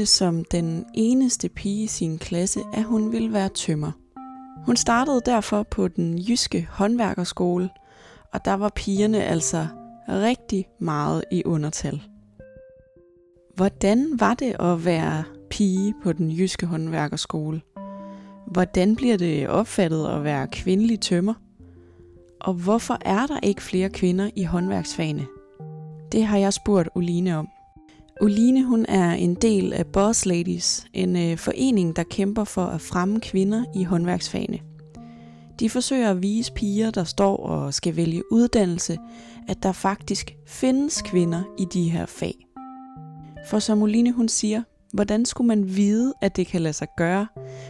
valgte 0.00 0.12
som 0.12 0.44
den 0.44 0.86
eneste 0.94 1.48
pige 1.48 1.84
i 1.84 1.86
sin 1.86 2.18
klasse, 2.18 2.60
at 2.72 2.84
hun 2.84 3.12
ville 3.12 3.32
være 3.32 3.48
tømmer. 3.48 3.92
Hun 4.66 4.76
startede 4.76 5.20
derfor 5.26 5.62
på 5.62 5.88
den 5.88 6.18
jyske 6.18 6.68
håndværkerskole, 6.70 7.70
og 8.32 8.44
der 8.44 8.54
var 8.54 8.68
pigerne 8.68 9.24
altså 9.24 9.66
rigtig 10.08 10.66
meget 10.78 11.24
i 11.32 11.42
undertal. 11.44 12.02
Hvordan 13.54 14.20
var 14.20 14.34
det 14.34 14.56
at 14.60 14.84
være 14.84 15.24
pige 15.50 15.94
på 16.02 16.12
den 16.12 16.30
jyske 16.30 16.66
håndværkerskole? 16.66 17.60
Hvordan 18.46 18.96
bliver 18.96 19.16
det 19.16 19.48
opfattet 19.48 20.06
at 20.06 20.24
være 20.24 20.48
kvindelig 20.52 21.00
tømmer? 21.00 21.34
Og 22.40 22.54
hvorfor 22.54 22.98
er 23.00 23.26
der 23.26 23.40
ikke 23.42 23.62
flere 23.62 23.90
kvinder 23.90 24.30
i 24.36 24.44
håndværksfagene? 24.44 25.26
Det 26.12 26.24
har 26.24 26.38
jeg 26.38 26.52
spurgt 26.52 26.88
Oline 26.94 27.36
om. 27.36 27.48
Oline 28.20 28.64
hun 28.64 28.86
er 28.88 29.10
en 29.12 29.34
del 29.34 29.72
af 29.72 29.86
Boss 29.86 30.26
Ladies, 30.26 30.86
en 30.92 31.16
øh, 31.16 31.38
forening, 31.38 31.96
der 31.96 32.02
kæmper 32.02 32.44
for 32.44 32.64
at 32.64 32.80
fremme 32.80 33.20
kvinder 33.20 33.64
i 33.74 33.84
håndværksfagene. 33.84 34.58
De 35.60 35.70
forsøger 35.70 36.10
at 36.10 36.22
vise 36.22 36.52
piger, 36.52 36.90
der 36.90 37.04
står 37.04 37.36
og 37.36 37.74
skal 37.74 37.96
vælge 37.96 38.32
uddannelse, 38.32 38.98
at 39.48 39.62
der 39.62 39.72
faktisk 39.72 40.36
findes 40.46 41.02
kvinder 41.02 41.42
i 41.58 41.66
de 41.72 41.90
her 41.90 42.06
fag. 42.06 42.46
For 43.50 43.58
som 43.58 43.82
Oline 43.82 44.12
hun 44.12 44.28
siger, 44.28 44.62
hvordan 44.92 45.24
skulle 45.24 45.48
man 45.48 45.76
vide, 45.76 46.14
at 46.22 46.36
det 46.36 46.46
kan 46.46 46.60
lade 46.60 46.74
sig 46.74 46.88
gøre, 46.96 47.26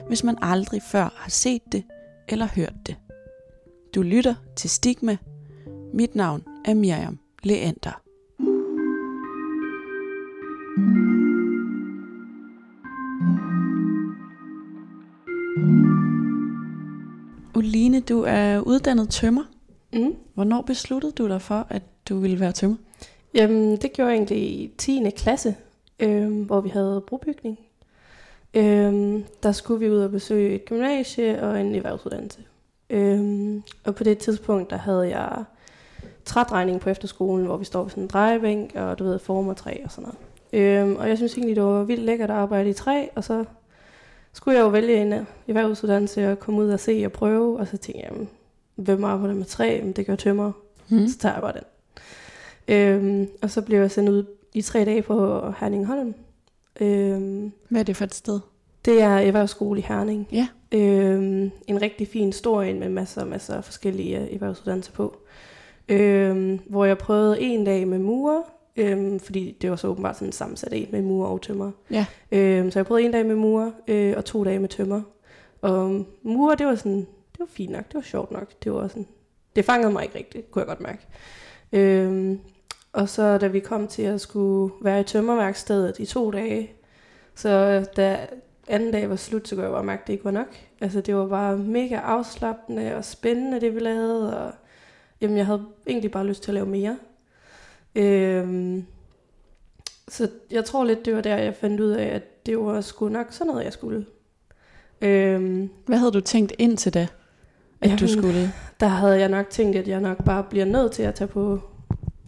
hvis 0.08 0.25
man 0.25 0.36
aldrig 0.42 0.82
før 0.82 1.14
har 1.16 1.30
set 1.30 1.62
det 1.72 1.84
eller 2.28 2.47
hørt 2.55 2.75
det? 2.86 2.97
Du 3.94 4.03
lytter 4.03 4.34
til 4.56 4.70
Stigma. 4.70 5.16
Mit 5.94 6.14
navn 6.14 6.42
er 6.64 6.75
Miriam 6.75 7.19
Leander. 7.42 8.09
Uline, 17.55 18.01
du 18.01 18.25
er 18.27 18.61
uddannet 18.61 19.09
tømmer. 19.09 19.43
Mm. 19.93 20.15
Hvornår 20.34 20.62
besluttede 20.62 21.12
du 21.12 21.29
dig 21.29 21.43
for, 21.43 21.67
at 21.69 21.83
du 22.09 22.19
ville 22.19 22.41
være 22.41 22.53
tømmer? 22.53 22.77
Jamen, 23.34 23.77
det 23.77 23.93
gjorde 23.93 24.11
jeg 24.11 24.17
egentlig 24.17 24.39
i 24.39 24.71
10. 24.78 25.11
klasse, 25.17 25.55
øh, 26.01 26.43
hvor 26.43 26.61
vi 26.61 26.69
havde 26.69 27.03
brobygning. 27.06 27.59
Øh, 28.55 29.21
der 29.43 29.53
skulle 29.53 29.81
vi 29.81 29.91
ud 29.91 29.98
og 29.98 30.11
besøge 30.11 30.55
et 30.55 30.65
gymnasie 30.65 31.43
og 31.43 31.61
en 31.61 31.75
erhvervsuddannelse. 31.75 32.41
Øh, 32.91 33.55
og 33.84 33.95
på 33.95 34.05
det 34.05 34.19
tidspunkt, 34.19 34.71
der 34.71 34.77
havde 34.77 35.09
jeg 35.09 35.45
trædrejning 36.25 36.81
på 36.81 36.91
efterskolen, 36.91 37.47
hvor 37.47 37.56
vi 37.56 37.65
står 37.65 37.83
ved 37.83 37.91
sådan 37.91 38.03
en 38.03 38.09
drejebænk, 38.09 38.75
og 38.75 38.98
du 38.98 39.05
ved, 39.05 39.19
former 39.19 39.55
træ 39.55 39.77
og 39.84 39.91
sådan 39.91 40.09
noget. 40.09 40.19
Øh, 40.53 40.98
og 40.98 41.09
jeg 41.09 41.17
synes 41.17 41.34
egentlig, 41.34 41.56
det 41.56 41.65
var 41.65 41.83
vildt 41.83 42.05
lækkert 42.05 42.31
at 42.31 42.37
arbejde 42.37 42.71
i 42.71 42.73
træ, 42.73 43.06
og 43.15 43.25
så 43.25 43.45
skulle 44.33 44.59
jeg 44.59 44.64
jo 44.64 44.69
vælge 44.69 45.03
en 45.03 45.12
erhvervsuddannelse 45.48 46.33
og 46.33 46.39
komme 46.41 46.61
ud 46.61 46.69
og 46.70 46.81
se 46.81 47.03
og 47.06 47.12
prøve, 47.12 47.59
og 47.59 47.67
så 47.67 47.77
tænkte 47.77 48.03
jeg, 48.03 48.11
jamen, 48.12 48.28
hvem 48.75 49.05
arbejder 49.05 49.34
med 49.34 49.45
træ? 49.45 49.81
Men 49.83 49.92
det 49.92 50.06
gør 50.06 50.17
tømmer. 50.17 50.53
Mm. 50.89 51.09
Så 51.09 51.19
tager 51.19 51.33
jeg 51.33 51.42
bare 51.42 51.53
den. 51.53 51.64
Øhm, 52.69 53.28
og 53.42 53.50
så 53.50 53.62
blev 53.62 53.81
jeg 53.81 53.91
sendt 53.91 54.09
ud 54.09 54.25
i 54.55 54.62
tre 54.62 54.84
dage 54.84 55.03
på 55.03 55.41
Herningholm. 55.59 56.15
Øhm, 56.81 57.53
Hvad 57.69 57.81
er 57.81 57.84
det 57.84 57.97
for 57.97 58.04
et 58.04 58.15
sted? 58.15 58.41
det 58.84 59.03
er 59.03 59.09
erhvervsskole 59.09 59.81
i 59.81 59.84
Herning. 59.88 60.28
Ja. 60.33 60.49
Øhm, 60.72 61.50
en 61.66 61.83
rigtig 61.83 62.09
fin 62.09 62.33
stor 62.33 62.62
en 62.62 62.81
med 62.81 62.88
masser 62.88 63.21
og 63.21 63.28
masser 63.28 63.54
af 63.54 63.65
forskellige 63.65 64.21
øh, 64.21 64.34
erhvervsuddannelser 64.34 64.93
på. 64.93 65.16
Øhm, 65.88 66.60
hvor 66.66 66.84
jeg 66.84 66.99
prøvede 66.99 67.41
en 67.41 67.65
dag 67.65 67.88
med 67.88 67.99
murer, 67.99 68.43
øhm, 68.80 69.20
fordi 69.20 69.56
det 69.62 69.70
var 69.70 69.76
så 69.76 69.88
åbenbart 69.88 70.16
sådan 70.16 70.28
en 70.28 70.32
sammensat 70.32 70.72
en 70.72 70.88
med 70.92 71.02
murer 71.02 71.28
og 71.28 71.42
tømmer. 71.42 71.70
Ja. 71.91 72.06
Øhm, 72.32 72.70
så 72.70 72.78
jeg 72.78 72.86
prøvede 72.86 73.06
en 73.06 73.12
dag 73.12 73.26
med 73.26 73.34
murer 73.34 73.70
øh, 73.88 74.14
og 74.16 74.24
to 74.24 74.44
dage 74.44 74.58
med 74.58 74.68
tømmer. 74.68 75.02
Og 75.62 76.06
murer, 76.22 76.54
det 76.54 76.66
var 76.66 76.74
sådan, 76.74 76.98
det 77.32 77.38
var 77.38 77.46
fint 77.48 77.72
nok, 77.72 77.88
det 77.88 77.94
var 77.94 78.00
sjovt 78.00 78.30
nok. 78.30 78.52
Det 78.64 78.72
var 78.72 78.88
sådan, 78.88 79.06
det 79.56 79.64
fangede 79.64 79.92
mig 79.92 80.02
ikke 80.02 80.18
rigtigt, 80.18 80.50
kunne 80.50 80.60
jeg 80.60 80.66
godt 80.66 80.80
mærke. 80.80 81.06
Øhm, 81.72 82.41
og 82.92 83.08
så 83.08 83.38
da 83.38 83.46
vi 83.46 83.60
kom 83.60 83.86
til 83.86 84.02
at 84.02 84.20
skulle 84.20 84.74
være 84.82 85.00
i 85.00 85.04
tømmerværkstedet 85.04 85.98
i 85.98 86.06
to 86.06 86.30
dage, 86.30 86.70
så 87.34 87.84
da 87.97 88.26
anden 88.68 88.92
dag 88.92 89.10
var 89.10 89.16
slut, 89.16 89.48
så 89.48 89.54
kunne 89.54 89.64
jeg 89.64 89.72
bare 89.72 89.84
mærke, 89.84 90.00
at 90.00 90.06
det 90.06 90.12
ikke 90.12 90.24
var 90.24 90.30
nok. 90.30 90.56
Altså 90.80 91.00
det 91.00 91.16
var 91.16 91.26
bare 91.26 91.56
mega 91.56 91.97
afslappende 91.97 92.97
og 92.97 93.04
spændende, 93.04 93.60
det 93.60 93.74
vi 93.74 93.80
lavede, 93.80 94.41
og 94.41 94.52
jamen, 95.20 95.36
jeg 95.36 95.47
havde 95.47 95.64
egentlig 95.86 96.10
bare 96.10 96.26
lyst 96.26 96.42
til 96.42 96.50
at 96.50 96.54
lave 96.54 96.66
mere. 96.66 96.97
Øhm, 97.95 98.84
så 100.09 100.28
jeg 100.51 100.65
tror 100.65 100.84
lidt, 100.84 101.05
det 101.05 101.15
var 101.15 101.21
der, 101.21 101.37
jeg 101.37 101.55
fandt 101.55 101.81
ud 101.81 101.91
af, 101.91 102.05
at 102.06 102.47
det 102.47 102.59
var 102.59 102.81
sgu 102.81 103.09
nok 103.09 103.27
sådan 103.31 103.47
noget, 103.47 103.65
jeg 103.65 103.73
skulle. 103.73 104.06
Øhm, 105.01 105.71
Hvad 105.87 105.99
havde 105.99 106.12
du 106.12 106.21
tænkt 106.21 106.53
indtil 106.59 106.95
da, 106.95 107.06
at 107.81 107.91
du 107.91 108.05
Jamen, 108.05 108.09
skulle? 108.09 108.53
der 108.81 108.87
havde 108.87 109.19
jeg 109.19 109.28
nok 109.28 109.51
tænkt, 109.51 109.77
at 109.77 109.89
jeg 109.89 110.01
nok 110.01 110.25
bare 110.25 110.45
bliver 110.51 110.65
nødt 110.65 110.93
til 110.93 111.03
at 111.03 111.15
tage 111.15 111.28
på 111.28 111.61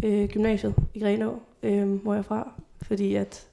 øh, 0.04 0.28
gymnasiet 0.28 0.74
i 0.94 1.00
Grenå, 1.00 1.38
øh, 1.62 1.92
hvor 1.92 2.12
jeg 2.14 2.18
er 2.18 2.22
fra. 2.22 2.52
Fordi 2.82 3.14
at 3.14 3.46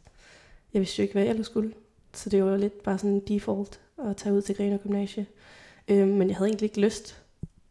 jeg 0.74 0.80
vidste 0.80 1.00
jo 1.00 1.02
ikke, 1.02 1.14
hvad 1.14 1.24
jeg 1.24 1.30
ellers 1.30 1.46
skulle. 1.46 1.74
Så 2.14 2.30
det 2.30 2.44
var 2.44 2.58
lidt 2.58 2.84
bare 2.84 2.98
sådan 2.98 3.12
en 3.12 3.22
default 3.28 3.80
at 4.10 4.18
tage 4.18 4.36
ud 4.36 4.42
til 4.42 4.56
Grenå 4.56 4.78
Gymnasie. 4.78 5.26
Øh, 5.88 6.08
men 6.08 6.28
jeg 6.28 6.38
havde 6.38 6.50
egentlig 6.50 6.66
ikke 6.66 6.82
lyst 6.82 7.22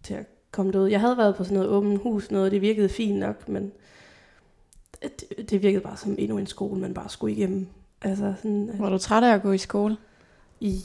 til 0.02 0.14
at 0.14 0.24
komme 0.50 0.72
derud. 0.72 0.88
Jeg 0.88 1.00
havde 1.00 1.16
været 1.16 1.36
på 1.36 1.44
sådan 1.44 1.54
noget 1.54 1.70
åbent 1.70 2.02
hus, 2.02 2.30
noget, 2.30 2.46
og 2.46 2.50
det 2.50 2.60
virkede 2.60 2.88
fint 2.88 3.18
nok, 3.18 3.48
men 3.48 3.72
det, 5.02 5.50
det 5.50 5.62
virkede 5.62 5.82
bare 5.82 5.96
som 5.96 6.14
endnu 6.18 6.38
en 6.38 6.46
skole, 6.46 6.80
man 6.80 6.94
bare 6.94 7.08
skulle 7.08 7.34
igennem. 7.34 7.66
Altså 8.02 8.34
sådan, 8.36 8.70
Var 8.78 8.90
du 8.90 8.98
træt 8.98 9.22
af 9.22 9.34
at 9.34 9.42
gå 9.42 9.52
i 9.52 9.58
skole? 9.58 9.96
i, 10.60 10.84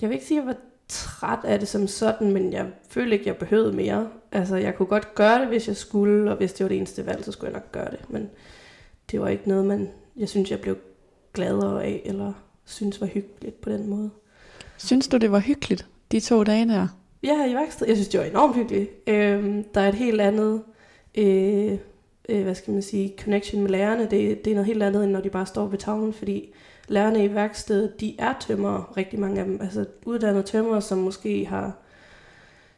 jeg 0.00 0.08
vil 0.08 0.14
ikke 0.14 0.26
sige, 0.26 0.38
at 0.40 0.44
jeg 0.44 0.48
var 0.48 0.56
træt 0.88 1.38
af 1.44 1.58
det 1.58 1.68
som 1.68 1.86
sådan, 1.86 2.32
men 2.32 2.52
jeg 2.52 2.66
følte 2.88 3.12
ikke, 3.12 3.22
at 3.22 3.26
jeg 3.26 3.36
behøvede 3.36 3.72
mere. 3.72 4.08
Altså, 4.32 4.56
jeg 4.56 4.74
kunne 4.74 4.86
godt 4.86 5.14
gøre 5.14 5.40
det, 5.40 5.48
hvis 5.48 5.68
jeg 5.68 5.76
skulle, 5.76 6.30
og 6.30 6.36
hvis 6.36 6.52
det 6.52 6.64
var 6.64 6.68
det 6.68 6.76
eneste 6.76 7.06
valg, 7.06 7.24
så 7.24 7.32
skulle 7.32 7.50
jeg 7.52 7.60
nok 7.60 7.72
gøre 7.72 7.90
det. 7.90 8.00
Men 8.08 8.30
det 9.10 9.20
var 9.20 9.28
ikke 9.28 9.48
noget, 9.48 9.66
man, 9.66 9.88
jeg 10.16 10.28
synes, 10.28 10.50
jeg 10.50 10.60
blev 10.60 10.76
gladere 11.34 11.84
af, 11.84 12.02
eller 12.04 12.32
synes 12.64 13.00
var 13.00 13.06
hyggeligt 13.06 13.60
på 13.60 13.70
den 13.70 13.86
måde. 13.90 14.10
Synes 14.76 15.08
du, 15.08 15.16
det 15.16 15.32
var 15.32 15.38
hyggeligt, 15.38 15.86
de 16.12 16.20
to 16.20 16.42
dage 16.44 16.68
der? 16.68 16.88
Ja, 17.22 17.46
i 17.50 17.54
værksted. 17.54 17.86
Jeg 17.86 17.96
synes, 17.96 18.08
det 18.08 18.20
var 18.20 18.26
enormt 18.26 18.56
hyggeligt. 18.56 18.90
Øhm, 19.06 19.64
der 19.74 19.80
er 19.80 19.88
et 19.88 19.94
helt 19.94 20.20
andet, 20.20 20.62
øh, 21.14 21.78
øh, 22.28 22.42
hvad 22.42 22.54
skal 22.54 22.72
man 22.72 22.82
sige, 22.82 23.14
connection 23.20 23.62
med 23.62 23.70
lærerne. 23.70 24.02
Det, 24.02 24.44
det 24.44 24.50
er 24.50 24.54
noget 24.54 24.66
helt 24.66 24.82
andet, 24.82 25.04
end 25.04 25.12
når 25.12 25.20
de 25.20 25.30
bare 25.30 25.46
står 25.46 25.66
ved 25.66 25.78
tavlen, 25.78 26.12
fordi 26.12 26.52
lærerne 26.88 27.24
i 27.24 27.34
værkstedet, 27.34 28.00
de 28.00 28.14
er 28.18 28.34
tømrere, 28.40 28.84
rigtig 28.96 29.18
mange 29.18 29.40
af 29.40 29.46
dem. 29.46 29.58
Altså 29.60 29.84
uddannede 30.04 30.42
tømrere, 30.42 30.82
som 30.82 30.98
måske 30.98 31.46
har 31.46 31.72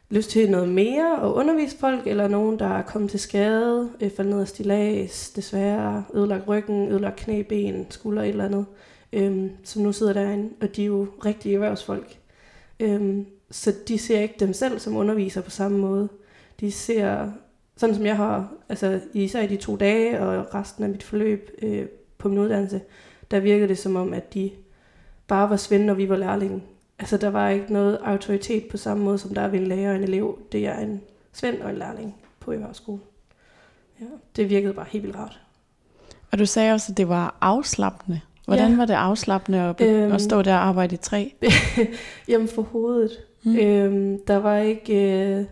lyst 0.09 0.29
til 0.29 0.51
noget 0.51 0.69
mere 0.69 1.19
og 1.19 1.35
undervise 1.35 1.77
folk, 1.77 2.07
eller 2.07 2.27
nogen, 2.27 2.59
der 2.59 2.67
er 2.67 2.81
kommet 2.81 3.11
til 3.11 3.19
skade, 3.19 3.89
øh, 4.01 4.11
faldet 4.11 4.33
ned 4.33 4.41
af 4.41 4.47
stilas, 4.47 5.29
desværre 5.29 6.03
ødelagt 6.13 6.47
ryggen, 6.47 6.91
ødelagt 6.91 7.15
knæ, 7.15 7.41
ben, 7.41 7.85
skulder, 7.89 8.21
et 8.21 8.29
eller 8.29 8.45
andet, 8.45 8.65
øh, 9.13 9.49
som 9.63 9.81
nu 9.81 9.91
sidder 9.91 10.13
derinde, 10.13 10.49
og 10.61 10.75
de 10.75 10.81
er 10.81 10.87
jo 10.87 11.07
rigtige 11.25 11.53
erhvervsfolk. 11.53 12.17
Øh, 12.79 13.17
så 13.51 13.73
de 13.87 13.97
ser 13.97 14.19
ikke 14.19 14.35
dem 14.39 14.53
selv 14.53 14.79
som 14.79 14.95
underviser 14.97 15.41
på 15.41 15.49
samme 15.49 15.77
måde. 15.77 16.09
De 16.59 16.71
ser, 16.71 17.31
sådan 17.79 17.95
som 17.95 18.05
jeg 18.05 18.17
har, 18.17 18.51
altså 18.69 18.99
især 19.13 19.41
i 19.41 19.47
de 19.47 19.55
to 19.57 19.75
dage 19.75 20.19
og 20.19 20.55
resten 20.55 20.83
af 20.83 20.89
mit 20.89 21.03
forløb 21.03 21.49
øh, 21.61 21.85
på 22.17 22.29
min 22.29 22.37
uddannelse, 22.37 22.81
der 23.31 23.39
virkede 23.39 23.67
det 23.67 23.77
som 23.77 23.95
om, 23.95 24.13
at 24.13 24.33
de 24.33 24.51
bare 25.27 25.49
var 25.49 25.55
svende, 25.57 25.85
når 25.85 25.93
vi 25.93 26.09
var 26.09 26.15
lærlinge. 26.17 26.63
Altså 26.99 27.17
der 27.17 27.29
var 27.29 27.49
ikke 27.49 27.73
noget 27.73 27.97
autoritet 28.03 28.63
på 28.71 28.77
samme 28.77 29.03
måde, 29.03 29.17
som 29.17 29.33
der 29.33 29.41
er 29.41 29.47
ved 29.47 29.59
en 29.59 29.67
lærer 29.67 29.89
og 29.89 29.95
en 29.95 30.03
elev. 30.03 30.39
Det 30.51 30.67
er 30.67 30.79
en 30.79 31.01
svend 31.33 31.61
og 31.61 31.69
en 31.69 31.77
lærling 31.77 32.15
på 32.39 32.51
erhvervsskole. 32.51 32.99
Ja, 34.01 34.05
det 34.35 34.49
virkede 34.49 34.73
bare 34.73 34.85
helt 34.89 35.03
vildt 35.03 35.17
rart. 35.17 35.39
Og 36.31 36.39
du 36.39 36.45
sagde 36.45 36.73
også, 36.73 36.91
at 36.91 36.97
det 36.97 37.09
var 37.09 37.37
afslappende. 37.41 38.21
Hvordan 38.45 38.69
Ja. 38.71 38.77
var 38.77 38.85
det 38.85 38.93
afslappende 38.93 39.59
at, 39.61 39.81
Øhm. 39.81 40.11
at 40.11 40.21
stå 40.21 40.41
der 40.41 40.53
og 40.55 40.63
arbejde 40.67 40.93
i 40.95 40.97
træ? 40.97 41.29
Jamen 42.27 42.47
for 42.47 42.61
hovedet. 42.61 43.11
Mm. 43.43 43.55
Øhm, 43.57 44.19
der 44.27 44.37
var 44.37 44.57
ikke 44.57 44.93
øh, 45.39 45.45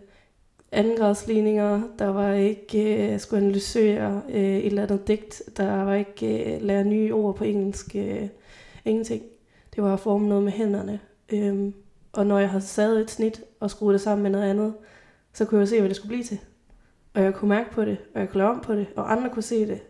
andengradsligninger, 0.71 1.81
der 1.99 2.07
var 2.07 2.33
ikke 2.33 3.13
øh, 3.13 3.19
skulle 3.19 3.43
analysere 3.43 4.21
øh, 4.29 4.57
et 4.57 4.65
eller 4.65 4.83
andet 4.83 5.07
digt, 5.07 5.41
der 5.57 5.83
var 5.83 5.93
ikke 5.93 6.55
øh, 6.55 6.61
lære 6.61 6.83
nye 6.83 7.13
ord 7.13 7.35
på 7.35 7.43
engelsk, 7.43 7.95
øh, 7.95 8.27
ingenting. 8.85 9.23
Det 9.75 9.83
var 9.83 9.93
at 9.93 9.99
forme 9.99 10.27
noget 10.27 10.43
med 10.43 10.51
hænderne. 10.51 10.99
Øhm, 11.33 11.73
og 12.13 12.25
når 12.25 12.39
jeg 12.39 12.49
havde 12.49 12.63
savet 12.63 13.01
et 13.01 13.11
snit 13.11 13.41
og 13.59 13.71
skruet 13.71 13.93
det 13.93 14.01
sammen 14.01 14.23
med 14.23 14.31
noget 14.31 14.49
andet, 14.49 14.73
så 15.33 15.45
kunne 15.45 15.59
jeg 15.59 15.67
se, 15.67 15.79
hvad 15.79 15.89
det 15.89 15.95
skulle 15.95 16.09
blive 16.09 16.23
til. 16.23 16.39
Og 17.13 17.21
jeg 17.21 17.33
kunne 17.33 17.49
mærke 17.49 17.71
på 17.71 17.85
det, 17.85 17.97
og 18.13 18.21
jeg 18.21 18.29
kunne 18.29 18.37
lave 18.37 18.49
om 18.49 18.59
på 18.59 18.75
det, 18.75 18.87
og 18.95 19.11
andre 19.11 19.29
kunne 19.29 19.43
se 19.43 19.67
det. 19.67 19.81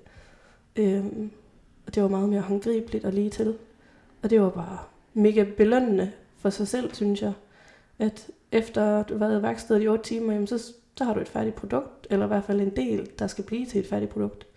Øhm, 0.76 1.32
og 1.86 1.96
det 1.96 2.04
var 2.04 2.10
meget 2.10 2.30
mere 2.30 2.42
håndgribeligt 2.42 3.06
og 3.06 3.14
lige 3.14 3.30
til. 3.30 3.56
Og 4.22 4.30
det 4.30 4.42
var 4.42 4.50
bare 4.50 4.78
mega 5.14 5.46
belønnende 5.58 6.12
for 6.38 6.50
sig 6.50 6.68
selv, 6.68 6.94
synes 6.94 7.22
jeg. 7.22 7.34
At 8.00 8.28
efter 8.52 9.04
du 9.04 9.14
har 9.14 9.28
været 9.28 9.40
i 9.40 9.44
værkstedet 9.44 9.84
i 9.84 9.88
8 9.88 10.04
timer, 10.04 10.34
jamen 10.34 10.48
så, 10.48 10.74
så 10.98 11.04
har 11.04 11.14
du 11.14 11.20
et 11.20 11.30
færdigt 11.30 11.56
produkt, 11.56 12.08
eller 12.10 12.26
i 12.26 12.28
hvert 12.28 12.44
fald 12.44 12.62
en 12.62 12.76
del, 12.76 13.10
der 13.20 13.28
skal 13.28 13.44
blive 13.44 13.66
til 13.66 13.80
et 13.80 13.88
færdigt 13.88 14.12
produkt. 14.12 14.48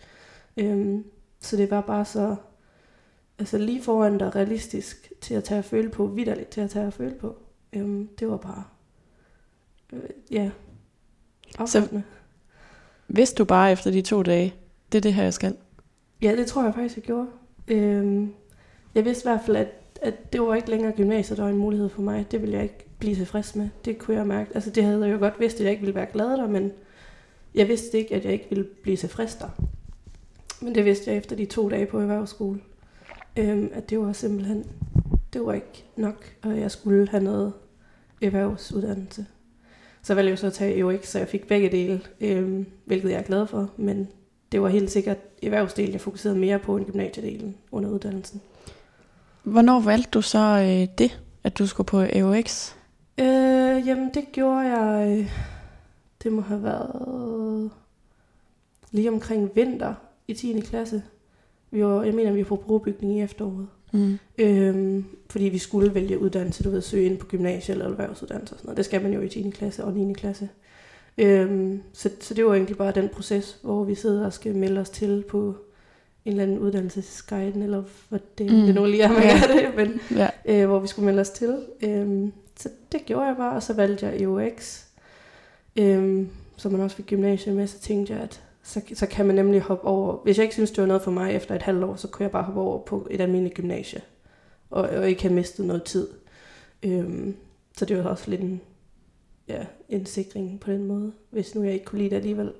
Øhm, 0.56 1.04
så 1.40 1.56
det 1.56 1.70
var 1.70 1.80
bare 1.80 2.04
så 2.04 2.36
altså 3.38 3.58
lige 3.58 3.82
foran 3.82 4.18
dig 4.18 4.36
realistisk 4.36 5.12
til 5.20 5.34
at 5.34 5.44
tage 5.44 5.58
at 5.58 5.64
føle 5.64 5.88
på, 5.88 6.06
vidderligt 6.06 6.48
til 6.48 6.60
at 6.60 6.70
tage 6.70 6.86
at 6.86 6.92
føle 6.92 7.14
på. 7.14 7.36
Øhm, 7.72 8.08
det 8.18 8.28
var 8.28 8.36
bare, 8.36 8.64
øh, 9.92 10.00
ja, 10.30 10.50
afslappende. 11.58 12.02
Vidste 13.08 13.36
du 13.38 13.44
bare 13.44 13.72
efter 13.72 13.90
de 13.90 14.02
to 14.02 14.22
dage, 14.22 14.54
det 14.92 14.98
er 14.98 15.02
det 15.02 15.14
her, 15.14 15.22
jeg 15.22 15.34
skal? 15.34 15.56
Ja, 16.22 16.36
det 16.36 16.46
tror 16.46 16.64
jeg 16.64 16.74
faktisk, 16.74 16.96
jeg 16.96 17.04
gjorde. 17.04 17.26
Øhm, 17.68 18.34
jeg 18.94 19.04
vidste 19.04 19.22
i 19.22 19.28
hvert 19.30 19.40
fald, 19.46 19.56
at, 19.56 19.68
at 20.02 20.32
det 20.32 20.40
var 20.40 20.54
ikke 20.54 20.70
længere 20.70 20.92
gymnasiet, 20.92 21.38
der 21.38 21.44
var 21.44 21.50
en 21.50 21.58
mulighed 21.58 21.88
for 21.88 22.02
mig. 22.02 22.26
Det 22.30 22.40
ville 22.42 22.54
jeg 22.54 22.62
ikke 22.62 22.89
blive 23.00 23.16
tilfreds 23.16 23.56
med. 23.56 23.68
Det 23.84 23.98
kunne 23.98 24.16
jeg 24.16 24.26
mærke. 24.26 24.50
Altså, 24.54 24.70
det 24.70 24.84
havde 24.84 25.06
jeg 25.06 25.12
jo 25.12 25.18
godt 25.18 25.40
vidst, 25.40 25.56
at 25.56 25.62
jeg 25.62 25.70
ikke 25.70 25.80
ville 25.80 25.94
være 25.94 26.06
glad 26.12 26.30
der, 26.30 26.46
men 26.46 26.72
jeg 27.54 27.68
vidste 27.68 27.98
ikke, 27.98 28.14
at 28.14 28.24
jeg 28.24 28.32
ikke 28.32 28.46
ville 28.50 28.64
blive 28.82 28.96
tilfreds 28.96 29.34
der. 29.34 29.48
Men 30.60 30.74
det 30.74 30.84
vidste 30.84 31.10
jeg 31.10 31.18
efter 31.18 31.36
de 31.36 31.44
to 31.44 31.68
dage 31.68 31.86
på 31.86 32.00
erhvervsskole. 32.00 32.60
Øhm, 33.36 33.70
at 33.72 33.90
det 33.90 33.98
var 34.00 34.12
simpelthen, 34.12 34.66
det 35.32 35.46
var 35.46 35.52
ikke 35.52 35.84
nok, 35.96 36.24
og 36.42 36.58
jeg 36.60 36.70
skulle 36.70 37.08
have 37.08 37.22
noget 37.22 37.52
erhvervsuddannelse. 38.22 39.26
Så 40.02 40.14
valgte 40.14 40.30
jeg 40.30 40.38
så 40.38 40.46
at 40.46 40.52
tage 40.52 40.78
EUX, 40.78 41.06
så 41.06 41.18
jeg 41.18 41.28
fik 41.28 41.48
begge 41.48 41.70
dele, 41.70 42.00
øhm, 42.20 42.66
hvilket 42.84 43.10
jeg 43.10 43.18
er 43.18 43.22
glad 43.22 43.46
for, 43.46 43.70
men 43.76 44.08
det 44.52 44.62
var 44.62 44.68
helt 44.68 44.90
sikkert 44.90 45.18
erhvervsdelen, 45.42 45.92
jeg 45.92 46.00
fokuserede 46.00 46.38
mere 46.38 46.58
på 46.58 46.76
end 46.76 46.86
gymnasiedelen 46.86 47.56
under 47.72 47.90
uddannelsen. 47.90 48.40
Hvornår 49.42 49.80
valgte 49.80 50.10
du 50.10 50.22
så 50.22 50.38
øh, 50.38 50.98
det, 50.98 51.20
at 51.44 51.58
du 51.58 51.66
skulle 51.66 51.86
på 51.86 52.02
EUX? 52.12 52.74
Øh, 53.20 53.86
jamen, 53.88 54.10
det 54.14 54.24
gjorde 54.32 54.58
jeg... 54.78 55.18
Øh, 55.18 55.30
det 56.22 56.32
må 56.32 56.40
have 56.40 56.62
været 56.62 57.70
lige 58.90 59.08
omkring 59.10 59.50
vinter 59.54 59.94
i 60.28 60.34
10. 60.34 60.60
klasse. 60.60 61.02
Vi 61.70 61.84
var, 61.84 62.02
jeg 62.02 62.14
mener, 62.14 62.32
vi 62.32 62.38
var 62.38 62.44
på 62.44 62.56
brobygning 62.56 63.18
i 63.18 63.22
efteråret. 63.22 63.66
Mm. 63.92 64.18
Øhm, 64.38 65.04
fordi 65.30 65.44
vi 65.44 65.58
skulle 65.58 65.94
vælge 65.94 66.18
uddannelse, 66.20 66.62
du 66.64 66.70
ved, 66.70 66.80
søge 66.80 67.04
ind 67.06 67.18
på 67.18 67.26
gymnasiet 67.26 67.74
eller 67.74 67.90
erhvervsuddannelse 67.90 68.54
og 68.54 68.58
sådan 68.58 68.66
noget. 68.68 68.76
Det 68.76 68.84
skal 68.84 69.02
man 69.02 69.12
jo 69.12 69.20
i 69.20 69.28
10. 69.28 69.50
klasse 69.50 69.84
og 69.84 69.92
9. 69.92 70.12
klasse. 70.12 70.48
Øhm, 71.18 71.82
så, 71.92 72.10
så 72.20 72.34
det 72.34 72.44
var 72.44 72.54
egentlig 72.54 72.76
bare 72.76 72.92
den 72.92 73.08
proces, 73.08 73.58
hvor 73.62 73.84
vi 73.84 73.94
sidder 73.94 74.26
og 74.26 74.32
skal 74.32 74.54
melde 74.56 74.80
os 74.80 74.90
til 74.90 75.24
på 75.28 75.54
en 76.24 76.30
eller 76.32 76.42
anden 76.42 76.58
uddannelsesguiden, 76.58 77.62
eller 77.62 77.82
hvad 78.08 78.18
det, 78.38 78.46
mm. 78.52 78.60
det 78.66 78.74
nu 78.74 78.84
lige 78.84 79.02
er, 79.02 79.12
man 79.12 79.22
Ja. 79.22 79.40
det, 79.54 79.76
men 79.76 80.00
Ja. 80.18 80.28
øh, 80.44 80.68
hvor 80.68 80.78
vi 80.78 80.86
skulle 80.86 81.06
melde 81.06 81.20
os 81.20 81.30
til. 81.30 81.56
Øhm, 81.82 82.32
så 82.60 82.68
det 82.92 83.06
gjorde 83.06 83.26
jeg 83.26 83.36
bare, 83.36 83.56
og 83.56 83.62
så 83.62 83.72
valgte 83.72 84.06
jeg 84.06 84.20
EUX, 84.20 84.84
øhm, 85.76 86.28
så 86.56 86.68
man 86.68 86.80
også 86.80 86.96
fik 86.96 87.06
gymnasiet 87.06 87.56
med, 87.56 87.66
så 87.66 87.78
tænkte 87.78 88.12
jeg, 88.12 88.22
at 88.22 88.42
så, 88.62 88.80
så 88.94 89.06
kan 89.06 89.26
man 89.26 89.34
nemlig 89.34 89.60
hoppe 89.60 89.84
over. 89.84 90.16
Hvis 90.24 90.38
jeg 90.38 90.44
ikke 90.44 90.54
synes, 90.54 90.70
det 90.70 90.80
var 90.80 90.86
noget 90.86 91.02
for 91.02 91.10
mig 91.10 91.34
efter 91.34 91.54
et 91.54 91.62
halvt 91.62 91.84
år, 91.84 91.96
så 91.96 92.08
kunne 92.08 92.24
jeg 92.24 92.30
bare 92.30 92.42
hoppe 92.42 92.60
over 92.60 92.78
på 92.78 93.06
et 93.10 93.20
almindeligt 93.20 93.54
gymnasie, 93.54 94.00
og, 94.70 94.82
og 94.82 95.08
ikke 95.08 95.22
have 95.22 95.34
mistet 95.34 95.66
noget 95.66 95.82
tid. 95.82 96.08
Øhm, 96.82 97.36
så 97.76 97.84
det 97.84 97.96
var 97.98 98.04
også 98.04 98.30
lidt 98.30 98.40
en, 98.40 98.60
ja, 99.48 99.64
en 99.88 100.06
sikring 100.06 100.60
på 100.60 100.70
den 100.70 100.84
måde, 100.84 101.12
hvis 101.30 101.54
nu 101.54 101.62
jeg 101.62 101.72
ikke 101.72 101.84
kunne 101.84 101.98
lide 101.98 102.10
det 102.10 102.16
alligevel. 102.16 102.52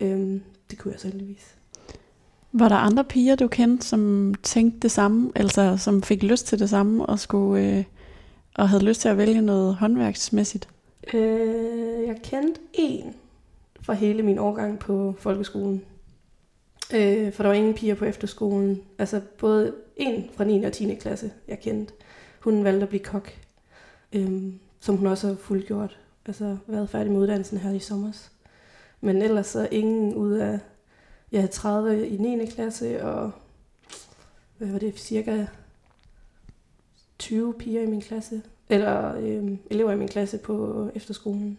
Øhm, 0.00 0.42
det 0.70 0.78
kunne 0.78 0.92
jeg 0.92 1.00
så 1.00 1.08
heldigvis. 1.08 1.54
Var 2.52 2.68
der 2.68 2.76
andre 2.76 3.04
piger, 3.04 3.36
du 3.36 3.48
kendte, 3.48 3.86
som 3.86 4.34
tænkte 4.42 4.80
det 4.80 4.90
samme, 4.90 5.32
altså 5.34 5.76
som 5.76 6.02
fik 6.02 6.22
lyst 6.22 6.46
til 6.46 6.58
det 6.58 6.70
samme, 6.70 7.06
og, 7.06 7.18
skulle, 7.18 7.78
øh, 7.78 7.84
og 8.54 8.68
havde 8.68 8.84
lyst 8.84 9.00
til 9.00 9.08
at 9.08 9.18
vælge 9.18 9.40
noget 9.40 9.74
håndværksmæssigt? 9.74 10.68
Øh, 11.14 12.06
jeg 12.06 12.16
kendte 12.22 12.60
en 12.72 13.14
fra 13.80 13.92
hele 13.92 14.22
min 14.22 14.38
årgang 14.38 14.78
på 14.78 15.14
folkeskolen. 15.18 15.84
Øh, 16.94 17.32
for 17.32 17.42
der 17.42 17.48
var 17.48 17.56
ingen 17.56 17.74
piger 17.74 17.94
på 17.94 18.04
efterskolen. 18.04 18.82
Altså 18.98 19.20
både 19.38 19.74
en 19.96 20.30
fra 20.36 20.44
9. 20.44 20.64
og 20.64 20.72
10. 20.72 20.94
klasse, 20.94 21.32
jeg 21.48 21.60
kendte. 21.60 21.92
Hun 22.40 22.64
valgte 22.64 22.82
at 22.82 22.88
blive 22.88 23.04
kok, 23.04 23.32
øh, 24.12 24.52
som 24.80 24.96
hun 24.96 25.06
også 25.06 25.26
har 25.26 25.34
fuldgjort. 25.34 25.98
Altså 26.26 26.56
været 26.66 26.90
færdig 26.90 27.12
med 27.12 27.20
uddannelsen 27.20 27.58
her 27.58 27.72
i 27.72 27.78
sommer. 27.78 28.12
Men 29.00 29.22
ellers 29.22 29.46
så 29.46 29.68
ingen 29.70 30.14
ud 30.14 30.32
af, 30.32 30.58
jeg 31.32 31.40
havde 31.40 31.52
30 31.52 32.08
i 32.08 32.16
9. 32.16 32.46
klasse, 32.46 33.04
og 33.04 33.30
hvad 34.58 34.68
var 34.68 34.78
det, 34.78 34.98
cirka 34.98 35.46
20 37.20 37.54
piger 37.54 37.82
i 37.82 37.86
min 37.86 38.00
klasse 38.00 38.42
eller 38.68 39.14
øh, 39.16 39.56
elever 39.70 39.92
i 39.92 39.96
min 39.96 40.08
klasse 40.08 40.38
på 40.38 40.88
efterskolen. 40.94 41.58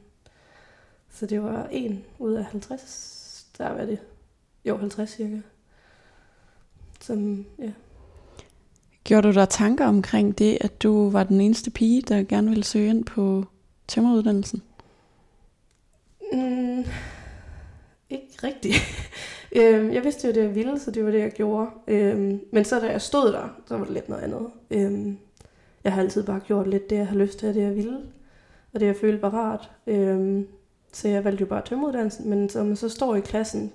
Så 1.09 1.25
det 1.25 1.43
var 1.43 1.67
en 1.71 2.03
ud 2.19 2.33
af 2.33 2.45
50, 2.45 3.47
der 3.57 3.69
var 3.69 3.85
det, 3.85 3.99
jo 4.65 4.77
50 4.77 5.09
cirka. 5.09 5.37
Som, 7.01 7.45
ja. 7.59 7.71
Gjorde 9.03 9.27
du 9.27 9.33
dig 9.33 9.49
tanker 9.49 9.85
omkring 9.85 10.37
det, 10.37 10.57
at 10.61 10.83
du 10.83 11.09
var 11.09 11.23
den 11.23 11.41
eneste 11.41 11.71
pige, 11.71 12.01
der 12.01 12.23
gerne 12.23 12.49
ville 12.49 12.63
søge 12.63 12.89
ind 12.89 13.05
på 13.05 13.45
tømmeruddannelsen? 13.87 14.61
Mm, 16.33 16.85
ikke 18.09 18.37
rigtigt. 18.43 18.75
øhm, 19.57 19.93
jeg 19.93 20.03
vidste 20.03 20.27
jo, 20.27 20.33
det 20.33 20.43
jeg 20.43 20.55
ville, 20.55 20.79
så 20.79 20.91
det 20.91 21.05
var 21.05 21.11
det, 21.11 21.19
jeg 21.19 21.31
gjorde. 21.31 21.69
Øhm, 21.87 22.39
men 22.51 22.65
så 22.65 22.79
da 22.79 22.91
jeg 22.91 23.01
stod 23.01 23.31
der, 23.31 23.47
så 23.67 23.77
var 23.77 23.85
det 23.85 23.93
lidt 23.93 24.09
noget 24.09 24.23
andet. 24.23 24.49
Øhm, 24.71 25.17
jeg 25.83 25.93
har 25.93 26.01
altid 26.01 26.23
bare 26.23 26.39
gjort 26.39 26.67
lidt 26.67 26.89
det, 26.89 26.95
jeg 26.95 27.07
har 27.07 27.15
lyst 27.15 27.39
til, 27.39 27.49
og 27.49 27.55
det 27.55 27.61
jeg 27.61 27.75
ville. 27.75 27.97
Og 28.73 28.79
det, 28.79 28.85
jeg 28.85 28.95
følte 28.95 29.21
var 29.21 29.29
rart. 29.29 29.71
Øhm, 29.87 30.47
så 30.93 31.07
jeg 31.07 31.23
valgte 31.23 31.41
jo 31.41 31.45
bare 31.45 31.61
tømmeruddannelsen. 31.65 32.29
Men 32.29 32.49
så 32.49 32.63
man 32.63 32.75
så 32.75 32.89
står 32.89 33.15
i 33.15 33.19
klassen, 33.19 33.73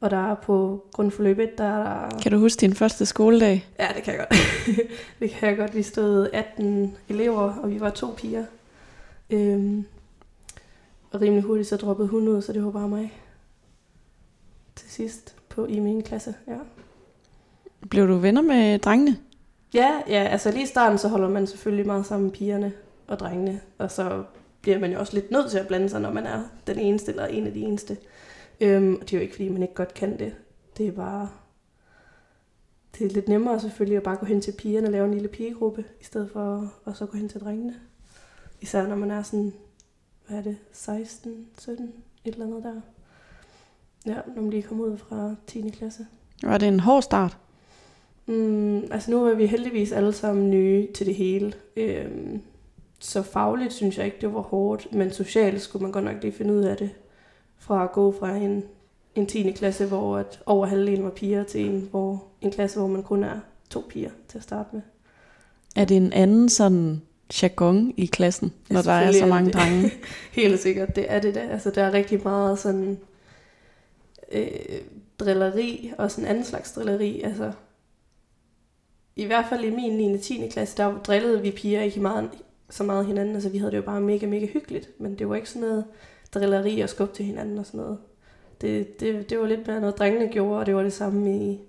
og 0.00 0.10
der 0.10 0.30
er 0.30 0.34
på 0.34 0.86
grundforløbet, 0.92 1.58
der 1.58 1.64
er 1.64 2.08
der... 2.08 2.18
Kan 2.18 2.32
du 2.32 2.38
huske 2.38 2.60
din 2.60 2.74
første 2.74 3.06
skoledag? 3.06 3.66
Ja, 3.78 3.88
det 3.96 4.02
kan 4.02 4.14
jeg 4.14 4.26
godt. 4.28 4.40
det 5.20 5.30
kan 5.30 5.48
jeg 5.48 5.56
godt. 5.56 5.74
Vi 5.74 5.82
stod 5.82 6.28
18 6.32 6.96
elever, 7.08 7.54
og 7.54 7.70
vi 7.70 7.80
var 7.80 7.90
to 7.90 8.14
piger. 8.16 8.44
Øhm, 9.30 9.84
og 11.10 11.20
rimelig 11.20 11.44
hurtigt 11.44 11.68
så 11.68 11.76
droppede 11.76 12.08
hun 12.08 12.28
ud, 12.28 12.42
så 12.42 12.52
det 12.52 12.64
var 12.64 12.70
bare 12.70 12.88
mig. 12.88 13.12
Til 14.76 14.90
sidst 14.90 15.34
på 15.48 15.66
i 15.66 15.78
min 15.78 16.02
klasse, 16.02 16.34
ja. 16.46 16.56
Blev 17.90 18.08
du 18.08 18.16
venner 18.16 18.42
med 18.42 18.78
drengene? 18.78 19.16
Ja, 19.74 20.02
ja, 20.08 20.24
altså 20.24 20.50
lige 20.50 20.62
i 20.62 20.66
starten, 20.66 20.98
så 20.98 21.08
holder 21.08 21.28
man 21.28 21.46
selvfølgelig 21.46 21.86
meget 21.86 22.06
sammen 22.06 22.30
pigerne 22.30 22.72
og 23.06 23.18
drengene. 23.18 23.60
Og 23.78 23.90
så 23.90 24.24
bliver 24.60 24.78
man 24.78 24.92
jo 24.92 24.98
også 24.98 25.14
lidt 25.14 25.30
nødt 25.30 25.50
til 25.50 25.58
at 25.58 25.68
blande 25.68 25.88
sig, 25.88 26.00
når 26.00 26.12
man 26.12 26.26
er 26.26 26.42
den 26.66 26.78
eneste 26.78 27.10
eller 27.10 27.26
en 27.26 27.46
af 27.46 27.52
de 27.52 27.60
eneste. 27.60 27.96
Øhm, 28.60 28.94
og 28.94 29.00
det 29.00 29.12
er 29.12 29.18
jo 29.18 29.22
ikke, 29.22 29.34
fordi 29.34 29.48
man 29.48 29.62
ikke 29.62 29.74
godt 29.74 29.94
kan 29.94 30.18
det. 30.18 30.34
Det 30.76 30.86
er 30.86 30.92
bare... 30.92 31.28
Det 32.98 33.06
er 33.06 33.10
lidt 33.10 33.28
nemmere 33.28 33.60
selvfølgelig 33.60 33.96
at 33.96 34.02
bare 34.02 34.16
gå 34.16 34.26
hen 34.26 34.40
til 34.40 34.52
pigerne 34.52 34.86
og 34.86 34.92
lave 34.92 35.04
en 35.04 35.14
lille 35.14 35.28
pigegruppe, 35.28 35.84
i 36.00 36.04
stedet 36.04 36.30
for 36.30 36.72
at 36.86 36.96
så 36.96 37.06
gå 37.06 37.16
hen 37.16 37.28
til 37.28 37.40
drengene. 37.40 37.74
Især 38.60 38.86
når 38.86 38.96
man 38.96 39.10
er 39.10 39.22
sådan, 39.22 39.52
hvad 40.26 40.38
er 40.38 40.42
det, 40.42 40.56
16, 40.72 41.46
17, 41.58 41.92
et 42.24 42.32
eller 42.32 42.46
andet 42.46 42.64
der. 42.64 42.80
Ja, 44.06 44.20
når 44.34 44.42
man 44.42 44.50
lige 44.50 44.62
kommer 44.62 44.84
ud 44.84 44.98
fra 44.98 45.34
10. 45.46 45.70
klasse. 45.70 46.06
Var 46.42 46.58
det 46.58 46.68
en 46.68 46.80
hård 46.80 47.02
start? 47.02 47.38
Mm, 48.26 48.92
altså 48.92 49.10
nu 49.10 49.26
er 49.26 49.34
vi 49.34 49.46
heldigvis 49.46 49.92
alle 49.92 50.12
sammen 50.12 50.50
nye 50.50 50.88
til 50.94 51.06
det 51.06 51.14
hele. 51.14 51.52
Øhm, 51.76 52.42
så 52.98 53.22
fagligt 53.22 53.72
synes 53.72 53.98
jeg 53.98 54.04
ikke, 54.04 54.18
det 54.20 54.34
var 54.34 54.40
hårdt, 54.40 54.92
men 54.92 55.12
socialt 55.12 55.62
skulle 55.62 55.82
man 55.82 55.92
godt 55.92 56.04
nok 56.04 56.16
lige 56.22 56.32
finde 56.32 56.54
ud 56.54 56.62
af 56.62 56.76
det. 56.76 56.90
Fra 57.58 57.84
at 57.84 57.92
gå 57.92 58.14
fra 58.18 58.36
en, 58.36 58.64
en 59.14 59.26
10. 59.26 59.50
klasse, 59.52 59.86
hvor 59.86 60.16
at 60.16 60.40
over 60.46 60.66
halvdelen 60.66 61.04
var 61.04 61.10
piger, 61.10 61.44
til 61.44 61.66
en, 61.66 61.88
hvor, 61.90 62.24
en 62.40 62.50
klasse, 62.50 62.78
hvor 62.78 62.88
man 62.88 63.02
kun 63.02 63.24
er 63.24 63.40
to 63.70 63.84
piger 63.88 64.10
til 64.28 64.38
at 64.38 64.44
starte 64.44 64.68
med. 64.72 64.82
Er 65.76 65.84
det 65.84 65.96
en 65.96 66.12
anden 66.12 66.48
sådan 66.48 67.02
jargon 67.42 67.94
i 67.96 68.06
klassen, 68.06 68.52
når 68.70 68.82
der 68.82 68.92
er 68.92 69.12
så 69.12 69.24
er 69.24 69.28
mange 69.28 69.46
det. 69.46 69.54
drenge? 69.54 69.92
Helt 70.32 70.60
sikkert, 70.60 70.96
det 70.96 71.12
er 71.12 71.20
det 71.20 71.34
da. 71.34 71.40
Altså, 71.40 71.70
der 71.70 71.82
er 71.82 71.92
rigtig 71.92 72.20
meget 72.24 72.58
sådan 72.58 72.98
øh, 74.32 74.46
drilleri, 75.18 75.92
og 75.98 76.10
sådan 76.10 76.30
anden 76.30 76.44
slags 76.44 76.72
drilleri. 76.72 77.20
Altså, 77.22 77.52
I 79.16 79.24
hvert 79.24 79.44
fald 79.48 79.64
i 79.64 79.70
min 79.70 79.96
9. 79.96 80.14
og 80.14 80.20
10. 80.20 80.48
klasse, 80.50 80.76
der 80.76 80.98
drillede 80.98 81.42
vi 81.42 81.50
piger 81.50 81.82
ikke 81.82 82.00
meget, 82.00 82.30
så 82.70 82.84
meget 82.84 83.06
hinanden. 83.06 83.34
Altså, 83.34 83.48
vi 83.48 83.58
havde 83.58 83.70
det 83.70 83.76
jo 83.76 83.82
bare 83.82 84.00
mega, 84.00 84.26
mega 84.26 84.46
hyggeligt. 84.46 85.00
Men 85.00 85.18
det 85.18 85.28
var 85.28 85.34
ikke 85.34 85.48
sådan 85.48 85.68
noget 85.68 85.84
drilleri 86.34 86.80
og 86.80 86.88
skub 86.88 87.12
til 87.12 87.24
hinanden 87.24 87.58
og 87.58 87.66
sådan 87.66 87.80
noget. 87.80 87.98
Det, 88.60 89.00
det, 89.00 89.30
det 89.30 89.38
var 89.38 89.46
lidt 89.46 89.66
mere 89.66 89.80
noget, 89.80 89.98
drengene 89.98 90.28
gjorde, 90.28 90.60
og 90.60 90.66
det 90.66 90.76
var 90.76 90.82
det 90.82 90.92
samme 90.92 91.36
i, 91.36 91.60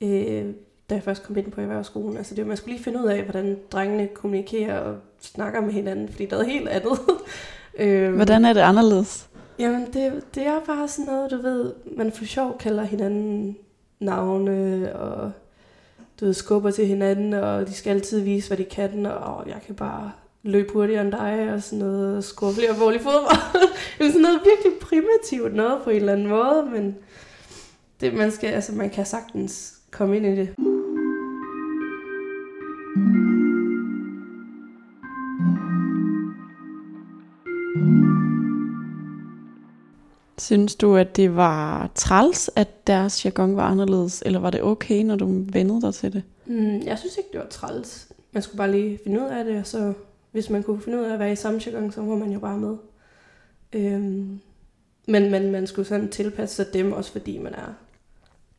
øh, 0.00 0.54
da 0.90 0.94
jeg 0.94 1.02
først 1.02 1.22
kom 1.22 1.36
ind 1.36 1.50
på 1.50 1.60
erhvervsskolen. 1.60 2.16
Altså, 2.16 2.34
det, 2.34 2.46
man 2.46 2.56
skulle 2.56 2.74
lige 2.74 2.84
finde 2.84 3.00
ud 3.00 3.06
af, 3.06 3.22
hvordan 3.22 3.58
drengene 3.72 4.06
kommunikerer 4.06 4.78
og 4.78 4.96
snakker 5.20 5.60
med 5.60 5.72
hinanden, 5.72 6.08
fordi 6.08 6.26
der 6.26 6.38
er 6.38 6.44
helt 6.44 6.68
andet. 6.68 6.98
øhm, 7.78 8.14
Hvordan 8.14 8.44
er 8.44 8.52
det 8.52 8.60
anderledes? 8.60 9.28
Jamen, 9.58 9.86
det, 9.92 10.24
det 10.34 10.46
er 10.46 10.60
bare 10.66 10.88
sådan 10.88 11.14
noget, 11.14 11.30
du 11.30 11.36
ved, 11.36 11.72
man 11.96 12.12
for 12.12 12.24
sjov 12.24 12.58
kalder 12.58 12.82
hinanden 12.84 13.56
navne, 14.00 14.96
og 14.96 15.32
du 16.22 16.26
ved, 16.26 16.34
skubber 16.34 16.70
til 16.70 16.86
hinanden, 16.86 17.34
og 17.34 17.66
de 17.68 17.74
skal 17.74 17.90
altid 17.90 18.20
vise, 18.20 18.48
hvad 18.48 18.58
de 18.58 18.64
kan, 18.64 19.06
og 19.06 19.44
jeg 19.46 19.60
kan 19.66 19.74
bare 19.74 20.12
løbe 20.42 20.72
hurtigere 20.72 21.02
end 21.02 21.12
dig, 21.12 21.52
og 21.54 21.62
sådan 21.62 21.78
noget, 21.78 22.16
og 22.16 22.24
score 22.24 22.54
flere 22.54 22.78
mål 22.78 22.94
i 22.94 22.98
fodbold. 22.98 23.68
det 23.98 24.06
er 24.06 24.10
sådan 24.10 24.22
noget 24.22 24.40
virkelig 24.44 24.72
primitivt 24.80 25.54
noget 25.54 25.82
på 25.84 25.90
en 25.90 25.96
eller 25.96 26.12
anden 26.12 26.28
måde, 26.28 26.68
men 26.72 26.96
det, 28.00 28.14
man, 28.14 28.30
skal, 28.30 28.46
altså, 28.46 28.74
man 28.74 28.90
kan 28.90 29.06
sagtens 29.06 29.74
komme 29.90 30.16
ind 30.16 30.26
i 30.26 30.36
det. 30.36 30.54
Synes 40.52 40.74
du, 40.74 40.96
at 40.96 41.16
det 41.16 41.36
var 41.36 41.90
træls, 41.94 42.50
at 42.56 42.86
deres 42.86 43.24
jargon 43.24 43.56
var 43.56 43.62
anderledes, 43.62 44.22
eller 44.26 44.38
var 44.38 44.50
det 44.50 44.62
okay, 44.62 45.02
når 45.02 45.16
du 45.16 45.44
vendede 45.52 45.82
dig 45.82 45.94
til 45.94 46.12
det? 46.12 46.22
Mm, 46.46 46.80
jeg 46.80 46.98
synes 46.98 47.16
ikke, 47.16 47.28
det 47.32 47.40
var 47.40 47.46
træls. 47.46 48.12
Man 48.32 48.42
skulle 48.42 48.56
bare 48.56 48.70
lige 48.70 48.98
finde 49.04 49.20
ud 49.20 49.26
af 49.26 49.44
det, 49.44 49.58
og 49.58 49.66
så 49.66 49.92
hvis 50.30 50.50
man 50.50 50.62
kunne 50.62 50.80
finde 50.80 50.98
ud 50.98 51.04
af 51.04 51.12
at 51.12 51.18
være 51.18 51.32
i 51.32 51.36
samme 51.36 51.60
jargon, 51.66 51.92
så 51.92 52.00
var 52.00 52.14
man 52.14 52.32
jo 52.32 52.38
bare 52.38 52.58
med. 52.58 52.76
Øhm, 53.72 54.40
men, 55.08 55.30
men 55.30 55.52
man 55.52 55.66
skulle 55.66 55.88
sådan 55.88 56.08
tilpasse 56.08 56.56
sig 56.56 56.66
dem, 56.74 56.92
også 56.92 57.12
fordi 57.12 57.38
man 57.38 57.54
er 57.54 57.74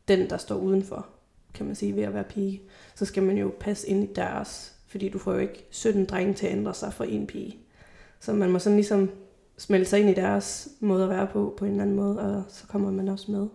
den, 0.08 0.30
der 0.30 0.36
står 0.36 0.56
udenfor, 0.56 1.06
kan 1.54 1.66
man 1.66 1.74
sige, 1.74 1.96
ved 1.96 2.02
at 2.02 2.14
være 2.14 2.24
pige. 2.24 2.62
Så 2.94 3.04
skal 3.04 3.22
man 3.22 3.36
jo 3.38 3.52
passe 3.60 3.88
ind 3.88 4.04
i 4.04 4.12
deres, 4.16 4.74
fordi 4.86 5.08
du 5.08 5.18
får 5.18 5.32
jo 5.32 5.38
ikke 5.38 5.66
17 5.70 6.04
drenge 6.04 6.34
til 6.34 6.46
at 6.46 6.52
ændre 6.52 6.74
sig 6.74 6.92
for 6.92 7.04
en 7.04 7.26
pige. 7.26 7.58
Så 8.20 8.32
man 8.32 8.50
må 8.50 8.58
sådan 8.58 8.76
ligesom 8.76 9.10
smelte 9.58 9.90
sig 9.90 10.00
ind 10.00 10.10
i 10.10 10.14
deres 10.14 10.68
måde 10.80 11.04
at 11.04 11.10
være 11.10 11.26
på, 11.26 11.54
på 11.58 11.64
en 11.64 11.70
eller 11.70 11.82
anden 11.82 11.96
måde, 11.96 12.20
og 12.20 12.42
så 12.48 12.66
kommer 12.66 12.90
man 12.90 13.08
også 13.08 13.32
med. 13.32 13.48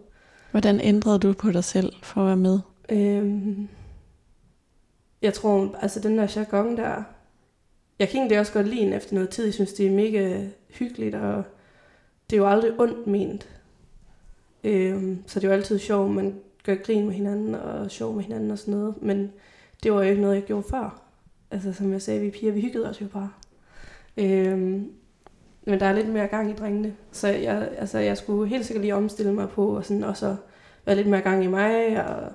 Hvordan 0.51 0.81
ændrede 0.81 1.19
du 1.19 1.33
på 1.33 1.51
dig 1.51 1.63
selv 1.63 1.93
for 2.03 2.21
at 2.21 2.27
være 2.27 2.37
med? 2.37 2.59
Øhm, 2.89 3.67
jeg 5.21 5.33
tror, 5.33 5.75
altså 5.81 5.99
den 5.99 6.17
der 6.17 6.33
jargon 6.35 6.77
der, 6.77 7.03
jeg 7.99 8.09
kan 8.09 8.17
egentlig 8.19 8.39
også 8.39 8.53
godt 8.53 8.67
lide 8.67 8.95
efter 8.95 9.13
noget 9.13 9.29
tid. 9.29 9.45
Jeg 9.45 9.53
synes, 9.53 9.73
det 9.73 9.87
er 9.87 9.91
mega 9.91 10.47
hyggeligt, 10.69 11.15
og 11.15 11.43
det 12.29 12.35
er 12.35 12.41
jo 12.41 12.47
aldrig 12.47 12.79
ondt 12.79 13.07
ment. 13.07 13.49
Øhm, 14.63 15.23
så 15.27 15.39
det 15.39 15.45
er 15.45 15.49
jo 15.49 15.55
altid 15.55 15.79
sjovt, 15.79 16.11
man 16.11 16.35
gør 16.63 16.75
grin 16.75 17.05
med 17.05 17.13
hinanden 17.13 17.55
og 17.55 17.91
sjov 17.91 18.15
med 18.15 18.23
hinanden 18.23 18.51
og 18.51 18.59
sådan 18.59 18.73
noget. 18.73 19.01
Men 19.01 19.31
det 19.83 19.93
var 19.93 20.03
jo 20.03 20.09
ikke 20.09 20.21
noget, 20.21 20.35
jeg 20.35 20.43
gjorde 20.43 20.67
før. 20.69 21.01
Altså 21.51 21.73
som 21.73 21.91
jeg 21.91 22.01
sagde, 22.01 22.21
vi 22.21 22.29
piger, 22.29 22.51
vi 22.51 22.61
hyggede 22.61 22.89
os 22.89 23.01
jo 23.01 23.07
bare. 23.07 23.29
Øhm, 24.17 24.91
men 25.69 25.79
der 25.79 25.85
er 25.85 25.93
lidt 25.93 26.09
mere 26.09 26.27
gang 26.27 26.49
i 26.49 26.53
drengene. 26.53 26.93
Så 27.11 27.27
jeg, 27.27 27.69
altså, 27.77 27.99
jeg 27.99 28.17
skulle 28.17 28.49
helt 28.49 28.65
sikkert 28.65 28.81
lige 28.81 28.95
omstille 28.95 29.33
mig 29.33 29.49
på, 29.49 29.77
og 29.77 29.85
sådan 29.85 30.03
også 30.03 30.35
være 30.85 30.95
lidt 30.95 31.07
mere 31.07 31.21
gang 31.21 31.43
i 31.43 31.47
mig, 31.47 32.05
og, 32.05 32.31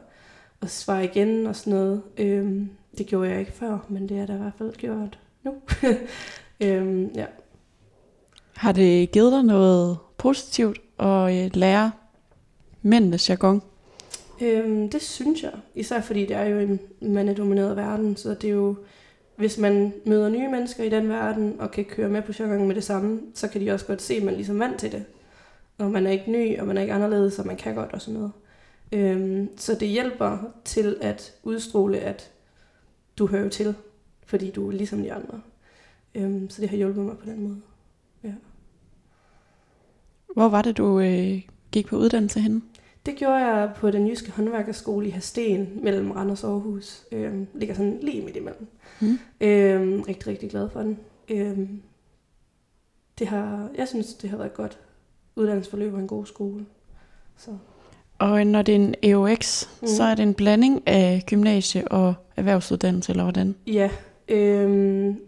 og 0.61 0.71
svare 0.71 1.05
igen 1.05 1.47
og 1.47 1.57
sådan 1.57 1.73
noget. 1.73 2.03
Øhm, 2.19 2.71
det 2.99 3.07
gjorde 3.07 3.31
jeg 3.31 3.41
ikke 3.41 3.53
før, 3.53 3.79
men 3.89 4.09
det 4.09 4.19
er 4.19 4.27
der 4.27 4.35
i 4.35 4.39
hvert 4.39 4.53
fald 4.59 4.73
gjort 4.73 5.19
nu. 5.43 5.55
øhm, 6.67 7.11
ja. 7.15 7.27
Har 8.57 8.73
det 8.73 9.11
givet 9.11 9.33
dig 9.33 9.43
noget 9.43 9.99
positivt 10.19 10.81
at 10.99 11.45
øh, 11.45 11.51
lære 11.55 11.93
mændenes 12.83 13.31
jargon? 13.31 13.63
Øhm, 14.41 14.91
det 14.91 15.03
synes 15.03 15.43
jeg. 15.43 15.53
Især 15.75 16.01
fordi 16.01 16.27
det 16.27 16.37
er 16.37 16.45
jo 16.45 16.59
en 16.59 16.81
mandedomineret 17.01 17.77
verden, 17.77 18.17
så 18.17 18.35
det 18.35 18.45
er 18.45 18.55
jo, 18.55 18.77
hvis 19.37 19.59
man 19.59 19.93
møder 20.07 20.29
nye 20.29 20.49
mennesker 20.49 20.85
i 20.85 20.89
den 20.89 21.09
verden, 21.09 21.61
og 21.61 21.71
kan 21.71 21.85
køre 21.85 22.09
med 22.09 22.23
på 22.23 22.33
jargon 22.39 22.67
med 22.67 22.75
det 22.75 22.85
samme, 22.85 23.21
så 23.35 23.49
kan 23.49 23.61
de 23.61 23.71
også 23.71 23.87
godt 23.87 24.03
se, 24.03 24.15
at 24.15 24.23
man 24.23 24.35
ligesom 24.35 24.57
er 24.63 24.67
ligesom 24.67 24.71
vant 24.71 24.81
til 24.81 24.93
det. 24.93 25.05
Og 25.79 25.91
man 25.91 26.07
er 26.07 26.11
ikke 26.11 26.31
ny, 26.31 26.61
og 26.61 26.67
man 26.67 26.77
er 26.77 26.81
ikke 26.81 26.95
anderledes, 26.95 27.39
og 27.39 27.47
man 27.47 27.57
kan 27.57 27.75
godt 27.75 27.93
og 27.93 28.01
sådan 28.01 28.15
noget. 28.15 28.33
Øhm, 28.93 29.49
så 29.57 29.75
det 29.75 29.89
hjælper 29.89 30.39
til 30.65 30.97
at 31.01 31.35
udstråle, 31.43 31.99
at 31.99 32.31
du 33.19 33.27
hører 33.27 33.49
til, 33.49 33.75
fordi 34.27 34.51
du 34.51 34.69
er 34.69 34.73
ligesom 34.73 35.03
de 35.03 35.13
andre. 35.13 35.41
Øhm, 36.15 36.51
så 36.51 36.61
det 36.63 36.71
har 36.71 36.77
hjulpet 36.77 37.05
mig 37.05 37.19
på 37.19 37.27
den 37.27 37.43
måde. 37.43 37.61
Ja. 38.25 38.33
Hvor 40.35 40.49
var 40.49 40.63
det, 40.63 40.77
du 40.77 41.01
øh, 41.01 41.43
gik 41.73 41.87
på 41.87 41.97
uddannelse 41.97 42.41
henne? 42.41 42.63
Det 43.07 43.17
gjorde 43.17 43.37
jeg 43.37 43.71
på 43.77 43.91
den 43.91 44.09
jyske 44.09 44.31
håndværkerskole 44.31 45.07
i 45.07 45.11
Hasten 45.11 45.81
mellem 45.83 46.11
Randers 46.11 46.45
og 46.45 46.51
Aarhus. 46.53 47.03
Øhm, 47.13 47.47
ligger 47.55 47.75
sådan 47.75 47.99
lige 48.03 48.23
midt 48.23 48.37
imellem. 48.37 48.67
Mm. 49.01 49.19
Øhm, 49.41 50.01
rigtig, 50.01 50.27
rigtig 50.27 50.51
glad 50.51 50.71
for 50.71 50.81
den. 50.81 50.99
Øhm, 51.29 51.83
det 53.19 53.27
har, 53.27 53.69
jeg 53.79 53.89
synes, 53.89 54.15
det 54.15 54.31
har 54.31 54.37
været 54.37 54.55
godt. 54.55 54.79
Uddannelsesforløb 55.37 55.95
og 55.95 56.01
en 56.01 56.07
god 56.07 56.27
skole. 56.27 56.67
Så. 57.37 57.51
Og 58.19 58.47
når 58.47 58.63
det 58.63 58.73
er 58.73 58.77
en 58.77 58.95
EUX, 59.03 59.67
mm. 59.81 59.89
så 59.89 60.03
er 60.03 60.15
det 60.15 60.23
en 60.23 60.35
blanding 60.35 60.83
af 60.89 61.23
gymnasie 61.27 61.89
og 61.89 62.15
erhvervsuddannelse, 62.37 63.13
eller 63.13 63.23
hvordan? 63.23 63.55
Ja, 63.67 63.91
øhm, 64.29 65.21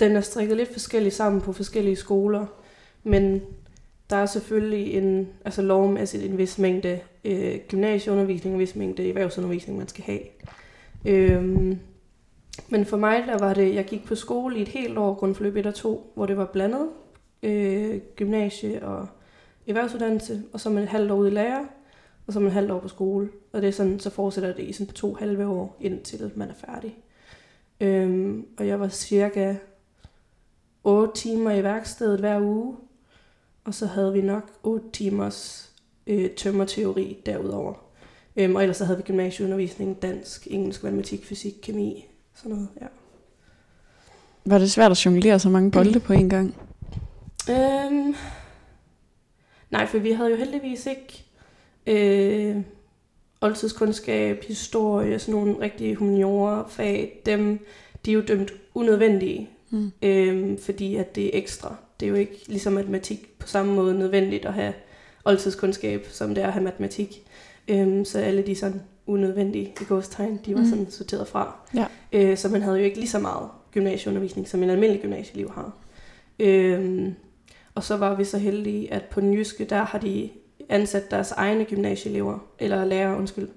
den 0.00 0.16
er 0.16 0.20
strikket 0.20 0.56
lidt 0.56 0.72
forskelligt 0.72 1.14
sammen 1.14 1.40
på 1.40 1.52
forskellige 1.52 1.96
skoler, 1.96 2.46
men 3.02 3.40
der 4.10 4.16
er 4.16 4.26
selvfølgelig 4.26 4.94
en, 4.94 5.28
altså 5.44 5.62
lovmæssigt 5.62 6.24
en 6.24 6.38
vis 6.38 6.58
mængde 6.58 7.00
øh, 7.24 7.58
gymnasieundervisning, 7.68 8.54
en 8.54 8.60
vis 8.60 8.76
mængde 8.76 9.08
erhvervsundervisning, 9.08 9.78
man 9.78 9.88
skal 9.88 10.04
have. 10.04 10.20
Øhm, 11.04 11.78
men 12.68 12.84
for 12.84 12.96
mig, 12.96 13.24
der 13.26 13.38
var 13.38 13.54
det, 13.54 13.74
jeg 13.74 13.84
gik 13.84 14.04
på 14.04 14.14
skole 14.14 14.58
i 14.58 14.62
et 14.62 14.68
helt 14.68 14.98
år, 14.98 15.14
grundforløb 15.14 15.56
1 15.56 15.66
og 15.66 15.74
2, 15.74 16.12
hvor 16.14 16.26
det 16.26 16.36
var 16.36 16.44
blandet 16.44 16.88
øh, 17.42 18.00
gymnasie 18.16 18.86
og 18.86 19.06
erhvervsuddannelse, 19.66 20.42
og 20.52 20.60
så 20.60 20.70
man 20.70 20.82
et 20.82 20.88
halvt 20.88 21.10
år 21.10 21.16
ude 21.16 21.30
i 21.30 21.34
lærer, 21.34 21.64
og 22.26 22.32
så 22.32 22.40
man 22.40 22.46
et 22.46 22.52
halvt 22.52 22.70
år 22.70 22.80
på 22.80 22.88
skole. 22.88 23.28
Og 23.52 23.62
det 23.62 23.68
er 23.68 23.72
sådan, 23.72 24.00
så 24.00 24.10
fortsætter 24.10 24.52
det 24.52 24.64
i 24.64 24.72
sådan 24.72 24.94
to 24.94 25.14
halve 25.14 25.46
år, 25.46 25.76
indtil 25.80 26.32
man 26.34 26.48
er 26.48 26.54
færdig. 26.54 26.98
Øhm, 27.80 28.46
og 28.58 28.66
jeg 28.66 28.80
var 28.80 28.88
cirka 28.88 29.54
8 30.84 31.20
timer 31.20 31.50
i 31.50 31.62
værkstedet 31.62 32.20
hver 32.20 32.40
uge, 32.40 32.76
og 33.68 33.74
så 33.74 33.86
havde 33.86 34.12
vi 34.12 34.20
nok 34.20 34.50
8 34.62 34.86
timers 34.92 35.70
øh, 36.06 36.30
tømmerteori 36.30 37.22
derudover. 37.26 37.74
Øhm, 38.36 38.54
og 38.54 38.62
ellers 38.62 38.76
så 38.76 38.84
havde 38.84 38.96
vi 38.96 39.02
gymnasieundervisning, 39.02 40.02
dansk, 40.02 40.46
engelsk, 40.50 40.82
matematik, 40.84 41.24
fysik, 41.24 41.54
kemi, 41.62 42.06
sådan 42.34 42.52
noget, 42.52 42.68
ja. 42.80 42.86
Var 44.44 44.58
det 44.58 44.70
svært 44.70 44.90
at 44.90 45.06
jonglere 45.06 45.38
så 45.38 45.48
mange 45.48 45.70
bolde 45.70 46.00
på 46.00 46.12
en 46.12 46.28
gang? 46.28 46.54
Øhm, 47.50 48.14
nej, 49.70 49.86
for 49.86 49.98
vi 49.98 50.12
havde 50.12 50.30
jo 50.30 50.36
heldigvis 50.36 50.86
ikke 50.86 51.24
øh, 51.86 52.56
oldtidskundskab, 53.40 54.44
historie, 54.44 55.18
sådan 55.18 55.34
nogle 55.34 55.60
rigtige 55.60 55.94
humaniorer 55.94 56.68
fag. 56.68 57.22
Dem, 57.26 57.66
de 58.04 58.10
er 58.10 58.14
jo 58.14 58.22
dømt 58.28 58.52
unødvendige, 58.74 59.50
mm. 59.70 59.92
øhm, 60.02 60.58
fordi 60.58 60.96
at 60.96 61.14
det 61.14 61.24
er 61.24 61.30
ekstra. 61.32 61.76
Det 62.00 62.06
er 62.06 62.10
jo 62.10 62.16
ikke 62.16 62.44
ligesom 62.46 62.72
matematik 62.72 63.38
på 63.38 63.48
samme 63.48 63.74
måde 63.74 63.98
nødvendigt 63.98 64.44
at 64.44 64.54
have 64.54 64.74
oldtidskundskab, 65.24 66.06
som 66.10 66.34
det 66.34 66.42
er 66.42 66.46
at 66.46 66.52
have 66.52 66.64
matematik. 66.64 67.22
Øhm, 67.68 68.04
så 68.04 68.18
alle 68.18 68.42
de 68.42 68.54
sådan 68.54 68.82
unødvendige 69.06 69.74
i 69.80 69.84
gåstegn, 69.84 70.40
de 70.46 70.54
var 70.54 70.60
mm. 70.60 70.66
sådan 70.66 70.90
sorteret 70.90 71.28
fra. 71.28 71.56
Ja. 71.74 71.86
Øh, 72.12 72.36
så 72.36 72.48
man 72.48 72.62
havde 72.62 72.78
jo 72.78 72.84
ikke 72.84 72.98
lige 72.98 73.08
så 73.08 73.18
meget 73.18 73.48
gymnasieundervisning, 73.72 74.48
som 74.48 74.62
en 74.62 74.70
almindelig 74.70 75.02
gymnasieliv 75.02 75.50
har. 75.50 75.76
Øhm, 76.38 77.14
og 77.74 77.84
så 77.84 77.96
var 77.96 78.14
vi 78.14 78.24
så 78.24 78.38
heldige, 78.38 78.92
at 78.92 79.04
på 79.04 79.20
den 79.20 79.34
jyske, 79.34 79.64
der 79.64 79.82
har 79.82 79.98
de 79.98 80.30
ansat 80.68 81.10
deres 81.10 81.32
egne 81.32 81.64
gymnasieelever, 81.64 82.38
eller 82.58 82.84
lærere, 82.84 83.18
undskyld. 83.18 83.48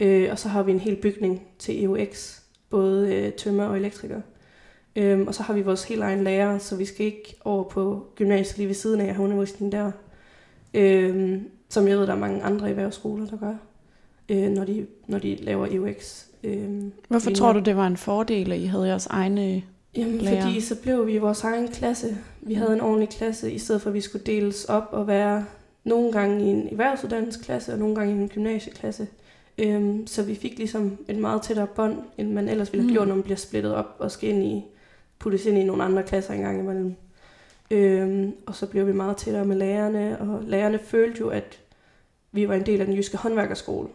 Øh, 0.00 0.28
og 0.30 0.38
så 0.38 0.48
har 0.48 0.62
vi 0.62 0.72
en 0.72 0.80
hel 0.80 0.96
bygning 0.96 1.42
til 1.58 1.84
EUX, 1.84 2.40
både 2.70 3.14
øh, 3.14 3.32
tømmer 3.32 3.64
og 3.64 3.76
elektriker. 3.76 4.20
Øhm, 4.96 5.26
og 5.26 5.34
så 5.34 5.42
har 5.42 5.54
vi 5.54 5.62
vores 5.62 5.84
helt 5.84 6.02
egen 6.02 6.24
lærer, 6.24 6.58
så 6.58 6.76
vi 6.76 6.84
skal 6.84 7.06
ikke 7.06 7.36
over 7.44 7.64
på 7.64 8.06
gymnasiet 8.14 8.58
lige 8.58 8.68
ved 8.68 8.74
siden 8.74 9.00
af 9.00 9.06
at 9.06 9.14
have 9.14 9.24
undervisning 9.24 9.72
der. 9.72 9.90
Øhm, 10.74 11.48
som 11.68 11.88
jeg 11.88 11.98
ved, 11.98 12.06
der 12.06 12.12
er 12.12 12.18
mange 12.18 12.42
andre 12.42 12.68
erhvervsskoler, 12.68 13.26
der 13.26 13.36
gør, 13.36 13.54
øh, 14.28 14.50
når, 14.50 14.64
de, 14.64 14.86
når 15.06 15.18
de 15.18 15.36
laver 15.36 15.66
EUX. 15.70 16.24
Øhm, 16.44 16.92
Hvorfor 17.08 17.30
tror 17.30 17.52
du, 17.52 17.58
det 17.58 17.76
var 17.76 17.86
en 17.86 17.96
fordel, 17.96 18.52
at 18.52 18.60
I 18.60 18.64
havde 18.64 18.86
jeres 18.86 19.06
egne 19.06 19.62
Jamen, 19.96 20.18
lærer? 20.18 20.42
fordi 20.42 20.60
så 20.60 20.74
blev 20.82 21.06
vi 21.06 21.14
i 21.14 21.18
vores 21.18 21.44
egen 21.44 21.68
klasse. 21.68 22.16
Vi 22.40 22.54
havde 22.54 22.72
en 22.72 22.80
ordentlig 22.80 23.08
klasse, 23.08 23.52
i 23.52 23.58
stedet 23.58 23.82
for 23.82 23.90
at 23.90 23.94
vi 23.94 24.00
skulle 24.00 24.24
deles 24.24 24.64
op 24.64 24.88
og 24.92 25.06
være 25.06 25.44
nogle 25.84 26.12
gange 26.12 26.44
i 26.44 26.48
en 26.48 26.68
erhvervsuddannelsesklasse 26.70 27.72
og 27.72 27.78
nogle 27.78 27.94
gange 27.94 28.14
i 28.14 28.18
en 28.18 28.28
gymnasieklasse. 28.28 29.06
Øhm, 29.58 30.06
så 30.06 30.22
vi 30.22 30.34
fik 30.34 30.58
ligesom 30.58 30.98
et 31.08 31.16
meget 31.16 31.42
tættere 31.42 31.66
bånd, 31.66 31.98
end 32.18 32.30
man 32.30 32.48
ellers 32.48 32.72
ville 32.72 32.82
have 32.82 32.90
mm. 32.90 32.94
gjort, 32.94 33.08
når 33.08 33.14
man 33.14 33.24
bliver 33.24 33.36
splittet 33.36 33.74
op 33.74 33.96
og 33.98 34.10
skal 34.10 34.28
ind 34.28 34.44
i, 34.44 34.64
puttes 35.18 35.46
ind 35.46 35.58
i 35.58 35.64
nogle 35.64 35.84
andre 35.84 36.02
klasser 36.02 36.34
engang 36.34 36.60
imellem. 36.60 36.94
Øhm, 37.70 38.32
og 38.46 38.54
så 38.54 38.66
blev 38.66 38.86
vi 38.86 38.92
meget 38.92 39.16
tættere 39.16 39.44
med 39.44 39.56
lærerne, 39.56 40.20
og 40.20 40.42
lærerne 40.42 40.78
følte 40.78 41.20
jo, 41.20 41.28
at 41.28 41.60
vi 42.32 42.48
var 42.48 42.54
en 42.54 42.66
del 42.66 42.80
af 42.80 42.86
den 42.86 42.96
jyske 42.96 43.16
håndværkerskole, 43.16 43.88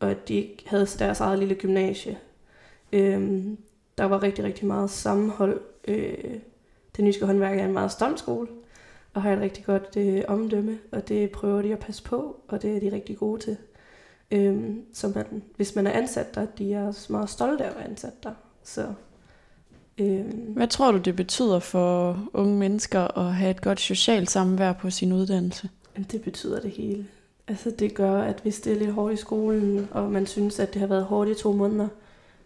og 0.00 0.10
at 0.10 0.28
de 0.28 0.34
ikke 0.34 0.64
havde 0.66 0.86
deres 0.86 1.20
eget 1.20 1.38
lille 1.38 1.54
gymnasie. 1.54 2.18
Øhm, 2.92 3.58
der 3.98 4.04
var 4.04 4.22
rigtig, 4.22 4.44
rigtig 4.44 4.66
meget 4.66 4.90
sammenhold. 4.90 5.60
Øh, 5.88 6.34
den 6.96 7.06
jyske 7.06 7.26
håndværker 7.26 7.62
er 7.62 7.66
en 7.66 7.72
meget 7.72 7.92
stolt 7.92 8.18
skole, 8.18 8.48
og 9.14 9.22
har 9.22 9.32
et 9.32 9.40
rigtig 9.40 9.64
godt 9.64 9.96
øh, 9.96 10.22
omdømme, 10.28 10.78
og 10.92 11.08
det 11.08 11.30
prøver 11.30 11.62
de 11.62 11.72
at 11.72 11.78
passe 11.78 12.02
på, 12.02 12.40
og 12.48 12.62
det 12.62 12.76
er 12.76 12.80
de 12.80 12.92
rigtig 12.92 13.18
gode 13.18 13.40
til. 13.40 13.56
Øhm, 14.30 14.84
så 14.92 15.08
man, 15.08 15.42
hvis 15.56 15.74
man 15.74 15.86
er 15.86 15.90
ansat 15.92 16.34
der, 16.34 16.46
de 16.46 16.74
er 16.74 16.86
også 16.86 17.12
meget 17.12 17.30
stolte 17.30 17.64
af 17.64 17.70
at 17.70 17.76
være 17.76 17.88
ansat 17.88 18.22
der. 18.22 18.34
Så, 18.62 18.94
øhm. 19.98 20.52
Hvad 20.52 20.68
tror 20.68 20.92
du, 20.92 20.98
det 20.98 21.16
betyder 21.16 21.58
for 21.58 22.18
unge 22.32 22.58
mennesker 22.58 23.18
at 23.18 23.34
have 23.34 23.50
et 23.50 23.60
godt 23.60 23.80
socialt 23.80 24.30
samvær 24.30 24.72
på 24.72 24.90
sin 24.90 25.12
uddannelse? 25.12 25.68
Det 26.12 26.22
betyder 26.22 26.60
det 26.60 26.70
hele. 26.70 27.06
Altså 27.48 27.70
det 27.78 27.94
gør, 27.94 28.22
at 28.22 28.40
hvis 28.42 28.60
det 28.60 28.72
er 28.72 28.78
lidt 28.78 28.92
hårdt 28.92 29.14
i 29.14 29.16
skolen, 29.16 29.88
og 29.90 30.10
man 30.10 30.26
synes, 30.26 30.58
at 30.58 30.72
det 30.74 30.80
har 30.80 30.86
været 30.88 31.04
hårdt 31.04 31.30
i 31.30 31.34
to 31.34 31.52
måneder, 31.52 31.88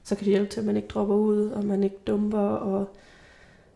så 0.04 0.14
kan 0.14 0.24
det 0.24 0.30
hjælpe 0.30 0.50
til, 0.50 0.60
at 0.60 0.66
man 0.66 0.76
ikke 0.76 0.88
dropper 0.88 1.14
ud, 1.14 1.46
og 1.46 1.64
man 1.64 1.82
ikke 1.82 1.96
dumper, 2.06 2.38
og 2.38 2.96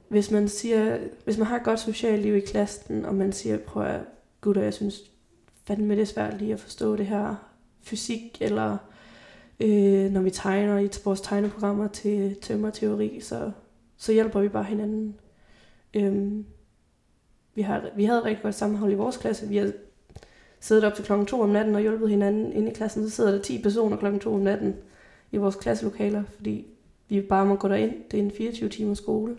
hvis 0.08 0.30
man 0.30 0.48
siger, 0.48 0.98
hvis 1.24 1.38
man 1.38 1.46
har 1.46 1.56
et 1.56 1.62
godt 1.62 1.80
socialt 1.80 2.22
liv 2.22 2.36
i 2.36 2.40
klassen, 2.40 3.04
og 3.04 3.14
man 3.14 3.32
siger, 3.32 3.58
prøv 3.58 3.82
at 3.82 4.00
gutter, 4.40 4.62
jeg 4.62 4.74
synes 4.74 5.02
fandme 5.64 5.94
det 5.94 6.02
er 6.02 6.06
svært 6.06 6.38
lige 6.38 6.52
at 6.52 6.60
forstå 6.60 6.96
det 6.96 7.06
her 7.06 7.34
fysik, 7.82 8.38
eller 8.40 8.76
øh, 9.60 10.10
når 10.10 10.20
vi 10.20 10.30
tegner 10.30 10.78
i 10.78 10.88
vores 11.04 11.20
tegneprogrammer 11.20 11.88
til 11.88 12.36
tømmerteori, 12.42 13.20
så, 13.20 13.50
så 13.96 14.12
hjælper 14.12 14.40
vi 14.40 14.48
bare 14.48 14.64
hinanden. 14.64 15.14
Øhm, 15.94 16.44
vi, 17.54 17.62
har, 17.62 17.88
vi 17.96 18.04
havde 18.04 18.18
et 18.18 18.24
rigtig 18.24 18.42
godt 18.42 18.54
sammenhold 18.54 18.92
i 18.92 18.94
vores 18.94 19.16
klasse. 19.16 19.48
Vi 19.48 19.56
har 19.56 19.72
siddet 20.60 20.84
op 20.84 20.94
til 20.94 21.04
klokken 21.04 21.26
2 21.26 21.40
om 21.40 21.48
natten 21.48 21.74
og 21.74 21.80
hjulpet 21.80 22.10
hinanden 22.10 22.52
inde 22.52 22.70
i 22.70 22.74
klassen. 22.74 23.08
Så 23.08 23.16
sidder 23.16 23.32
der 23.32 23.42
10 23.42 23.62
personer 23.62 23.96
klokken 23.96 24.20
2 24.20 24.34
om 24.34 24.40
natten 24.40 24.76
i 25.32 25.36
vores 25.36 25.56
klasselokaler, 25.56 26.24
fordi 26.36 26.66
vi 27.08 27.20
bare 27.20 27.46
må 27.46 27.56
gå 27.56 27.68
derind. 27.68 27.94
Det 28.10 28.20
er 28.20 28.24
en 28.24 28.30
24 28.30 28.68
timers 28.68 28.98
skole. 28.98 29.36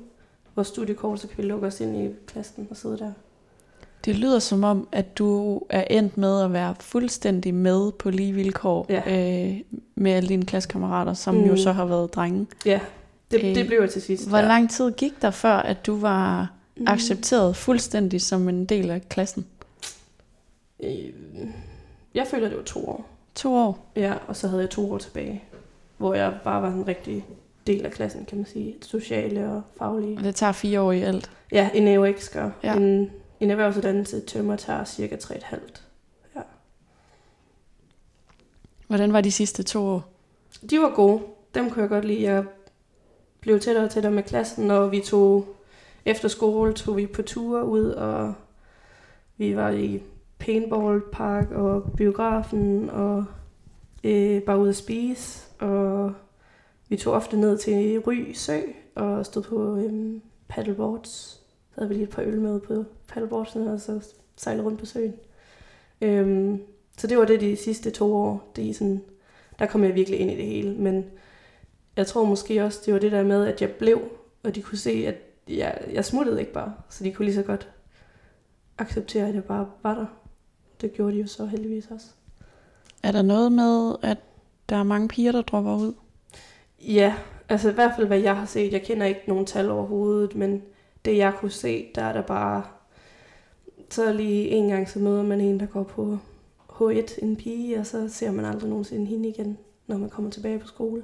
Vores 0.55 0.67
studiekort, 0.67 1.19
så 1.19 1.27
kan 1.27 1.37
vi 1.37 1.43
lukke 1.43 1.67
os 1.67 1.81
ind 1.81 1.97
i 1.97 2.15
klassen 2.27 2.67
og 2.69 2.77
sidde 2.77 2.97
der. 2.97 3.11
Det 4.05 4.15
lyder 4.15 4.39
som 4.39 4.63
om, 4.63 4.87
at 4.91 5.17
du 5.17 5.61
er 5.69 5.83
endt 5.89 6.17
med 6.17 6.41
at 6.43 6.53
være 6.53 6.75
fuldstændig 6.79 7.53
med 7.53 7.91
på 7.91 8.09
lige 8.09 8.33
vilkår 8.33 8.85
Ja. 8.89 9.01
øh, 9.49 9.55
med 9.95 10.11
alle 10.11 10.29
dine 10.29 10.45
klassekammerater, 10.45 11.13
som 11.13 11.35
mm. 11.35 11.43
jo 11.43 11.57
så 11.57 11.71
har 11.71 11.85
været 11.85 12.15
drenge. 12.15 12.47
Ja, 12.65 12.79
det, 13.31 13.43
Øh, 13.43 13.55
det 13.55 13.67
blev 13.67 13.79
jeg 13.81 13.89
til 13.89 14.01
sidst. 14.01 14.27
Hvor 14.29 14.37
ja. 14.37 14.47
lang 14.47 14.69
tid 14.71 14.91
gik 14.91 15.21
der 15.21 15.31
før, 15.31 15.55
at 15.55 15.85
du 15.85 15.95
var 15.97 16.51
Mm. 16.77 16.83
accepteret 16.87 17.55
fuldstændig 17.55 18.21
som 18.21 18.49
en 18.49 18.65
del 18.65 18.89
af 18.89 19.09
klassen? 19.09 19.45
Øh, 20.83 20.91
jeg 22.15 22.27
føler, 22.27 22.47
det 22.49 22.57
var 22.57 22.63
to 22.63 22.89
år. 22.89 23.05
To 23.35 23.53
år. 23.55 23.91
Ja, 23.95 24.13
og 24.27 24.35
så 24.35 24.47
havde 24.47 24.61
jeg 24.61 24.69
to 24.69 24.91
år 24.91 24.97
tilbage, 24.97 25.43
hvor 25.97 26.13
jeg 26.13 26.33
bare 26.43 26.61
var 26.61 26.71
en 26.71 26.87
rigtig 26.87 27.25
del 27.67 27.85
af 27.85 27.91
klassen, 27.91 28.25
kan 28.25 28.37
man 28.37 28.47
sige. 28.47 28.75
Sociale 28.81 29.49
og 29.51 29.61
faglige. 29.79 30.17
Og 30.17 30.23
det 30.23 30.35
tager 30.35 30.51
fire 30.51 30.81
år 30.81 30.91
i 30.91 31.01
alt. 31.01 31.31
Ja, 31.51 31.69
en 31.73 31.87
EUX 31.87 32.29
gør. 32.29 32.49
Ja. 32.63 32.71
Ja. 32.71 32.77
En, 32.77 33.09
en 33.41 33.51
erhvervsuddannelse 33.51 34.19
tømmer 34.19 34.55
tager 34.55 34.83
cirka 34.83 35.15
3,5. 35.15 35.81
Hvordan 38.87 39.13
var 39.13 39.21
de 39.21 39.31
sidste 39.31 39.63
to 39.63 39.85
år? 39.85 40.13
De 40.69 40.79
var 40.79 40.89
gode. 40.95 41.21
Dem 41.55 41.69
kunne 41.69 41.81
jeg 41.81 41.89
godt 41.89 42.05
lide. 42.05 42.21
Jeg 42.21 42.45
blev 43.39 43.59
tættere 43.59 43.85
og 43.85 43.91
tættere 43.91 44.13
med 44.13 44.23
klassen, 44.23 44.71
og 44.71 44.91
vi 44.91 44.99
tog 44.99 45.45
efter 46.05 46.27
skole 46.27 46.73
tog 46.73 46.97
vi 46.97 47.07
på 47.07 47.21
ture 47.21 47.65
ud, 47.65 47.85
og 47.85 48.33
vi 49.37 49.55
var 49.55 49.69
i 49.69 50.03
paintballpark 50.39 51.51
og 51.51 51.83
biografen, 51.97 52.89
og 52.89 53.25
øh, 54.03 54.41
bare 54.41 54.59
ude 54.59 54.69
at 54.69 54.75
spise, 54.75 55.47
og 55.59 56.13
vi 56.89 56.97
tog 56.97 57.13
ofte 57.13 57.37
ned 57.37 57.57
til 57.57 57.99
Ry 57.99 58.31
Sø 58.33 58.59
og 58.95 59.25
stod 59.25 59.43
på 59.43 59.75
øhm, 59.75 60.21
paddleboards. 60.47 61.40
Så 61.73 61.81
havde 61.81 61.89
vi 61.89 61.95
lige 61.95 62.03
et 62.03 62.09
par 62.09 62.21
øl 62.21 62.41
med 62.41 62.59
på 62.59 62.85
paddleboardsene, 63.07 63.73
og 63.73 63.79
så 63.79 64.13
sejlede 64.35 64.65
rundt 64.65 64.79
på 64.79 64.85
søen. 64.85 65.13
Øhm, 66.01 66.61
så 66.97 67.07
det 67.07 67.17
var 67.17 67.25
det 67.25 67.41
de 67.41 67.55
sidste 67.55 67.91
to 67.91 68.15
år. 68.15 68.51
Det 68.55 68.75
sådan, 68.75 69.03
der 69.59 69.65
kom 69.65 69.83
jeg 69.83 69.95
virkelig 69.95 70.19
ind 70.19 70.31
i 70.31 70.35
det 70.35 70.45
hele. 70.45 70.73
Men 70.73 71.05
jeg 71.97 72.07
tror 72.07 72.25
måske 72.25 72.63
også, 72.63 72.81
det 72.85 72.93
var 72.93 72.99
det 72.99 73.11
der 73.11 73.23
med, 73.23 73.47
at 73.47 73.61
jeg 73.61 73.69
blev, 73.69 74.01
og 74.43 74.55
de 74.55 74.61
kunne 74.61 74.77
se, 74.77 75.03
at 75.07 75.15
jeg, 75.47 75.87
jeg 75.93 76.05
smuttede 76.05 76.39
ikke 76.39 76.53
bare. 76.53 76.73
Så 76.89 77.03
de 77.03 77.11
kunne 77.11 77.25
lige 77.25 77.35
så 77.35 77.43
godt 77.43 77.69
acceptere, 78.77 79.27
at 79.27 79.35
jeg 79.35 79.43
bare 79.43 79.69
var 79.83 79.95
der. 79.95 80.05
Det 80.81 80.93
gjorde 80.93 81.15
de 81.15 81.21
jo 81.21 81.27
så 81.27 81.45
heldigvis 81.45 81.87
også. 81.91 82.07
Er 83.03 83.11
der 83.11 83.21
noget 83.21 83.51
med, 83.51 83.95
at 84.01 84.17
der 84.69 84.75
er 84.75 84.83
mange 84.83 85.07
piger, 85.07 85.31
der 85.31 85.41
dropper 85.41 85.75
ud? 85.75 85.93
Ja, 86.79 87.15
altså 87.49 87.69
i 87.69 87.73
hvert 87.73 87.91
fald 87.95 88.07
hvad 88.07 88.19
jeg 88.19 88.35
har 88.35 88.45
set. 88.45 88.73
Jeg 88.73 88.81
kender 88.81 89.05
ikke 89.05 89.21
nogen 89.27 89.45
tal 89.45 89.71
overhovedet, 89.71 90.35
men 90.35 90.63
det 91.05 91.17
jeg 91.17 91.33
kunne 91.39 91.51
se, 91.51 91.87
der 91.95 92.01
er 92.01 92.13
der 92.13 92.21
bare... 92.21 92.63
Så 93.89 94.13
lige 94.13 94.47
en 94.49 94.67
gang 94.67 94.89
så 94.89 94.99
møder 94.99 95.23
man 95.23 95.41
en, 95.41 95.59
der 95.59 95.65
går 95.65 95.83
på 95.83 96.17
H1, 96.69 97.23
en 97.23 97.35
pige, 97.35 97.79
og 97.79 97.85
så 97.85 98.09
ser 98.09 98.31
man 98.31 98.45
aldrig 98.45 98.69
nogensinde 98.69 99.05
hende 99.05 99.29
igen, 99.29 99.57
når 99.87 99.97
man 99.97 100.09
kommer 100.09 100.31
tilbage 100.31 100.59
på 100.59 100.67
skole. 100.67 101.03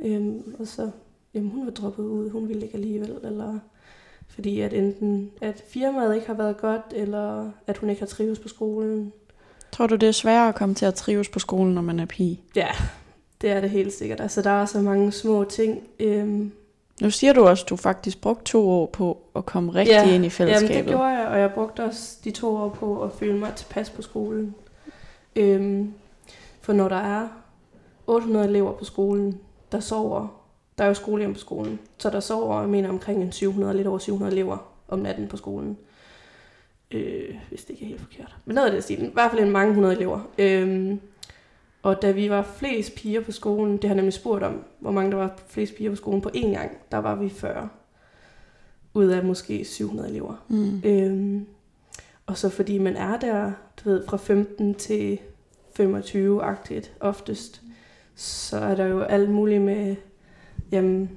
Øhm, 0.00 0.54
og 0.58 0.66
så, 0.66 0.90
jamen 1.34 1.50
hun 1.50 1.66
var 1.66 1.72
droppet 1.72 2.04
ud, 2.04 2.30
hun 2.30 2.48
ville 2.48 2.62
ikke 2.62 2.74
alligevel, 2.74 3.18
eller 3.22 3.58
fordi 4.28 4.60
at 4.60 4.72
enten 4.72 5.30
at 5.40 5.64
firmaet 5.68 6.14
ikke 6.14 6.26
har 6.26 6.34
været 6.34 6.56
godt, 6.56 6.82
eller 6.94 7.50
at 7.66 7.78
hun 7.78 7.90
ikke 7.90 8.02
har 8.02 8.06
trives 8.06 8.38
på 8.38 8.48
skolen. 8.48 9.12
Tror 9.72 9.86
du, 9.86 9.94
det 9.96 10.08
er 10.08 10.12
sværere 10.12 10.48
at 10.48 10.54
komme 10.54 10.74
til 10.74 10.86
at 10.86 10.94
trives 10.94 11.28
på 11.28 11.38
skolen, 11.38 11.74
når 11.74 11.82
man 11.82 12.00
er 12.00 12.06
pige? 12.06 12.40
Ja, 12.56 12.68
det 13.40 13.50
er 13.50 13.60
det 13.60 13.70
helt 13.70 13.92
sikkert. 13.92 14.20
Altså 14.20 14.42
der 14.42 14.50
er 14.50 14.66
så 14.66 14.80
mange 14.80 15.12
små 15.12 15.44
ting. 15.44 15.82
Øhm, 16.00 16.52
Nu 17.02 17.10
siger 17.10 17.32
du 17.32 17.46
også, 17.46 17.64
at 17.64 17.70
du 17.70 17.76
faktisk 17.76 18.20
brugte 18.20 18.44
to 18.44 18.70
år 18.70 18.86
på 18.86 19.18
at 19.36 19.46
komme 19.46 19.74
rigtig 19.74 19.92
Ja, 19.92 20.14
ind 20.14 20.24
i 20.24 20.28
fællesskabet. 20.28 20.74
Jamen, 20.74 20.84
det 20.84 20.92
gjorde 20.92 21.08
jeg, 21.08 21.26
og 21.26 21.38
jeg 21.40 21.52
brugte 21.52 21.84
også 21.84 22.18
de 22.24 22.30
to 22.30 22.56
år 22.56 22.68
på 22.68 23.02
at 23.02 23.10
føle 23.12 23.38
mig 23.38 23.52
tilpas 23.56 23.90
på 23.90 24.02
skolen. 24.02 24.54
Øhm, 25.36 25.92
for 26.60 26.72
når 26.72 26.88
der 26.88 26.96
er 26.96 27.28
800 28.06 28.48
elever 28.48 28.72
på 28.72 28.84
skolen, 28.84 29.40
der 29.72 29.80
sover, 29.80 30.42
der 30.78 30.84
er 30.84 30.88
jo 30.88 30.94
skolehjem 30.94 31.32
på 31.34 31.40
skolen, 31.40 31.78
så 31.98 32.10
der 32.10 32.20
sover, 32.20 32.60
jeg 32.60 32.68
mener, 32.68 32.88
omkring 32.88 33.22
en 33.22 33.32
700, 33.32 33.76
lidt 33.76 33.86
over 33.86 33.98
700 33.98 34.32
elever 34.32 34.56
om 34.88 34.98
natten 34.98 35.28
på 35.28 35.36
skolen. 35.36 35.78
Øh, 36.90 37.34
hvis 37.48 37.64
det 37.64 37.70
ikke 37.70 37.84
er 37.84 37.88
helt 37.88 38.00
forkert. 38.00 38.36
Men 38.44 38.54
noget 38.54 38.68
af 38.68 38.74
det 38.74 38.84
stil. 38.84 39.02
I 39.02 39.10
hvert 39.12 39.30
fald 39.30 39.42
en 39.42 39.50
mange 39.50 39.74
hundrede 39.74 39.94
elever. 39.96 40.20
Øhm, 40.38 41.00
og 41.82 42.02
da 42.02 42.10
vi 42.10 42.30
var 42.30 42.42
flest 42.42 42.94
piger 42.94 43.20
på 43.20 43.32
skolen, 43.32 43.76
det 43.76 43.84
har 43.84 43.94
nemlig 43.94 44.12
spurgt 44.12 44.44
om, 44.44 44.64
hvor 44.80 44.90
mange 44.90 45.10
der 45.10 45.16
var 45.16 45.38
flest 45.46 45.74
piger 45.74 45.90
på 45.90 45.96
skolen 45.96 46.20
på 46.20 46.30
én 46.34 46.48
gang, 46.48 46.70
der 46.92 46.98
var 46.98 47.14
vi 47.14 47.28
40 47.28 47.68
ud 48.94 49.06
af 49.06 49.24
måske 49.24 49.64
700 49.64 50.08
elever. 50.08 50.44
Mm. 50.48 50.82
Øhm, 50.84 51.46
og 52.26 52.38
så 52.38 52.48
fordi 52.48 52.78
man 52.78 52.96
er 52.96 53.18
der, 53.18 53.52
du 53.84 53.90
ved, 53.90 54.06
fra 54.06 54.16
15 54.16 54.74
til 54.74 55.18
25-agtigt 55.80 56.90
oftest, 57.00 57.62
så 58.14 58.58
er 58.58 58.74
der 58.74 58.86
jo 58.86 59.00
alt 59.00 59.30
muligt 59.30 59.62
med, 59.62 59.96
jamen, 60.72 61.10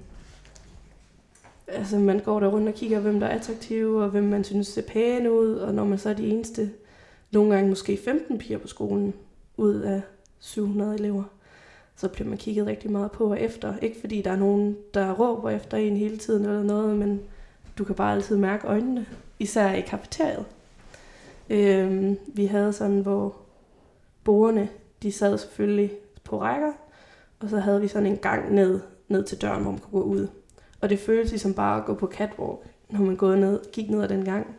altså 1.67 1.97
man 1.99 2.19
går 2.19 2.39
der 2.39 2.47
rundt 2.47 2.67
og 2.67 2.73
kigger, 2.73 2.99
hvem 2.99 3.19
der 3.19 3.28
er 3.28 3.36
attraktive, 3.36 4.04
og 4.04 4.10
hvem 4.10 4.23
man 4.23 4.43
synes 4.43 4.67
ser 4.67 4.82
pæne 4.82 5.32
ud, 5.32 5.56
og 5.56 5.73
når 5.73 5.86
man 5.86 5.97
så 5.97 6.10
er 6.10 6.13
de 6.13 6.28
eneste, 6.28 6.71
nogle 7.32 7.54
gange 7.56 7.69
måske 7.69 7.97
15 8.06 8.38
piger 8.38 8.58
på 8.58 8.67
skolen, 8.67 9.13
ud 9.58 9.75
af 9.75 10.01
700 10.45 10.95
elever, 10.95 11.23
så 11.95 12.08
bliver 12.08 12.29
man 12.29 12.38
kigget 12.38 12.67
rigtig 12.67 12.91
meget 12.91 13.12
på 13.12 13.29
og 13.29 13.41
efter. 13.41 13.77
Ikke 13.77 13.99
fordi 13.99 14.21
der 14.21 14.31
er 14.31 14.36
nogen, 14.36 14.77
der 14.93 15.13
råber 15.13 15.49
efter 15.49 15.77
en 15.77 15.97
hele 15.97 16.17
tiden 16.17 16.45
eller 16.45 16.63
noget, 16.63 16.97
men 16.97 17.21
du 17.77 17.84
kan 17.84 17.95
bare 17.95 18.15
altid 18.15 18.38
mærke 18.38 18.67
øjnene, 18.67 19.05
især 19.39 19.71
i 19.71 19.81
kafeteriet. 19.81 20.45
Øhm, 21.49 22.17
vi 22.27 22.45
havde 22.45 22.73
sådan, 22.73 22.99
hvor 22.99 23.36
borgerne, 24.23 24.69
de 25.03 25.12
sad 25.12 25.38
selvfølgelig 25.38 25.91
på 26.23 26.41
rækker, 26.41 26.71
og 27.39 27.49
så 27.49 27.60
havde 27.60 27.81
vi 27.81 27.88
sådan 27.88 28.08
en 28.08 28.17
gang 28.17 28.53
ned, 28.53 28.79
ned 29.08 29.23
til 29.23 29.41
døren, 29.41 29.62
hvor 29.62 29.71
man 29.71 29.79
kunne 29.79 30.01
gå 30.01 30.08
ud. 30.08 30.27
Og 30.81 30.89
det 30.89 30.99
føltes 30.99 31.31
ligesom 31.31 31.53
bare 31.53 31.79
at 31.79 31.86
gå 31.86 31.93
på 31.93 32.08
catwalk, 32.08 32.60
når 32.89 32.99
man 32.99 33.15
går 33.15 33.36
ned, 33.36 33.60
gik 33.71 33.89
ned 33.89 34.01
ad 34.01 34.10
den 34.10 34.25
gang. 34.25 34.55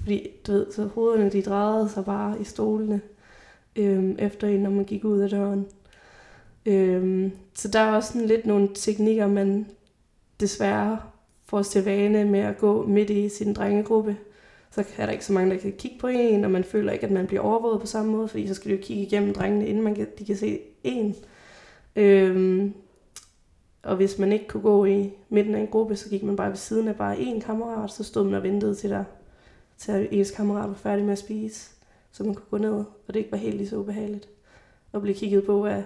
Fordi, 0.00 0.28
du 0.46 0.52
ved, 0.52 0.72
så 0.72 0.84
hovederne 0.84 1.30
de 1.30 1.42
drejede 1.42 1.88
sig 1.88 2.04
bare 2.04 2.40
i 2.40 2.44
stolene 2.44 3.00
øhm, 3.76 4.16
efter 4.18 4.48
en, 4.48 4.60
når 4.60 4.70
man 4.70 4.84
gik 4.84 5.04
ud 5.04 5.18
af 5.18 5.30
døren. 5.30 5.66
Øh, 6.66 7.30
så 7.54 7.68
der 7.68 7.80
er 7.80 7.92
også 7.92 8.12
sådan 8.12 8.28
lidt 8.28 8.46
nogle 8.46 8.68
teknikker, 8.74 9.26
man 9.26 9.66
desværre 10.40 10.98
får 11.44 11.62
til 11.62 11.84
vane 11.84 12.24
med 12.24 12.40
at 12.40 12.58
gå 12.58 12.86
midt 12.86 13.10
i 13.10 13.28
sin 13.28 13.54
drengegruppe. 13.54 14.16
Så 14.70 14.84
er 14.98 15.06
der 15.06 15.12
ikke 15.12 15.24
så 15.24 15.32
mange, 15.32 15.54
der 15.54 15.60
kan 15.60 15.72
kigge 15.78 15.98
på 15.98 16.06
en, 16.06 16.44
og 16.44 16.50
man 16.50 16.64
føler 16.64 16.92
ikke, 16.92 17.06
at 17.06 17.12
man 17.12 17.26
bliver 17.26 17.42
overvåget 17.42 17.80
på 17.80 17.86
samme 17.86 18.12
måde, 18.12 18.28
fordi 18.28 18.48
så 18.48 18.54
skal 18.54 18.70
du 18.70 18.76
jo 18.76 18.82
kigge 18.82 19.02
igennem 19.02 19.34
drengene, 19.34 19.66
inden 19.66 19.82
man 19.84 19.94
kan, 19.94 20.06
de 20.18 20.24
kan 20.24 20.36
se 20.36 20.60
en. 20.84 21.14
Øhm, 21.96 22.74
og 23.82 23.96
hvis 23.96 24.18
man 24.18 24.32
ikke 24.32 24.48
kunne 24.48 24.62
gå 24.62 24.84
i 24.84 25.12
midten 25.28 25.54
af 25.54 25.60
en 25.60 25.66
gruppe, 25.66 25.96
så 25.96 26.08
gik 26.08 26.22
man 26.22 26.36
bare 26.36 26.48
ved 26.48 26.56
siden 26.56 26.88
af 26.88 26.96
bare 26.96 27.18
en 27.18 27.40
kammerat, 27.40 27.90
så 27.90 28.04
stod 28.04 28.24
man 28.24 28.34
og 28.34 28.42
ventede 28.42 28.74
til, 28.74 28.90
der, 28.90 29.04
til 29.78 29.92
at 29.92 30.08
ens 30.10 30.30
kammerat 30.30 30.68
var 30.68 30.74
færdig 30.74 31.04
med 31.04 31.12
at 31.12 31.18
spise, 31.18 31.70
så 32.12 32.24
man 32.24 32.34
kunne 32.34 32.50
gå 32.50 32.58
ned, 32.58 32.72
og 32.74 33.14
det 33.14 33.16
ikke 33.16 33.32
var 33.32 33.38
helt 33.38 33.56
lige 33.56 33.68
så 33.68 33.76
ubehageligt 33.76 34.28
at 34.92 35.02
blive 35.02 35.14
kigget 35.14 35.46
på 35.46 35.66
af 35.66 35.84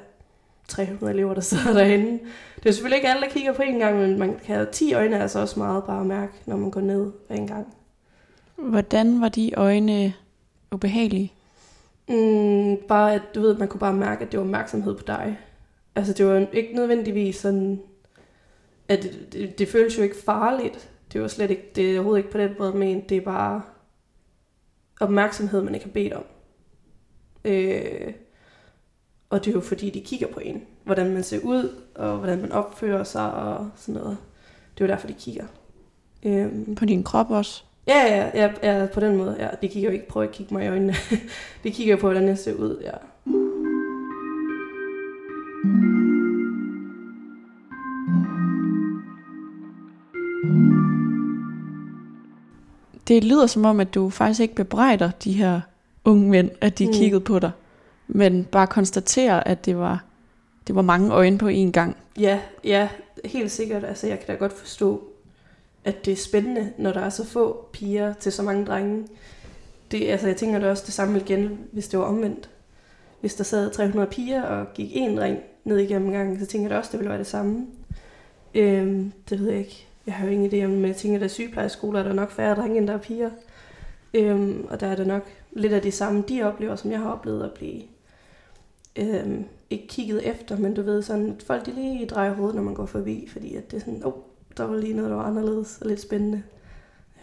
300 0.68 1.12
elever, 1.12 1.34
der 1.34 1.40
sidder 1.50 1.72
derinde. 1.72 2.20
Det 2.56 2.68
er 2.68 2.72
selvfølgelig 2.72 2.96
ikke 2.96 3.08
alle, 3.08 3.22
der 3.22 3.28
kigger 3.28 3.52
på 3.52 3.62
en 3.62 3.78
gang, 3.78 3.98
men 3.98 4.18
man 4.18 4.38
kan 4.44 4.56
have 4.56 4.66
10 4.72 4.94
øjne, 4.94 5.22
altså 5.22 5.38
også 5.38 5.58
meget 5.58 5.84
bare 5.84 6.00
at 6.00 6.06
mærke, 6.06 6.32
når 6.46 6.56
man 6.56 6.70
går 6.70 6.80
ned 6.80 7.12
hver 7.26 7.36
en 7.36 7.46
gang. 7.46 7.74
Hvordan 8.56 9.20
var 9.20 9.28
de 9.28 9.54
øjne 9.56 10.14
ubehagelige? 10.72 11.32
Mm, 12.08 12.76
bare 12.88 13.14
at, 13.14 13.22
du 13.34 13.40
ved, 13.40 13.56
man 13.56 13.68
kunne 13.68 13.80
bare 13.80 13.92
mærke, 13.94 14.24
at 14.24 14.32
det 14.32 14.38
var 14.38 14.44
opmærksomhed 14.44 14.94
på 14.94 15.02
dig. 15.06 15.38
Altså, 15.96 16.12
det 16.12 16.26
var 16.26 16.46
ikke 16.52 16.74
nødvendigvis 16.74 17.36
sådan, 17.36 17.80
at 18.88 19.02
det, 19.02 19.32
det, 19.32 19.58
det 19.58 19.68
føles 19.68 19.98
jo 19.98 20.02
ikke 20.02 20.16
farligt. 20.24 20.90
Det 21.12 21.22
var 21.22 21.28
slet 21.28 21.50
ikke, 21.50 21.70
det 21.74 21.90
er 21.90 21.94
overhovedet 21.94 22.18
ikke 22.18 22.30
på 22.30 22.38
den 22.38 22.54
måde 22.58 22.72
men 22.72 23.00
det 23.08 23.16
er 23.16 23.20
bare 23.20 23.62
opmærksomhed, 25.00 25.62
man 25.62 25.74
ikke 25.74 25.86
har 25.86 25.92
bedt 25.92 26.12
om. 26.12 26.24
Øh, 27.44 28.12
og 29.30 29.44
det 29.44 29.50
er 29.50 29.54
jo 29.54 29.60
fordi, 29.60 29.90
de 29.90 30.00
kigger 30.00 30.26
på 30.26 30.40
en. 30.40 30.62
Hvordan 30.84 31.14
man 31.14 31.22
ser 31.22 31.40
ud, 31.40 31.82
og 31.94 32.16
hvordan 32.16 32.40
man 32.40 32.52
opfører 32.52 33.04
sig, 33.04 33.34
og 33.34 33.70
sådan 33.76 33.94
noget. 33.94 34.16
Det 34.74 34.84
er 34.84 34.88
jo 34.88 34.92
derfor, 34.92 35.06
de 35.06 35.12
kigger. 35.12 35.44
Øhm, 36.22 36.74
På 36.74 36.84
din 36.84 37.02
krop 37.02 37.30
også? 37.30 37.62
ja, 37.86 38.30
ja, 38.34 38.52
ja, 38.62 38.80
ja, 38.80 38.86
på 38.86 39.00
den 39.00 39.16
måde. 39.16 39.36
Ja, 39.38 39.48
de 39.62 39.68
kigger 39.68 39.88
jo 39.90 39.92
ikke, 39.92 40.08
prøver 40.08 40.26
at 40.26 40.32
kigge 40.32 40.54
mig 40.54 40.64
i 40.64 40.68
øjnene. 40.68 40.94
de 41.64 41.70
kigger 41.70 41.94
jo 41.94 42.00
på, 42.00 42.06
hvordan 42.06 42.28
jeg 42.28 42.38
ser 42.38 42.54
ud, 42.54 42.80
ja. 42.82 42.90
Det 53.08 53.24
lyder 53.24 53.46
som 53.46 53.64
om, 53.64 53.80
at 53.80 53.94
du 53.94 54.10
faktisk 54.10 54.40
ikke 54.40 54.54
bebrejder 54.54 55.10
de 55.10 55.32
her 55.32 55.60
unge 56.04 56.30
mænd, 56.30 56.50
at 56.60 56.78
de 56.78 56.86
Mm. 56.86 56.92
kiggede 56.92 57.20
på 57.20 57.38
dig. 57.38 57.50
Men 58.06 58.44
bare 58.44 58.66
konstaterer, 58.66 59.40
at 59.40 59.64
det 59.66 59.76
var, 59.76 60.04
det 60.66 60.74
var 60.74 60.82
mange 60.82 61.10
øjne 61.12 61.38
på 61.38 61.48
én 61.48 61.70
gang. 61.70 61.96
Ja, 62.18 62.40
ja, 62.64 62.88
helt 63.24 63.50
sikkert. 63.50 63.84
Altså, 63.84 64.06
jeg 64.06 64.18
kan 64.18 64.26
da 64.26 64.32
godt 64.34 64.52
forstå, 64.52 65.02
at 65.84 66.04
det 66.04 66.12
er 66.12 66.16
spændende, 66.16 66.72
når 66.78 66.92
der 66.92 67.00
er 67.00 67.10
så 67.10 67.26
få 67.26 67.66
piger 67.72 68.12
til 68.12 68.32
så 68.32 68.42
mange 68.42 68.66
drenge. 68.66 69.06
Det, 69.90 70.08
altså, 70.08 70.26
jeg 70.26 70.36
tænker 70.36 70.58
da 70.58 70.70
også 70.70 70.82
det 70.86 70.94
samme 70.94 71.20
igen, 71.20 71.58
hvis 71.72 71.88
det 71.88 71.98
var 71.98 72.04
omvendt. 72.04 72.48
Hvis 73.20 73.34
der 73.34 73.44
sad 73.44 73.70
300 73.70 74.06
piger 74.10 74.42
og 74.42 74.66
gik 74.74 74.90
en 74.92 75.16
dreng 75.16 75.38
ned 75.64 75.78
igennem 75.78 76.12
gangen, 76.12 76.38
så 76.40 76.46
tænker 76.46 76.64
jeg 76.64 76.70
da 76.70 76.78
også, 76.78 76.88
det 76.92 76.98
ville 77.00 77.08
være 77.10 77.18
det 77.18 77.26
samme. 77.26 77.66
Øhm, 78.54 79.12
det 79.30 79.40
ved 79.40 79.48
jeg 79.50 79.58
ikke. 79.58 79.86
Jeg 80.06 80.14
har 80.14 80.26
jo 80.26 80.32
ingen 80.32 80.52
idé 80.52 80.64
om, 80.64 80.70
men 80.70 80.86
jeg 80.86 80.96
tænker, 80.96 81.16
at 81.16 81.20
der 81.20 81.26
er 81.26 81.28
sygeplejeskoler, 81.28 82.00
er 82.00 82.04
der 82.04 82.12
nok 82.12 82.30
færre 82.30 82.56
drenge, 82.56 82.78
end 82.78 82.88
der 82.88 82.94
er 82.94 82.98
piger. 82.98 83.30
Øhm, 84.14 84.66
og 84.70 84.80
der 84.80 84.86
er 84.86 84.96
det 84.96 85.06
nok 85.06 85.22
lidt 85.52 85.72
af 85.72 85.82
de 85.82 85.90
samme, 85.90 86.24
de 86.28 86.42
oplever, 86.42 86.76
som 86.76 86.90
jeg 86.90 86.98
har 86.98 87.12
oplevet 87.12 87.44
at 87.44 87.52
blive 87.52 87.82
øhm, 88.96 89.44
ikke 89.70 89.86
kigget 89.88 90.28
efter, 90.28 90.56
men 90.58 90.74
du 90.74 90.82
ved 90.82 91.02
sådan, 91.02 91.30
at 91.30 91.42
folk 91.42 91.66
de 91.66 91.74
lige 91.74 92.06
drejer 92.06 92.34
hovedet, 92.34 92.54
når 92.56 92.62
man 92.62 92.74
går 92.74 92.86
forbi, 92.86 93.28
fordi 93.32 93.56
at 93.56 93.70
det 93.70 93.76
er 93.76 93.80
sådan, 93.80 94.04
åh, 94.04 94.12
oh, 94.12 94.18
der 94.56 94.64
var 94.64 94.76
lige 94.76 94.94
noget, 94.94 95.10
der 95.10 95.16
var 95.16 95.24
anderledes 95.24 95.78
og 95.80 95.86
lidt 95.86 96.00
spændende. 96.00 96.42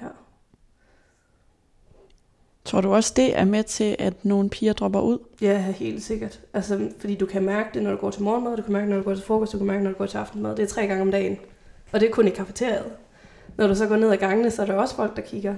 Ja. 0.02 0.08
Tror 2.66 2.82
du 2.82 2.94
også, 2.94 3.14
det 3.16 3.38
er 3.38 3.46
med 3.46 3.64
til, 3.64 3.96
at 4.00 4.26
nogle 4.26 4.50
piger 4.50 4.74
dropper 4.74 5.02
ud? 5.02 5.18
Ja, 5.42 5.72
helt 5.72 6.04
sikkert. 6.04 6.42
Altså, 6.54 6.90
fordi 7.00 7.16
du 7.16 7.26
kan 7.26 7.44
mærke 7.44 7.70
det, 7.74 7.84
når 7.84 7.92
du 7.92 7.98
går 7.98 8.12
til 8.12 8.24
morgenmad, 8.24 8.58
du 8.58 8.64
kan 8.64 8.74
mærke, 8.74 8.90
når 8.90 8.98
du 8.98 9.04
går 9.04 9.14
til 9.14 9.24
frokost, 9.24 9.54
du 9.54 9.58
kan 9.58 9.68
mærke, 9.68 9.84
når 9.84 9.92
du 9.92 9.98
går 9.98 10.06
til 10.06 10.18
aftenmad. 10.18 10.56
Det 10.56 10.64
er 10.64 10.68
tre 10.68 10.88
gange 10.88 11.02
om 11.02 11.12
dagen. 11.12 11.38
Og 11.92 12.00
det 12.00 12.10
er 12.10 12.14
kun 12.14 12.28
i 12.28 12.32
kafeteriet. 12.32 12.92
Når 13.58 13.68
du 13.68 13.76
så 13.76 13.88
går 13.88 13.96
ned 13.98 14.12
ad 14.12 14.18
gangene, 14.18 14.52
så 14.52 14.62
er 14.62 14.66
der 14.66 14.74
også 14.74 14.96
folk, 14.96 15.16
der 15.16 15.22
kigger. 15.22 15.56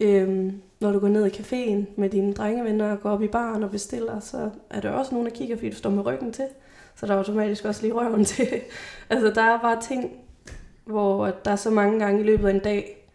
Øhm, 0.00 0.62
når 0.80 0.92
du 0.92 0.98
går 0.98 1.08
ned 1.08 1.26
i 1.26 1.30
caféen 1.30 1.86
med 1.96 2.10
dine 2.10 2.32
drengevenner 2.34 2.92
og 2.92 3.00
går 3.00 3.10
op 3.10 3.22
i 3.22 3.28
baren 3.28 3.62
og 3.62 3.70
bestiller, 3.70 4.20
så 4.20 4.50
er 4.70 4.80
der 4.80 4.90
også 4.90 5.12
nogen, 5.14 5.26
der 5.26 5.34
kigger, 5.34 5.56
fordi 5.56 5.70
du 5.70 5.76
står 5.76 5.90
med 5.90 6.06
ryggen 6.06 6.32
til. 6.32 6.44
Så 6.96 7.06
der 7.06 7.12
er 7.14 7.18
automatisk 7.18 7.64
også 7.64 7.82
lige 7.82 7.94
røven 7.94 8.24
til. 8.34 8.48
altså, 9.10 9.30
der 9.30 9.42
er 9.42 9.60
bare 9.60 9.82
ting, 9.82 10.12
hvor 10.84 11.26
der 11.44 11.50
er 11.50 11.56
så 11.56 11.70
mange 11.70 11.98
gange 11.98 12.20
i 12.20 12.24
løbet 12.24 12.48
af 12.48 12.54
en 12.54 12.60
dag, 12.60 13.08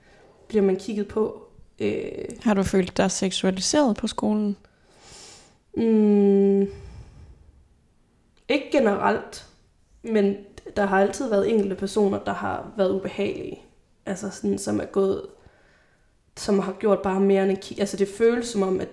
bliver 0.47 0.63
man 0.63 0.75
kigget 0.75 1.07
på. 1.07 1.43
Øh, 1.79 2.01
Har 2.43 2.53
du 2.53 2.63
følt 2.63 2.97
dig 2.97 3.11
seksualiseret 3.11 3.97
på 3.97 4.07
skolen? 4.07 4.57
Mm, 5.77 6.61
ikke 8.49 8.69
generelt, 8.71 9.47
men 10.03 10.35
der 10.75 10.85
har 10.85 11.01
altid 11.01 11.29
været 11.29 11.49
enkelte 11.49 11.75
personer, 11.75 12.19
der 12.19 12.33
har 12.33 12.71
været 12.77 12.91
ubehagelige. 12.91 13.61
Altså 14.05 14.29
sådan, 14.29 14.57
som 14.57 14.79
er 14.79 14.85
gået, 14.85 15.21
som 16.37 16.59
har 16.59 16.71
gjort 16.79 16.99
bare 16.99 17.19
mere 17.19 17.43
end 17.43 17.51
en 17.51 17.57
kig. 17.57 17.79
Altså 17.79 17.97
det 17.97 18.07
føles 18.07 18.47
som 18.47 18.63
om, 18.63 18.79
at 18.79 18.89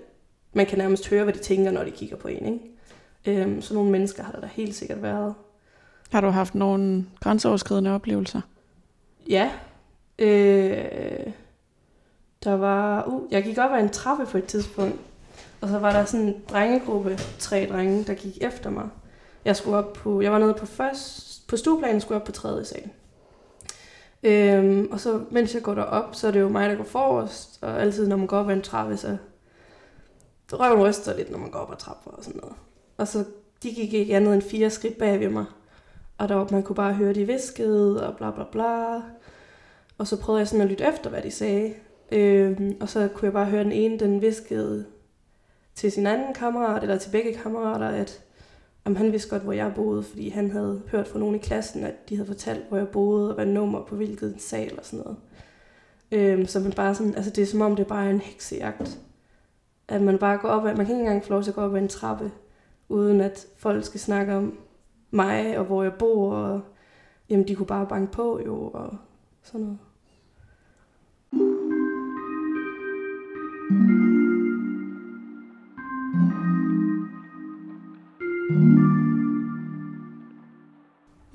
man 0.53 0.67
kan 0.67 0.79
nærmest 0.79 1.09
høre, 1.09 1.25
hvad 1.25 1.35
de 1.35 1.39
tænker, 1.39 1.71
når 1.71 1.85
de 1.85 1.91
kigger 1.91 2.17
på 2.17 2.29
en, 2.29 2.47
ikke? 2.47 2.61
Øhm, 3.27 3.63
så 3.63 3.75
nogle 3.75 3.91
mennesker 3.91 4.23
har 4.23 4.33
der 4.33 4.41
da 4.41 4.49
helt 4.53 4.75
sikkert 4.75 5.03
været. 5.03 5.35
Har 6.11 6.21
du 6.21 6.29
haft 6.29 6.55
nogle 6.55 7.07
grænseoverskridende 7.21 7.91
oplevelser? 7.91 8.41
Ja. 9.29 9.51
Øh, 10.19 11.33
der 12.45 12.53
var... 12.53 13.05
Uh, 13.07 13.33
jeg 13.33 13.45
gik 13.45 13.59
op 13.59 13.71
ad 13.73 13.83
en 13.83 13.89
trappe 13.89 14.27
på 14.27 14.39
et 14.39 14.45
tidspunkt, 14.45 15.01
og 15.61 15.69
så 15.69 15.79
var 15.79 15.93
der 15.93 16.05
sådan 16.05 16.27
en 16.27 16.35
drengegruppe, 16.51 17.19
tre 17.39 17.67
drenge, 17.73 18.05
der 18.05 18.15
gik 18.15 18.39
efter 18.41 18.71
mig. 18.71 18.89
Jeg 19.45 19.57
skulle 19.57 19.77
op 19.77 19.93
på... 19.93 20.21
Jeg 20.21 20.33
var 20.33 20.39
nede 20.39 20.55
på 20.55 20.67
først... 20.67 21.30
På 21.51 21.57
stueplanen 21.57 22.01
skulle 22.01 22.21
op 22.21 22.27
på 22.27 22.33
tredje 22.33 22.65
sal. 22.65 22.91
Øhm, 24.23 24.89
og 24.93 25.01
så, 25.01 25.21
mens 25.31 25.55
jeg 25.55 25.63
går 25.63 25.75
derop, 25.75 26.15
så 26.15 26.27
er 26.27 26.31
det 26.31 26.41
jo 26.41 26.49
mig, 26.49 26.71
der 26.71 26.77
går 26.77 26.85
forrest, 26.85 27.59
og 27.63 27.81
altid, 27.81 28.09
når 28.09 28.17
man 28.17 28.27
går 28.27 28.39
op 28.39 28.49
ad 28.49 28.55
en 28.55 28.63
trappe, 28.63 28.97
så 28.97 29.17
røven 30.53 30.83
ryster 30.83 31.17
lidt, 31.17 31.31
når 31.31 31.39
man 31.39 31.51
går 31.51 31.59
op 31.59 31.73
ad 31.73 31.77
trapper 31.77 32.11
og 32.11 32.25
sådan 32.25 32.41
noget. 32.41 32.57
Og 32.97 33.09
så, 33.09 33.25
de 33.63 33.75
gik 33.75 33.95
ikke 33.95 34.17
andet 34.17 34.35
end 34.35 34.43
fire 34.43 34.71
skridt 34.71 34.99
bag 34.99 35.21
ved 35.21 35.29
mig. 35.29 35.45
Og 36.19 36.29
der 36.29 36.35
var, 36.35 36.49
man 36.51 36.63
kunne 36.63 36.77
bare 36.77 36.95
høre, 36.95 37.15
de 37.15 37.27
viskede, 37.27 38.07
og 38.09 38.17
bla 38.17 38.31
bla 38.31 38.45
bla. 38.53 38.95
Og 39.99 40.07
så 40.07 40.21
prøvede 40.21 40.41
jeg 40.41 40.49
sådan 40.49 40.61
at 40.61 40.69
lytte 40.71 40.85
efter, 40.85 41.11
hvad 41.11 41.23
de 41.23 41.31
sagde. 41.31 41.75
Øhm, 42.13 42.77
og 42.81 42.89
så 42.89 43.09
kunne 43.15 43.27
jeg 43.27 43.33
bare 43.33 43.47
høre 43.47 43.65
den 43.65 43.73
ene, 43.73 43.99
den 43.99 44.21
viskede 44.23 44.87
til 45.75 45.93
sin 45.93 46.07
anden 46.07 46.35
kammerat, 46.35 46.83
eller 46.83 46.99
til 46.99 47.11
begge 47.11 47.35
kammerater, 47.35 47.89
at 47.89 48.23
om 48.85 48.97
han 48.97 49.13
vidste 49.13 49.31
godt, 49.31 49.43
hvor 49.43 49.53
jeg 49.53 49.73
boede, 49.75 50.03
fordi 50.03 50.29
han 50.29 50.51
havde 50.51 50.83
hørt 50.91 51.09
fra 51.09 51.19
nogen 51.19 51.35
i 51.35 51.39
klassen, 51.39 51.85
at 51.85 52.09
de 52.09 52.17
havde 52.17 52.27
fortalt, 52.27 52.69
hvor 52.69 52.77
jeg 52.77 52.89
boede, 52.89 53.29
og 53.29 53.35
hvad 53.35 53.47
nummer 53.47 53.85
på 53.85 53.97
hvilket 53.97 54.35
sal 54.39 54.79
og 54.79 54.85
sådan 54.85 55.05
noget. 55.05 55.17
Øhm, 56.13 56.47
så 56.47 56.61
man 56.61 56.73
bare 56.73 56.95
sådan, 56.95 57.15
altså 57.15 57.31
det 57.31 57.43
er 57.43 57.47
som 57.47 57.61
om, 57.61 57.77
det 57.77 57.87
bare 57.87 58.07
er 58.07 58.11
en 58.11 58.21
heksejagt. 58.21 59.01
At 59.89 60.03
man 60.03 60.19
bare 60.19 60.39
går 60.39 60.49
op 60.49 60.67
ad, 60.67 60.77
man 60.77 60.87
kan 60.87 60.95
ikke 60.95 61.01
engang 61.01 61.25
få 61.25 61.31
lov 61.31 61.43
til 61.43 61.51
at 61.51 61.55
gå 61.55 61.61
op 61.61 61.75
ad 61.75 61.81
en 61.81 61.89
trappe, 61.89 62.33
uden 62.89 63.21
at 63.21 63.47
folk 63.57 63.85
skal 63.85 64.01
snakke 64.01 64.35
om 64.35 64.59
mig, 65.11 65.59
og 65.59 65.65
hvor 65.65 65.83
jeg 65.83 65.93
bor, 65.99 66.35
og 66.35 66.61
jamen, 67.29 67.49
de 67.49 67.55
kunne 67.55 67.67
bare 67.67 67.87
banke 67.87 68.13
på 68.13 68.41
jo, 68.47 68.69
og 68.69 68.97
sådan 69.43 69.61
noget. 69.61 69.79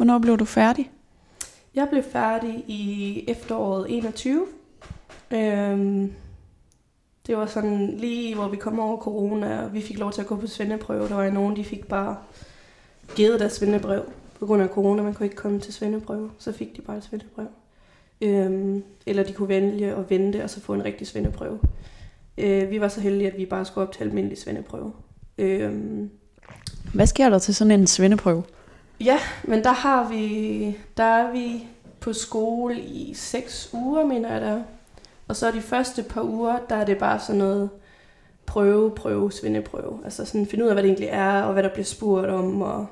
Hvornår 0.05 0.19
blev 0.19 0.37
du 0.37 0.45
færdig? 0.45 0.91
Jeg 1.75 1.87
blev 1.91 2.03
færdig 2.03 2.63
i 2.67 3.23
efteråret 3.27 3.85
21. 3.89 4.47
Øhm, 5.31 6.13
det 7.27 7.37
var 7.37 7.45
sådan 7.45 7.97
lige, 7.97 8.35
hvor 8.35 8.47
vi 8.47 8.57
kom 8.57 8.79
over 8.79 8.97
corona, 8.97 9.63
og 9.63 9.73
vi 9.73 9.81
fik 9.81 9.99
lov 9.99 10.11
til 10.11 10.21
at 10.21 10.27
gå 10.27 10.35
på 10.35 10.47
svendeprøve. 10.47 11.07
Der 11.07 11.15
var 11.15 11.29
nogen, 11.29 11.55
de 11.55 11.63
fik 11.63 11.87
bare 11.87 12.17
givet 13.15 13.39
deres 13.39 13.53
svendebrev 13.53 14.03
på 14.39 14.45
grund 14.45 14.61
af 14.63 14.69
corona. 14.69 15.03
Man 15.03 15.13
kunne 15.13 15.25
ikke 15.25 15.35
komme 15.35 15.59
til 15.59 15.73
svendeprøve, 15.73 16.31
så 16.39 16.51
fik 16.51 16.77
de 16.77 16.81
bare 16.81 16.97
et 16.97 17.03
svendebrev. 17.03 17.47
Øhm, 18.21 18.83
eller 19.05 19.23
de 19.23 19.33
kunne 19.33 19.49
vælge 19.49 19.95
at 19.95 20.09
vente 20.09 20.43
og 20.43 20.49
så 20.49 20.61
få 20.61 20.73
en 20.73 20.85
rigtig 20.85 21.07
svendeprøve. 21.07 21.59
Øh, 22.37 22.71
vi 22.71 22.81
var 22.81 22.87
så 22.87 23.01
heldige, 23.01 23.31
at 23.31 23.37
vi 23.37 23.45
bare 23.45 23.65
skulle 23.65 23.87
op 23.87 23.93
til 23.93 24.03
almindelig 24.03 24.37
svendeprøve. 24.37 24.93
Øhm, 25.37 26.09
Hvad 26.93 27.07
sker 27.07 27.29
der 27.29 27.39
til 27.39 27.55
sådan 27.55 27.79
en 27.79 27.87
svendeprøve? 27.87 28.43
Ja, 28.99 29.19
men 29.43 29.63
der 29.63 29.71
har 29.71 30.09
vi, 30.09 30.77
der 30.97 31.03
er 31.03 31.31
vi 31.31 31.67
på 31.99 32.13
skole 32.13 32.79
i 32.79 33.13
seks 33.13 33.69
uger, 33.73 34.05
mener 34.05 34.31
jeg 34.31 34.41
der. 34.41 34.63
Og 35.27 35.35
så 35.35 35.51
de 35.51 35.61
første 35.61 36.03
par 36.03 36.21
uger, 36.21 36.59
der 36.69 36.75
er 36.75 36.85
det 36.85 36.97
bare 36.97 37.19
sådan 37.19 37.39
noget 37.39 37.69
prøve, 38.45 38.91
prøve, 38.91 39.31
svindeprøve. 39.31 40.01
Altså 40.03 40.25
sådan 40.25 40.47
finde 40.47 40.63
ud 40.63 40.69
af, 40.69 40.75
hvad 40.75 40.83
det 40.83 40.89
egentlig 40.89 41.09
er, 41.11 41.41
og 41.41 41.53
hvad 41.53 41.63
der 41.63 41.73
bliver 41.73 41.85
spurgt 41.85 42.29
om, 42.29 42.61
og 42.61 42.87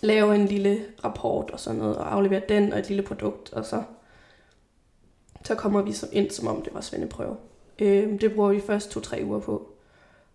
lave 0.00 0.34
en 0.34 0.46
lille 0.46 0.84
rapport 1.04 1.50
og 1.50 1.60
sådan 1.60 1.78
noget, 1.78 1.96
og 1.96 2.14
aflevere 2.14 2.42
den 2.48 2.72
og 2.72 2.78
et 2.78 2.88
lille 2.88 3.02
produkt, 3.02 3.52
og 3.52 3.64
så, 3.64 3.82
så 5.44 5.54
kommer 5.54 5.82
vi 5.82 5.92
så 5.92 6.08
ind, 6.12 6.30
som 6.30 6.46
om 6.46 6.62
det 6.62 6.74
var 6.74 6.80
svendeprøve. 6.80 7.36
Øh, 7.78 8.20
det 8.20 8.34
bruger 8.34 8.48
vi 8.48 8.60
først 8.60 8.90
to-tre 8.90 9.22
uger 9.24 9.40
på. 9.40 9.68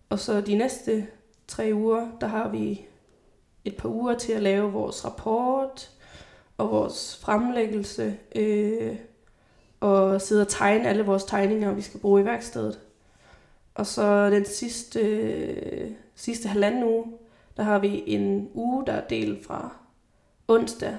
Og 0.10 0.20
så 0.20 0.42
de 0.42 0.56
næste 0.56 1.08
tre 1.48 1.72
uger, 1.74 2.08
der 2.22 2.28
har 2.28 2.50
vi 2.50 2.86
et 3.66 3.78
par 3.78 3.90
uger 3.90 4.18
til 4.18 4.34
at 4.34 4.42
lave 4.42 4.72
vores 4.72 5.06
rapport 5.06 5.90
og 6.58 6.72
vores 6.72 7.20
fremlæggelse, 7.22 8.18
øh, 8.36 8.96
og 9.80 10.22
sidde 10.22 10.42
og 10.42 10.48
tegne 10.48 10.90
alle 10.90 11.04
vores 11.04 11.24
tegninger, 11.24 11.74
vi 11.74 11.82
skal 11.82 12.00
bruge 12.00 12.22
i 12.22 12.26
værkstedet. 12.26 12.80
Og 13.76 13.88
så 13.88 14.30
den 14.30 14.46
sidste, 14.46 15.00
øh, 15.00 15.92
sidste 16.16 16.48
halvanden 16.48 16.84
uge, 16.84 17.06
der 17.58 17.64
har 17.64 17.80
vi 17.80 18.04
en 18.08 18.50
uge, 18.54 18.86
der 18.86 18.94
er 18.94 19.08
delt 19.08 19.46
fra 19.46 19.76
onsdag, 20.48 20.98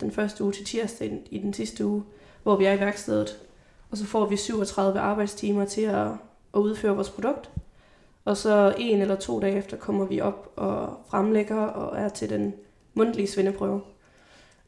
den 0.00 0.12
første 0.12 0.44
uge 0.44 0.52
til 0.52 0.64
tirsdag 0.64 1.22
i 1.30 1.38
den 1.38 1.54
sidste 1.54 1.86
uge, 1.86 2.02
hvor 2.42 2.56
vi 2.56 2.64
er 2.64 2.72
i 2.72 2.80
værkstedet. 2.80 3.38
Og 3.90 3.96
så 3.96 4.04
får 4.04 4.26
vi 4.26 4.36
37 4.36 5.00
arbejdstimer 5.00 5.64
til 5.64 5.82
at, 5.82 6.06
at 6.54 6.58
udføre 6.58 6.94
vores 6.94 7.10
produkt. 7.10 7.50
Og 8.28 8.36
så 8.36 8.74
en 8.78 9.02
eller 9.02 9.16
to 9.16 9.40
dage 9.40 9.56
efter 9.56 9.76
kommer 9.76 10.04
vi 10.04 10.20
op 10.20 10.52
og 10.56 10.98
fremlægger 11.10 11.60
og 11.60 11.98
er 11.98 12.08
til 12.08 12.30
den 12.30 12.54
mundtlige 12.94 13.28
svendeprøve. 13.28 13.80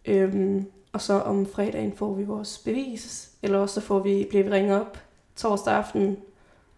Øhm, 0.05 0.67
og 0.93 1.01
så 1.01 1.15
om 1.15 1.47
fredagen 1.47 1.93
får 1.97 2.15
vi 2.15 2.25
vores 2.25 2.59
bevis, 2.59 3.31
eller 3.43 3.59
også 3.59 3.75
så 3.75 3.81
får 3.81 3.99
vi, 3.99 4.27
bliver 4.31 4.45
vi 4.45 4.51
ringet 4.51 4.81
op 4.81 4.99
torsdag 5.37 5.75
aften 5.75 6.17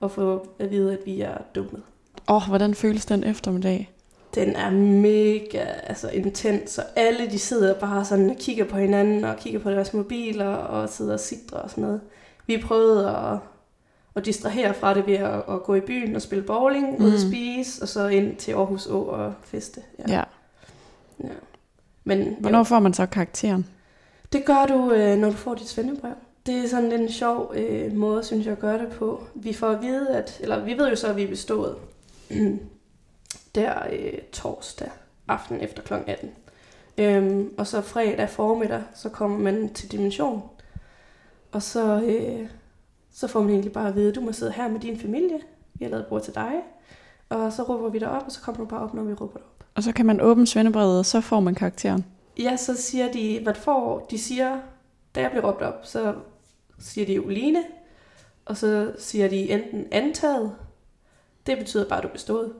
og 0.01 0.11
får 0.11 0.47
at 0.59 0.71
vide, 0.71 0.93
at 0.93 0.99
vi 1.05 1.21
er 1.21 1.39
dummet. 1.55 1.83
Åh, 2.29 2.37
oh, 2.37 2.43
hvordan 2.49 2.75
føles 2.75 3.07
den 3.07 3.25
eftermiddag? 3.25 3.91
Den 4.35 4.57
er 4.57 4.71
mega 4.71 5.65
altså, 5.83 6.11
intens, 6.11 6.79
og 6.79 6.85
alle 6.97 7.31
de 7.31 7.39
sidder 7.39 7.75
bare 7.75 8.05
sådan 8.05 8.31
og 8.31 8.37
kigger 8.37 8.65
på 8.65 8.77
hinanden, 8.77 9.25
og 9.25 9.37
kigger 9.37 9.61
på 9.61 9.71
deres 9.71 9.95
mobiler, 9.95 10.55
og 10.55 10.89
sidder 10.89 11.13
og 11.13 11.21
sidder 11.21 11.57
og 11.57 11.71
sådan 11.71 11.85
noget. 11.85 12.01
Vi 12.47 12.63
prøvede 12.67 13.09
at, 13.09 13.39
at 14.15 14.25
distrahere 14.25 14.75
fra 14.75 14.95
det 14.95 15.07
ved 15.07 15.15
at, 15.15 15.43
at 15.49 15.63
gå 15.63 15.75
i 15.75 15.81
byen 15.81 16.17
og 16.17 16.23
spille 16.23 16.45
bowling, 16.45 16.99
mm. 16.99 17.05
ud 17.05 17.13
og 17.13 17.21
spise, 17.21 17.83
og 17.83 17.89
så 17.89 18.07
ind 18.07 18.37
til 18.37 18.53
Aarhus 18.53 18.87
Å 18.87 19.03
og 19.03 19.35
feste. 19.43 19.81
Ja. 19.99 20.15
ja. 20.15 20.23
ja. 21.25 21.35
Men 22.05 22.37
Hvornår 22.41 22.63
får 22.63 22.81
man 22.81 22.95
så 22.95 23.07
karakteren? 23.07 23.67
det 24.33 24.45
gør 24.45 24.67
du, 24.69 24.93
øh, 24.93 25.19
når 25.19 25.31
du 25.31 25.37
får 25.37 25.55
dit 25.55 25.69
svendebrev. 25.69 26.15
Det 26.47 26.65
er 26.65 26.69
sådan 26.69 26.93
en 26.93 27.13
sjov 27.13 27.53
øh, 27.57 27.97
måde, 27.97 28.25
synes 28.25 28.47
jeg, 28.47 28.53
at 28.53 28.59
gøre 28.59 28.79
det 28.79 28.89
på. 28.89 29.25
Vi 29.35 29.53
får 29.53 29.69
at 29.69 29.83
vide, 29.83 30.09
at, 30.17 30.39
eller 30.41 30.65
vi 30.65 30.79
ved 30.79 30.89
jo 30.89 30.97
så, 30.97 31.09
at 31.09 31.17
vi 31.17 31.23
er 31.23 31.29
bestået 31.29 31.77
der 33.55 33.75
øh, 33.93 34.19
torsdag 34.33 34.91
aften 35.29 35.61
efter 35.61 35.83
kl. 35.83 35.95
18. 36.07 36.31
Øhm, 36.99 37.55
og 37.59 37.67
så 37.67 37.81
fredag 37.81 38.31
formiddag, 38.31 38.83
så 38.95 39.09
kommer 39.09 39.39
man 39.39 39.75
til 39.75 39.93
dimension. 39.93 40.43
Og 41.53 41.63
så, 41.63 42.03
øh, 42.03 42.49
så 43.13 43.27
får 43.27 43.41
man 43.41 43.51
egentlig 43.51 43.73
bare 43.73 43.89
at 43.89 43.95
vide, 43.95 44.13
du 44.13 44.21
må 44.21 44.33
sidde 44.33 44.53
her 44.53 44.69
med 44.69 44.81
din 44.81 44.99
familie. 44.99 45.41
Vi 45.75 45.85
har 45.85 45.91
lavet 45.91 46.07
bord 46.07 46.23
til 46.23 46.35
dig. 46.35 46.53
Og 47.29 47.53
så 47.53 47.63
råber 47.63 47.89
vi 47.89 47.99
dig 47.99 48.11
op, 48.11 48.23
og 48.27 48.33
så 48.33 48.41
kommer 48.41 48.65
du 48.65 48.69
bare 48.69 48.81
op, 48.81 48.95
når 48.95 49.03
vi 49.03 49.13
råber 49.13 49.39
dig 49.39 49.47
op. 49.47 49.65
Og 49.75 49.83
så 49.83 49.93
kan 49.93 50.07
man 50.07 50.21
åbne 50.21 50.47
svendebrevet, 50.47 50.99
og 50.99 51.07
så 51.07 51.21
får 51.21 51.41
man 51.41 51.55
karakteren. 51.55 52.05
Ja, 52.39 52.57
så 52.57 52.77
siger 52.77 53.13
de, 53.13 53.41
hvad 53.43 53.55
får, 53.55 54.07
de 54.11 54.19
siger, 54.19 54.59
da 55.15 55.21
jeg 55.21 55.31
bliver 55.31 55.47
råbt 55.49 55.63
op, 55.63 55.81
så 55.83 56.15
siger 56.79 57.07
de 57.07 57.19
Oline, 57.19 57.63
og 58.45 58.57
så 58.57 58.93
siger 58.99 59.29
de 59.29 59.51
enten 59.51 59.87
antaget, 59.91 60.53
det 61.47 61.59
betyder 61.59 61.89
bare, 61.89 61.99
at 61.99 62.03
du 62.03 62.09
er 62.09 62.13
bestået. 62.13 62.53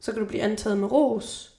Så 0.00 0.12
kan 0.12 0.20
du 0.20 0.28
blive 0.28 0.42
antaget 0.42 0.78
med 0.78 0.92
ros. 0.92 1.58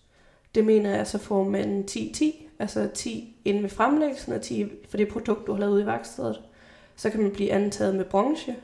Det 0.55 0.65
mener 0.65 0.95
jeg, 0.95 1.08
så 1.08 1.17
får 1.17 1.43
man 1.43 1.86
10-10, 1.91 2.23
altså 2.60 2.89
10 2.93 3.41
inden 3.45 3.63
ved 3.63 3.69
fremlæggelsen, 3.69 4.34
og 4.34 4.41
10 4.41 4.65
for 4.89 4.97
det 4.97 5.08
produkt, 5.08 5.47
du 5.47 5.51
har 5.51 5.60
lavet 5.60 5.73
ude 5.73 5.81
i 5.81 5.86
værkstedet. 5.86 6.41
Så 6.95 7.10
kan 7.10 7.21
man 7.21 7.31
blive 7.31 7.51
antaget 7.51 7.95
med 7.95 8.05
bronze. 8.05 8.55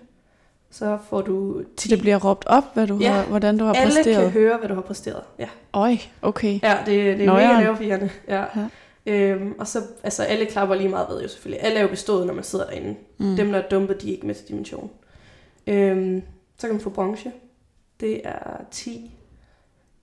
Så 0.71 0.97
får 1.09 1.21
du 1.21 1.63
10. 1.77 1.89
Så 1.89 1.95
det 1.95 2.01
bliver 2.01 2.25
råbt 2.29 2.45
op, 2.47 2.63
hvad 2.73 2.87
du 2.87 2.97
Ja. 3.01 3.11
har, 3.11 3.23
hvordan 3.25 3.57
du 3.57 3.65
har 3.65 3.73
Alle 3.73 3.93
præsteret. 3.95 4.21
kan 4.23 4.31
høre, 4.31 4.57
hvad 4.57 4.69
du 4.69 4.73
har 4.75 4.81
præsteret. 4.81 5.23
Ja. 5.39 5.49
Øj, 5.73 5.95
okay. 6.21 6.59
Ja, 6.63 6.77
det, 6.85 7.17
det 7.17 7.21
er 7.21 7.25
Nå, 7.25 7.33
mega 7.33 7.59
nervepirrende. 7.59 8.09
Ja. 8.27 8.45
Ja. 8.55 8.67
Øhm, 9.05 9.55
og 9.59 9.67
så, 9.67 9.79
altså 10.03 10.23
alle 10.23 10.45
klapper 10.45 10.75
lige 10.75 10.89
meget 10.89 11.07
ved 11.09 11.21
jo 11.21 11.27
selvfølgelig. 11.27 11.63
Alle 11.63 11.77
er 11.77 11.81
jo 11.81 11.87
bestået, 11.87 12.27
når 12.27 12.33
man 12.33 12.43
sidder 12.43 12.65
derinde. 12.65 12.95
Mm. 13.17 13.35
Dem, 13.35 13.51
der 13.51 13.59
er 13.59 13.69
dumpet, 13.69 14.01
de 14.01 14.07
er 14.09 14.11
ikke 14.13 14.27
med 14.27 14.35
til 14.35 14.47
dimension. 14.47 14.89
Øhm, 15.67 16.21
så 16.57 16.67
kan 16.67 16.73
man 16.75 16.81
få 16.81 16.89
bronze. 16.89 17.31
Det 17.99 18.21
er 18.27 18.61
10 18.71 19.11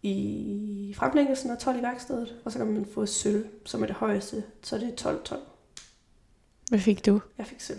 i 0.02 0.94
fremlæggelsen 0.96 1.50
og 1.50 1.58
12 1.58 1.78
i 1.78 1.82
værkstedet. 1.82 2.34
Og 2.44 2.52
så 2.52 2.58
kan 2.58 2.66
man 2.66 2.86
få 2.94 3.06
sølv, 3.06 3.44
som 3.64 3.82
er 3.82 3.86
det 3.86 3.94
højeste. 3.94 4.42
Så 4.62 4.78
det 4.78 4.94
er 5.06 5.10
12-12. 5.12 5.36
Hvad 6.68 6.78
fik 6.78 7.06
du? 7.06 7.20
Jeg 7.38 7.46
fik 7.46 7.60
sølv. 7.60 7.78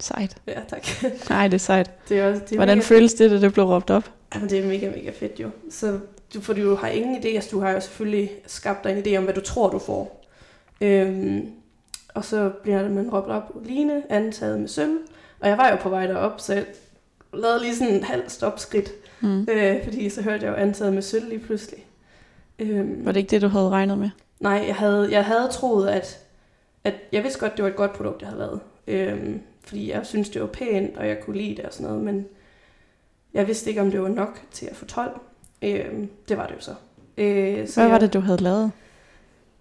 Sejt. 0.00 0.36
Ja, 0.46 0.60
tak. 0.68 0.86
Nej, 1.30 1.48
det 1.48 1.54
er 1.54 1.58
sejt. 1.58 2.08
Det 2.08 2.18
er 2.18 2.28
også, 2.30 2.42
det 2.44 2.52
er 2.52 2.56
Hvordan 2.56 2.78
mega, 2.78 2.86
føles 2.86 3.14
det, 3.14 3.30
da 3.30 3.40
det 3.40 3.52
blev 3.52 3.64
råbt 3.64 3.90
op? 3.90 4.10
Jamen, 4.34 4.50
det 4.50 4.58
er 4.58 4.66
mega, 4.66 4.90
mega 4.90 5.10
fedt 5.10 5.40
jo. 5.40 5.50
Så 5.70 5.98
du, 6.34 6.40
for 6.40 6.52
du 6.52 6.74
har 6.74 6.88
ingen 6.88 7.16
idé, 7.16 7.28
altså 7.28 7.50
du 7.52 7.60
har 7.60 7.70
jo 7.70 7.80
selvfølgelig 7.80 8.30
skabt 8.46 8.84
dig 8.84 8.92
en 8.92 9.06
idé 9.06 9.18
om, 9.18 9.24
hvad 9.24 9.34
du 9.34 9.40
tror, 9.40 9.70
du 9.70 9.78
får. 9.78 10.24
Øhm, 10.80 11.46
og 12.14 12.24
så 12.24 12.50
bliver 12.62 12.88
man 12.88 13.10
råbt 13.10 13.28
op, 13.28 13.52
Line, 13.64 14.12
antaget 14.12 14.60
med 14.60 14.68
sølv. 14.68 14.98
Og 15.40 15.48
jeg 15.48 15.58
var 15.58 15.70
jo 15.70 15.76
på 15.76 15.88
vej 15.88 16.06
derop, 16.06 16.40
så 16.40 16.54
jeg 16.54 16.64
lavede 17.34 17.60
lige 17.60 17.76
sådan 17.76 17.94
en 17.94 18.02
halv 18.04 18.22
stopskridt. 18.28 18.90
Mm. 19.20 19.46
Øh, 19.50 19.84
fordi 19.84 20.08
så 20.10 20.22
hørte 20.22 20.44
jeg 20.46 20.50
jo 20.50 20.56
antaget 20.56 20.92
med 20.92 21.02
sølv 21.02 21.28
lige 21.28 21.38
pludselig. 21.38 21.86
Øhm, 22.58 23.04
Var 23.04 23.12
det 23.12 23.20
ikke 23.20 23.30
det, 23.30 23.42
du 23.42 23.48
havde 23.48 23.68
regnet 23.68 23.98
med? 23.98 24.10
Nej, 24.40 24.64
jeg 24.66 24.74
havde, 24.74 25.08
jeg 25.10 25.24
havde 25.24 25.48
troet, 25.52 25.88
at, 25.88 26.18
at 26.84 26.94
jeg 27.12 27.22
vidste 27.22 27.40
godt, 27.40 27.56
det 27.56 27.62
var 27.62 27.70
et 27.70 27.76
godt 27.76 27.92
produkt, 27.92 28.22
jeg 28.22 28.28
havde 28.30 28.40
lavet. 28.40 28.60
Øhm, 28.86 29.40
fordi 29.68 29.90
jeg 29.90 30.06
synes 30.06 30.28
det 30.28 30.40
var 30.40 30.48
pænt, 30.48 30.96
og 30.96 31.08
jeg 31.08 31.20
kunne 31.20 31.36
lide 31.36 31.56
det 31.56 31.64
og 31.64 31.72
sådan 31.72 31.86
noget, 31.86 32.04
men 32.04 32.26
jeg 33.34 33.46
vidste 33.46 33.70
ikke, 33.70 33.80
om 33.80 33.90
det 33.90 34.02
var 34.02 34.08
nok 34.08 34.40
til 34.50 34.66
at 34.66 34.76
få 34.76 34.84
12. 34.84 35.20
Øhm, 35.62 36.08
det 36.28 36.36
var 36.36 36.46
det 36.46 36.54
jo 36.54 36.60
så. 36.60 36.74
Øh, 37.18 37.68
så 37.68 37.80
Hvad 37.80 37.88
var 37.88 37.94
jeg, 37.94 38.00
det, 38.00 38.12
du 38.12 38.20
havde 38.20 38.42
lavet? 38.42 38.72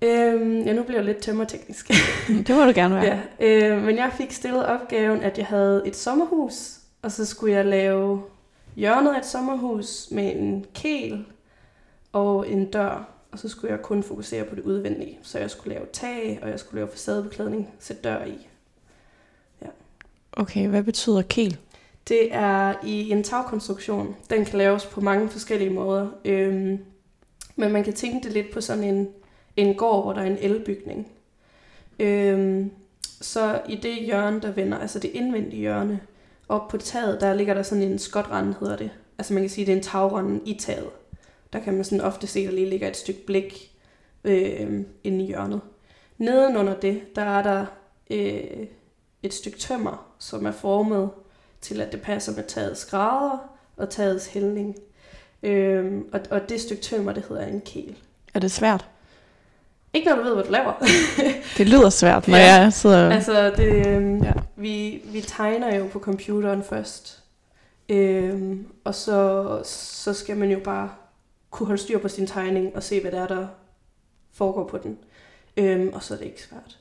Øhm, 0.01 0.61
ja, 0.61 0.73
nu 0.73 0.83
bliver 0.83 0.97
jeg 0.97 1.05
lidt 1.05 1.17
tømmerteknisk. 1.17 1.91
Det 2.47 2.55
må 2.55 2.65
du 2.65 2.71
gerne 2.75 2.95
være. 2.95 3.19
ja, 3.39 3.71
øh, 3.75 3.83
men 3.83 3.97
jeg 3.97 4.11
fik 4.17 4.31
stillet 4.31 4.65
opgaven, 4.65 5.21
at 5.21 5.37
jeg 5.37 5.45
havde 5.45 5.83
et 5.85 5.95
sommerhus, 5.95 6.77
og 7.01 7.11
så 7.11 7.25
skulle 7.25 7.53
jeg 7.53 7.65
lave 7.65 8.21
hjørnet 8.75 9.13
af 9.13 9.19
et 9.19 9.25
sommerhus 9.25 10.07
med 10.11 10.35
en 10.35 10.65
kel 10.75 11.25
og 12.13 12.49
en 12.49 12.71
dør, 12.71 13.09
og 13.31 13.39
så 13.39 13.49
skulle 13.49 13.73
jeg 13.73 13.81
kun 13.81 14.03
fokusere 14.03 14.43
på 14.43 14.55
det 14.55 14.63
udvendige. 14.63 15.19
Så 15.21 15.39
jeg 15.39 15.51
skulle 15.51 15.73
lave 15.73 15.85
tag, 15.93 16.39
og 16.41 16.49
jeg 16.49 16.59
skulle 16.59 16.75
lave 16.75 16.87
facadebeklædning, 16.87 17.73
sætte 17.79 18.01
dør 18.01 18.25
i. 18.25 18.46
Okay, 20.39 20.67
hvad 20.67 20.83
betyder 20.83 21.21
kel? 21.21 21.57
Det 22.07 22.33
er 22.35 22.73
i 22.85 23.11
en 23.11 23.23
tagkonstruktion. 23.23 24.15
Den 24.29 24.45
kan 24.45 24.57
laves 24.57 24.85
på 24.85 25.01
mange 25.01 25.29
forskellige 25.29 25.69
måder. 25.69 26.07
Øhm, 26.25 26.79
men 27.55 27.71
man 27.71 27.83
kan 27.83 27.93
tænke 27.93 28.23
det 28.23 28.33
lidt 28.33 28.51
på 28.51 28.61
sådan 28.61 28.83
en, 28.83 29.09
en 29.55 29.75
gård, 29.75 30.03
hvor 30.03 30.13
der 30.13 30.21
er 30.21 30.25
en 30.25 30.37
elbygning. 30.41 31.07
Øhm, 31.99 32.71
så 33.01 33.61
i 33.69 33.75
det 33.75 33.95
hjørne, 33.95 34.41
der 34.41 34.51
vender, 34.51 34.77
altså 34.77 34.99
det 34.99 35.11
indvendige 35.13 35.59
hjørne, 35.59 35.99
op 36.49 36.67
på 36.67 36.77
taget, 36.77 37.21
der 37.21 37.33
ligger 37.33 37.53
der 37.53 37.63
sådan 37.63 37.83
en 37.83 37.99
skotrende, 37.99 38.55
hedder 38.59 38.77
det. 38.77 38.91
Altså 39.17 39.33
man 39.33 39.43
kan 39.43 39.49
sige, 39.49 39.65
det 39.65 39.71
er 39.71 39.77
en 39.77 39.83
tagrende 39.83 40.41
i 40.45 40.53
taget. 40.59 40.89
Der 41.53 41.59
kan 41.59 41.73
man 41.73 41.83
sådan 41.83 42.01
ofte 42.01 42.27
se, 42.27 42.45
der 42.45 42.51
lige 42.51 42.69
ligger 42.69 42.87
et 42.87 42.97
stykke 42.97 43.25
blik 43.25 43.71
øh, 44.23 44.81
inde 45.03 45.23
i 45.23 45.27
hjørnet. 45.27 45.61
Nedenunder 46.17 46.79
det, 46.79 47.15
der 47.15 47.21
er 47.21 47.43
der 47.43 47.65
øh, 48.11 48.67
et 49.27 49.33
stykke 49.33 49.59
tømmer, 49.59 50.05
som 50.19 50.45
er 50.45 50.51
formet 50.51 51.09
til, 51.61 51.81
at 51.81 51.91
det 51.91 52.01
passer 52.01 52.35
med 52.35 52.43
tagets 52.43 52.85
grader 52.85 53.37
og 53.77 53.89
tagets 53.89 54.27
hældning. 54.27 54.75
Øhm, 55.43 56.05
og, 56.13 56.19
og 56.31 56.49
det 56.49 56.61
stykke 56.61 56.83
tømmer, 56.83 57.11
det 57.13 57.23
hedder 57.29 57.45
en 57.45 57.61
kel. 57.65 57.95
Er 58.33 58.39
det 58.39 58.51
svært? 58.51 58.85
Ikke 59.93 60.09
når 60.09 60.15
du 60.15 60.23
ved, 60.23 60.33
hvad 60.33 60.43
du 60.43 60.51
laver. 60.51 60.73
Det 61.57 61.67
lyder 61.69 61.89
svært, 61.89 62.27
når 62.27 62.37
Ja. 62.37 62.53
jeg 62.61 62.73
sidder... 62.73 63.09
altså, 63.11 63.49
det, 63.57 63.87
øhm, 63.87 64.23
Ja. 64.23 64.31
vi, 64.55 65.01
vi 65.05 65.21
tegner 65.21 65.75
jo 65.75 65.87
på 65.87 65.99
computeren 65.99 66.63
først. 66.63 67.23
Øhm, 67.89 68.67
og 68.83 68.95
så, 68.95 69.61
så 69.65 70.13
skal 70.13 70.37
man 70.37 70.49
jo 70.51 70.59
bare 70.63 70.89
kunne 71.51 71.67
holde 71.67 71.81
styr 71.81 71.97
på 71.99 72.07
sin 72.07 72.27
tegning 72.27 72.75
og 72.75 72.83
se, 72.83 73.01
hvad 73.01 73.11
det 73.11 73.19
er, 73.19 73.27
der 73.27 73.47
foregår 74.33 74.67
på 74.67 74.77
den. 74.77 74.97
Øhm, 75.57 75.89
og 75.93 76.03
så 76.03 76.13
er 76.13 76.17
det 76.17 76.25
ikke 76.25 76.43
svært. 76.43 76.77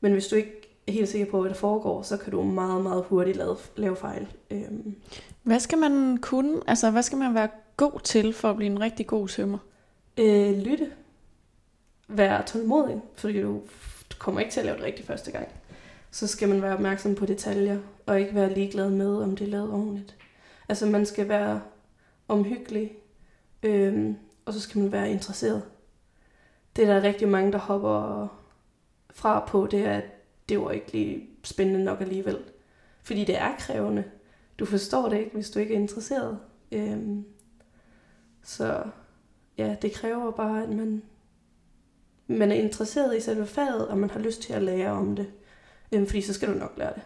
Men 0.00 0.12
hvis 0.12 0.26
du 0.26 0.36
ikke 0.36 0.59
helt 0.92 1.08
sikker 1.08 1.30
på, 1.30 1.40
hvad 1.40 1.50
der 1.50 1.56
foregår, 1.56 2.02
så 2.02 2.16
kan 2.16 2.32
du 2.32 2.42
meget, 2.42 2.82
meget 2.82 3.04
hurtigt 3.04 3.36
lave, 3.36 3.56
lave 3.76 3.96
fejl. 3.96 4.28
Øhm, 4.50 4.94
Hvad 5.42 5.60
skal 5.60 5.78
man 5.78 6.18
kunne? 6.22 6.60
Altså, 6.66 6.90
hvad 6.90 7.02
skal 7.02 7.18
man 7.18 7.34
være 7.34 7.48
god 7.76 8.00
til 8.04 8.32
for 8.32 8.50
at 8.50 8.56
blive 8.56 8.70
en 8.70 8.80
rigtig 8.80 9.06
god 9.06 9.28
tømmer? 9.28 9.58
Øh, 10.18 10.58
lytte. 10.58 10.90
Vær 12.08 12.42
tålmodig, 12.42 13.00
fordi 13.14 13.42
du, 13.42 13.60
kommer 14.18 14.40
ikke 14.40 14.52
til 14.52 14.60
at 14.60 14.66
lave 14.66 14.76
det 14.76 14.84
rigtigt 14.84 15.06
første 15.06 15.30
gang. 15.30 15.48
Så 16.10 16.26
skal 16.26 16.48
man 16.48 16.62
være 16.62 16.74
opmærksom 16.74 17.14
på 17.14 17.26
detaljer, 17.26 17.78
og 18.06 18.20
ikke 18.20 18.34
være 18.34 18.54
ligeglad 18.54 18.90
med, 18.90 19.16
om 19.16 19.36
det 19.36 19.46
er 19.46 19.50
lavet 19.50 19.70
ordentligt. 19.70 20.16
Altså 20.68 20.86
man 20.86 21.06
skal 21.06 21.28
være 21.28 21.60
omhyggelig, 22.28 22.92
øhm, 23.62 24.16
og 24.44 24.52
så 24.52 24.60
skal 24.60 24.82
man 24.82 24.92
være 24.92 25.10
interesseret. 25.10 25.62
Det 26.76 26.88
er 26.88 26.94
der 26.94 27.02
rigtig 27.02 27.28
mange, 27.28 27.52
der 27.52 27.58
hopper 27.58 28.26
fra 29.14 29.44
på, 29.48 29.68
det 29.70 29.80
er, 29.86 29.92
at 29.92 30.04
det 30.50 30.60
var 30.60 30.70
ikke 30.70 30.92
lige 30.92 31.28
spændende 31.44 31.84
nok 31.84 32.00
alligevel. 32.00 32.38
Fordi 33.02 33.24
det 33.24 33.38
er 33.38 33.54
krævende. 33.58 34.04
Du 34.58 34.64
forstår 34.64 35.08
det 35.08 35.18
ikke, 35.18 35.30
hvis 35.32 35.50
du 35.50 35.58
ikke 35.58 35.74
er 35.74 35.78
interesseret. 35.78 36.38
Øhm, 36.72 37.24
så 38.42 38.82
ja, 39.58 39.76
det 39.82 39.92
kræver 39.92 40.30
bare, 40.30 40.62
at 40.62 40.68
man, 40.68 41.02
man 42.26 42.50
er 42.52 42.56
interesseret 42.56 43.16
i 43.16 43.20
selve 43.20 43.46
faget, 43.46 43.88
og 43.88 43.98
man 43.98 44.10
har 44.10 44.20
lyst 44.20 44.42
til 44.42 44.52
at 44.52 44.62
lære 44.62 44.90
om 44.90 45.16
det. 45.16 45.26
Øhm, 45.92 46.06
fordi 46.06 46.20
så 46.20 46.32
skal 46.32 46.54
du 46.54 46.58
nok 46.58 46.74
lære 46.78 46.92
det. 46.94 47.02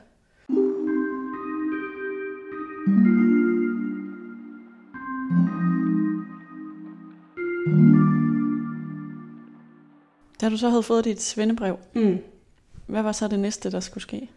Da 10.41 10.49
du 10.49 10.57
så 10.57 10.69
havde 10.69 10.83
fået 10.83 11.05
dit 11.05 11.23
svendebrev, 11.23 11.79
Mm 11.95 12.19
hvad 12.87 13.03
var 13.03 13.13
så 13.13 13.29
det 13.29 13.39
næste, 13.39 13.71
der 13.71 13.81
skulle 13.81 14.03
ske? 14.03 14.31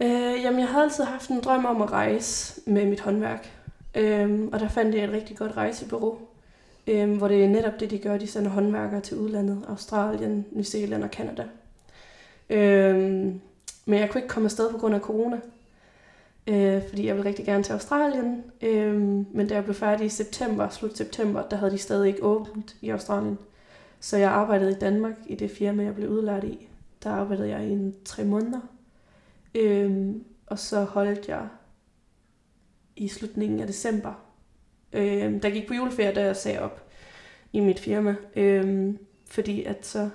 Øh, 0.00 0.42
jamen, 0.42 0.60
jeg 0.60 0.68
havde 0.68 0.84
altid 0.84 1.04
haft 1.04 1.30
en 1.30 1.40
drøm 1.40 1.64
om 1.64 1.82
at 1.82 1.92
rejse 1.92 2.60
med 2.66 2.86
mit 2.86 3.00
håndværk. 3.00 3.52
Øh, 3.94 4.48
og 4.52 4.60
der 4.60 4.68
fandt 4.68 4.94
jeg 4.94 5.04
et 5.04 5.12
rigtig 5.12 5.36
godt 5.36 5.56
rejsebureau, 5.56 6.18
øh, 6.86 7.16
hvor 7.16 7.28
det 7.28 7.44
er 7.44 7.48
netop 7.48 7.80
det, 7.80 7.90
de 7.90 7.98
gør. 7.98 8.18
De 8.18 8.26
sender 8.26 8.50
håndværkere 8.50 9.00
til 9.00 9.16
udlandet, 9.16 9.64
Australien, 9.68 10.46
New 10.52 10.62
Zealand 10.64 11.04
og 11.04 11.10
Canada. 11.10 11.44
Øh, 12.50 13.04
men 13.86 14.00
jeg 14.00 14.10
kunne 14.10 14.18
ikke 14.18 14.28
komme 14.28 14.46
afsted 14.46 14.70
på 14.70 14.78
grund 14.78 14.94
af 14.94 15.00
corona. 15.00 15.40
øh, 16.46 16.82
fordi 16.88 17.06
jeg 17.06 17.14
ville 17.16 17.28
rigtig 17.28 17.44
gerne 17.46 17.62
til 17.62 17.72
Australien. 17.72 18.44
Øh, 18.62 18.94
men 19.34 19.48
da 19.48 19.54
jeg 19.54 19.64
blev 19.64 19.74
færdig 19.74 20.06
i 20.06 20.08
september, 20.08 20.68
slut 20.68 20.96
september, 20.98 21.42
der 21.42 21.56
havde 21.56 21.72
de 21.72 21.78
stadig 21.78 22.08
ikke 22.08 22.24
åbent 22.24 22.76
i 22.80 22.90
Australien. 22.90 23.38
Så 24.00 24.16
jeg 24.16 24.30
arbejdede 24.30 24.70
i 24.70 24.74
Danmark 24.74 25.14
i 25.26 25.34
det 25.34 25.50
firma, 25.50 25.82
jeg 25.82 25.94
blev 25.94 26.10
udlært 26.10 26.44
i. 26.44 26.68
Der 27.04 27.10
arbejdede 27.10 27.48
jeg 27.48 27.66
i 27.66 27.70
en 27.70 27.94
tre 28.04 28.24
måneder. 28.24 28.60
Øh, 29.54 30.14
og 30.46 30.58
så 30.58 30.84
holdt 30.84 31.28
jeg 31.28 31.48
i 32.96 33.08
slutningen 33.08 33.60
af 33.60 33.66
december. 33.66 34.12
Øh, 34.92 35.42
der 35.42 35.50
gik 35.50 35.68
på 35.68 35.74
juleferie, 35.74 36.14
da 36.14 36.24
jeg 36.24 36.36
sagde 36.36 36.60
op 36.60 36.88
i 37.52 37.60
mit 37.60 37.80
firma. 37.80 38.16
Øh, 38.36 38.94
fordi 39.26 39.64
at 39.64 39.86
så 39.86 40.10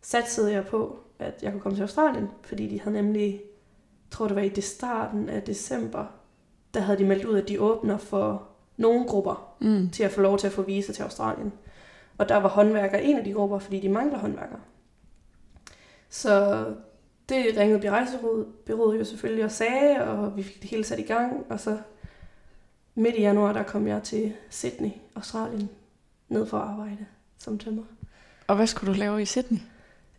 satsede 0.00 0.52
jeg 0.52 0.66
på, 0.66 0.98
at 1.18 1.42
jeg 1.42 1.52
kunne 1.52 1.60
komme 1.60 1.76
til 1.78 1.82
Australien, 1.82 2.28
fordi 2.42 2.68
de 2.68 2.80
havde 2.80 2.96
nemlig, 2.96 3.32
jeg 3.32 3.40
tror 4.10 4.26
det 4.26 4.36
var 4.36 4.42
i 4.42 4.48
det 4.48 4.64
starten 4.64 5.28
af 5.28 5.42
december, 5.42 6.06
der 6.74 6.80
havde 6.80 6.98
de 6.98 7.04
meldt 7.04 7.24
ud, 7.24 7.38
at 7.38 7.48
de 7.48 7.60
åbner 7.60 7.98
for 7.98 8.48
nogle 8.76 9.04
grupper 9.08 9.48
Mm. 9.60 9.90
til 9.90 10.02
at 10.02 10.10
få 10.10 10.20
lov 10.20 10.38
til 10.38 10.46
at 10.46 10.52
få 10.52 10.62
visa 10.62 10.92
til 10.92 11.02
Australien. 11.02 11.52
Og 12.18 12.28
der 12.28 12.36
var 12.36 12.48
håndværker 12.48 12.98
en 12.98 13.18
af 13.18 13.24
de 13.24 13.32
grupper, 13.32 13.58
fordi 13.58 13.80
de 13.80 13.88
mangler 13.88 14.18
håndværkere. 14.18 14.60
Så 16.12 16.64
det 17.28 17.56
ringede 17.56 17.90
rejsebureauet 17.90 18.98
jo 18.98 19.04
selvfølgelig 19.04 19.44
og 19.44 19.50
sagde, 19.50 20.04
og 20.04 20.36
vi 20.36 20.42
fik 20.42 20.62
det 20.62 20.70
hele 20.70 20.84
sat 20.84 20.98
i 20.98 21.02
gang. 21.02 21.46
Og 21.48 21.60
så 21.60 21.78
midt 22.94 23.14
i 23.16 23.20
januar, 23.20 23.52
der 23.52 23.62
kom 23.62 23.86
jeg 23.86 24.02
til 24.02 24.32
Sydney, 24.50 24.90
Australien, 25.16 25.70
ned 26.28 26.46
for 26.46 26.58
at 26.58 26.68
arbejde 26.68 27.06
som 27.38 27.58
tømrer. 27.58 27.84
Og 28.46 28.56
hvad 28.56 28.66
skulle 28.66 28.92
du 28.92 28.98
lave 28.98 29.22
i 29.22 29.24
Sydney? 29.24 29.58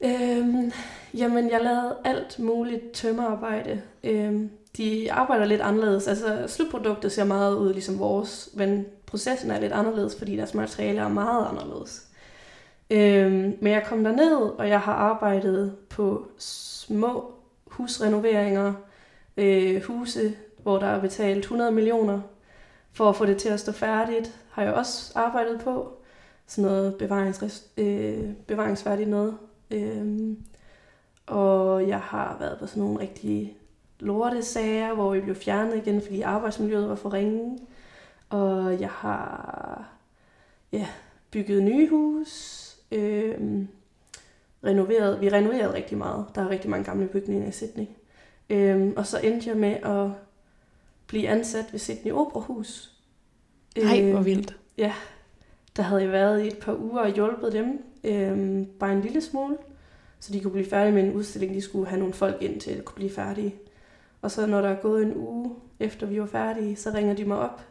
Øhm, 0.02 0.72
jamen, 1.14 1.50
jeg 1.50 1.62
lavede 1.62 1.98
alt 2.04 2.40
muligt 2.40 2.92
tømmerarbejde. 2.92 3.82
Øhm, 4.04 4.50
de 4.78 5.12
arbejder 5.12 5.46
lidt 5.46 5.62
anderledes. 5.62 6.08
Altså, 6.08 6.46
slutproduktet 6.48 7.12
ser 7.12 7.24
meget 7.24 7.56
ud 7.56 7.74
ligesom 7.74 8.00
vores, 8.00 8.50
men 8.54 8.86
processen 9.06 9.52
er 9.52 9.60
lidt 9.60 9.74
anderledes, 9.74 10.16
fordi 10.16 10.36
deres 10.38 10.54
materiale 10.54 11.00
er 11.00 11.08
meget 11.08 11.48
anderledes. 11.48 12.08
Øhm, 12.94 13.58
men 13.62 13.74
jeg 13.74 13.84
kom 13.86 14.04
derned, 14.04 14.38
og 14.38 14.70
jeg 14.70 14.82
har 14.82 14.94
arbejdet 14.94 15.76
på 15.90 16.28
små 16.38 17.34
husrenoveringer, 17.66 18.74
øh, 19.38 19.84
huse, 19.84 20.36
hvor 20.64 20.80
der 20.80 20.88
er 20.88 21.02
betalt 21.02 21.40
100 21.40 21.72
millioner 21.72 22.22
for 22.92 23.10
at 23.10 23.16
få 23.16 23.26
det 23.26 23.38
til 23.38 23.50
at 23.50 23.60
stå 23.60 23.72
færdigt, 23.72 24.40
har 24.52 24.64
jeg 24.64 24.74
også 24.74 25.12
arbejdet 25.16 25.62
på. 25.64 25.98
Sådan 26.48 26.72
noget 26.72 26.96
bevarings, 26.96 27.64
øh, 27.78 28.34
bevaringsværdigt 28.48 29.10
noget. 29.10 29.38
Øhm, 29.72 30.44
og 31.26 31.88
jeg 31.88 32.00
har 32.00 32.38
været 32.40 32.60
på 32.60 32.68
sådan 32.68 32.84
nogle 32.84 33.00
rigtige 33.00 33.54
lortesager, 34.00 34.94
hvor 34.94 35.14
vi 35.14 35.22
blev 35.22 35.36
fjernet 35.36 35.76
igen, 35.76 36.02
fordi 36.02 36.22
arbejdsmiljøet 36.22 36.90
var 36.90 36.96
for 36.96 37.14
ringe. 37.14 37.60
Og 38.30 38.80
jeg 38.80 38.90
har 38.90 39.86
ja, 40.72 40.88
bygget 41.32 41.64
nye 41.64 41.90
hus, 41.90 42.63
øhm, 42.94 43.68
renoveret. 44.64 45.22
Vi 45.22 45.30
renoverede 45.30 45.74
rigtig 45.74 45.98
meget. 45.98 46.26
Der 46.36 46.42
er 46.42 46.50
rigtig 46.50 46.70
mange 46.70 46.84
gamle 46.86 47.08
bygninger 47.08 47.48
i 47.48 47.52
Sydney. 47.52 47.86
Øhm, 48.50 48.94
og 48.98 49.08
så 49.08 49.20
endte 49.20 49.50
jeg 49.50 49.58
med 49.58 49.72
at 49.84 50.10
blive 51.08 51.30
ansat 51.30 51.66
ved 51.72 51.80
Sydney 51.80 52.12
Operahus. 52.12 52.92
Nej, 53.78 54.02
hvor 54.02 54.16
Øhm, 54.18 54.26
vildt. 54.26 54.58
der 55.76 55.84
havde 55.84 56.02
jeg 56.04 56.12
været 56.12 56.44
i 56.44 56.48
et 56.48 56.58
par 56.62 56.76
uger 56.76 57.02
og 57.02 57.10
hjulpet 57.14 57.54
dem, 57.54 57.84
øhm, 58.04 58.66
bare 58.80 58.94
en 58.94 59.02
lille 59.02 59.22
smule, 59.22 59.58
så 60.20 60.34
de 60.34 60.40
kunne 60.42 60.52
blive 60.52 60.66
færdige 60.70 60.94
med 60.94 61.04
en 61.04 61.14
udstilling. 61.14 61.54
De 61.54 61.62
skulle 61.62 61.88
have 61.88 62.00
nogle 62.00 62.14
folk 62.14 62.42
ind 62.42 62.62
til 62.62 62.72
at 62.72 62.86
kunne 62.86 62.96
blive 62.96 63.10
færdige. 63.12 63.56
Og 64.22 64.32
så 64.32 64.46
når 64.46 64.62
der 64.62 64.70
er 64.70 64.82
gået 64.82 65.04
en 65.04 65.14
uge 65.16 65.56
efter 65.80 66.08
vi 66.08 66.20
var 66.20 66.26
færdige, 66.26 66.76
så 66.76 66.90
ringer 66.94 67.14
de 67.14 67.26
mig 67.26 67.38
op 67.38 67.62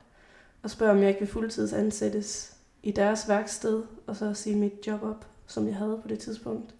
og 0.62 0.70
spørger, 0.70 0.92
om 0.92 0.98
jeg 1.00 1.08
ikke 1.08 1.20
vil 1.20 1.28
fuldtidsansættes 1.28 2.51
i 2.82 2.90
deres 2.90 3.28
værksted, 3.28 3.82
og 4.06 4.16
så 4.16 4.34
sige 4.34 4.56
mit 4.56 4.72
job 4.86 5.02
op, 5.02 5.26
som 5.46 5.66
jeg 5.66 5.76
havde 5.76 5.98
på 6.02 6.08
det 6.08 6.18
tidspunkt. 6.18 6.74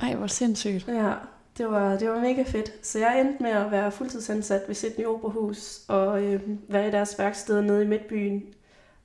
Nej, 0.00 0.14
hvor 0.14 0.26
sindssygt. 0.26 0.88
Ja, 0.88 1.12
det 1.58 1.66
var, 1.66 1.96
det 1.96 2.10
var 2.10 2.20
mega 2.20 2.42
fedt. 2.42 2.86
Så 2.86 2.98
jeg 2.98 3.20
endte 3.20 3.42
med 3.42 3.50
at 3.50 3.70
være 3.70 3.92
fuldtidsansat 3.92 4.62
ved 4.66 4.74
Sydney 4.74 5.04
Operahus 5.04 5.80
og 5.88 6.22
øh, 6.22 6.42
være 6.68 6.88
i 6.88 6.90
deres 6.90 7.18
værksted 7.18 7.62
nede 7.62 7.84
i 7.84 7.86
Midtbyen 7.86 8.44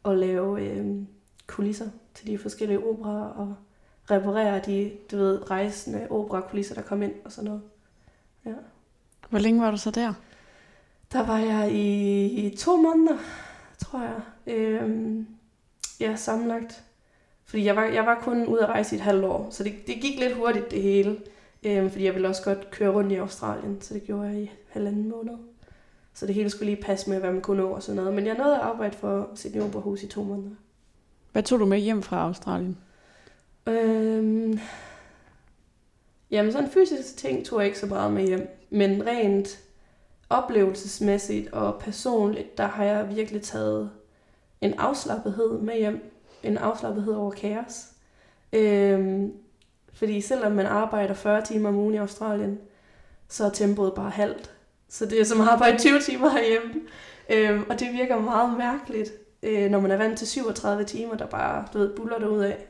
og 0.03 0.17
lave 0.17 0.61
øh, 0.61 0.85
kulisser 1.47 1.89
til 2.15 2.27
de 2.27 2.37
forskellige 2.37 2.79
operer 2.79 3.23
og 3.23 3.55
reparere 4.11 4.61
de, 4.65 4.91
du 5.11 5.17
ved, 5.17 5.51
rejsende 5.51 6.07
operakulisser, 6.09 6.75
der 6.75 6.81
kom 6.81 7.01
ind 7.01 7.13
og 7.25 7.31
sådan 7.31 7.45
noget. 7.45 7.61
Ja. 8.45 8.53
Hvor 9.29 9.39
længe 9.39 9.61
var 9.61 9.71
du 9.71 9.77
så 9.77 9.91
der? 9.91 10.13
Der 11.11 11.25
var 11.25 11.37
jeg 11.37 11.71
i, 11.71 12.25
i 12.25 12.55
to 12.55 12.77
måneder, 12.77 13.17
tror 13.77 14.01
jeg. 14.01 14.21
Øhm, 14.47 15.27
ja, 15.99 16.15
sammenlagt. 16.15 16.83
Fordi 17.45 17.65
jeg 17.65 17.75
var, 17.75 17.83
jeg 17.83 18.05
var 18.05 18.19
kun 18.21 18.45
ude 18.45 18.61
at 18.61 18.69
rejse 18.69 18.95
i 18.95 18.97
et 18.97 19.03
halvt 19.03 19.25
år, 19.25 19.47
så 19.49 19.63
det, 19.63 19.73
det 19.87 19.95
gik 19.95 20.19
lidt 20.19 20.35
hurtigt 20.35 20.71
det 20.71 20.81
hele. 20.81 21.17
Øhm, 21.63 21.89
fordi 21.89 22.05
jeg 22.05 22.13
ville 22.13 22.27
også 22.27 22.43
godt 22.43 22.71
køre 22.71 22.89
rundt 22.89 23.11
i 23.11 23.15
Australien, 23.15 23.81
så 23.81 23.93
det 23.93 24.03
gjorde 24.03 24.27
jeg 24.27 24.41
i 24.41 24.51
halvanden 24.67 25.09
måned. 25.09 25.33
Så 26.13 26.25
det 26.25 26.35
hele 26.35 26.49
skulle 26.49 26.71
lige 26.71 26.83
passe 26.83 27.09
med, 27.09 27.19
hvad 27.19 27.31
man 27.31 27.41
kunne 27.41 27.61
nå 27.61 27.69
og 27.69 27.83
sådan 27.83 27.95
noget. 27.95 28.13
Men 28.13 28.25
jeg 28.25 28.37
nåede 28.37 28.55
at 28.55 28.61
arbejde 28.61 28.97
for 28.97 29.29
Sydney 29.35 29.61
Operahus 29.61 30.03
i 30.03 30.07
to 30.07 30.23
måneder. 30.23 30.55
Hvad 31.31 31.43
tog 31.43 31.59
du 31.59 31.65
med 31.65 31.77
hjem 31.77 32.01
fra 32.01 32.23
Australien? 32.23 32.77
Øhm, 33.67 34.59
jamen 36.31 36.51
sådan 36.51 36.69
fysisk 36.69 37.17
ting 37.17 37.45
tog 37.45 37.59
jeg 37.59 37.67
ikke 37.67 37.79
så 37.79 37.85
meget 37.85 38.13
med 38.13 38.27
hjem. 38.27 38.47
Men 38.69 39.05
rent 39.07 39.59
oplevelsesmæssigt 40.29 41.53
og 41.53 41.79
personligt, 41.79 42.57
der 42.57 42.67
har 42.67 42.83
jeg 42.83 43.15
virkelig 43.15 43.41
taget 43.41 43.91
en 44.61 44.73
afslappethed 44.73 45.59
med 45.59 45.77
hjem. 45.77 46.11
En 46.43 46.57
afslappethed 46.57 47.13
over 47.13 47.31
kaos. 47.31 47.85
Øhm, 48.53 49.33
fordi 49.93 50.21
selvom 50.21 50.51
man 50.51 50.65
arbejder 50.65 51.13
40 51.13 51.41
timer 51.45 51.69
om 51.69 51.75
ugen 51.75 51.93
i 51.93 51.97
Australien, 51.97 52.59
så 53.27 53.45
er 53.45 53.49
tempoet 53.49 53.93
bare 53.93 54.09
halvt. 54.09 54.51
Så 54.89 55.05
det 55.05 55.19
er 55.19 55.25
som 55.25 55.41
at 55.41 55.47
arbejde 55.47 55.77
20 55.77 55.99
timer 55.99 56.29
herhjemme. 56.29 56.73
Øhm, 57.29 57.63
og 57.69 57.79
det 57.79 57.87
virker 57.93 58.19
meget 58.19 58.57
mærkeligt, 58.57 59.11
øh, 59.43 59.71
når 59.71 59.79
man 59.79 59.91
er 59.91 59.97
vant 59.97 60.17
til 60.17 60.27
37 60.27 60.83
timer, 60.83 61.15
der 61.15 61.25
bare, 61.25 61.67
du 61.73 61.77
ved, 61.77 61.95
buller 61.95 62.19
derud 62.19 62.39
af. 62.39 62.65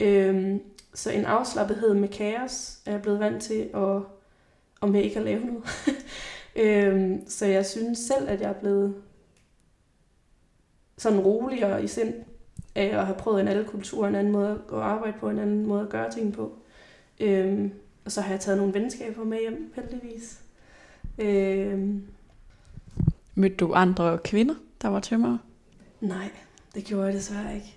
Øhm, 0.00 0.60
så 0.94 1.10
en 1.10 1.24
afslappethed 1.24 1.94
med 1.94 2.08
kaos 2.08 2.78
er 2.86 2.92
jeg 2.92 3.02
blevet 3.02 3.20
vant 3.20 3.42
til, 3.42 3.70
og, 3.72 4.06
og 4.80 4.88
med 4.88 5.02
ikke 5.02 5.18
at 5.18 5.24
lave 5.24 5.40
noget. 5.40 5.64
øhm, 6.64 7.28
så 7.28 7.46
jeg 7.46 7.66
synes 7.66 7.98
selv, 7.98 8.28
at 8.28 8.40
jeg 8.40 8.48
er 8.48 8.60
blevet 8.60 8.94
sådan 10.98 11.20
roligere 11.20 11.84
i 11.84 11.86
sind 11.86 12.14
af 12.74 12.98
at 12.98 13.06
have 13.06 13.18
prøvet 13.18 13.40
en 13.40 13.48
anden 13.48 13.64
kultur, 13.64 14.06
en 14.06 14.14
anden 14.14 14.32
måde 14.32 14.62
at 14.72 14.78
arbejde 14.78 15.18
på, 15.20 15.28
en 15.28 15.38
anden 15.38 15.66
måde 15.66 15.82
at 15.82 15.88
gøre 15.88 16.10
ting 16.12 16.32
på. 16.32 16.52
Øhm, 17.20 17.72
og 18.04 18.12
så 18.12 18.20
har 18.20 18.30
jeg 18.30 18.40
taget 18.40 18.58
nogle 18.58 18.74
venskaber 18.74 19.24
med 19.24 19.38
hjem, 19.40 19.72
heldigvis. 19.76 20.40
Øhm, 21.18 22.02
Mødte 23.34 23.56
du 23.56 23.72
andre 23.74 24.18
kvinder, 24.18 24.54
der 24.82 24.88
var 24.88 25.00
tømrere? 25.00 25.38
nej, 26.00 26.30
det 26.74 26.84
gjorde 26.84 27.06
jeg 27.06 27.14
desværre 27.14 27.54
ikke. 27.54 27.76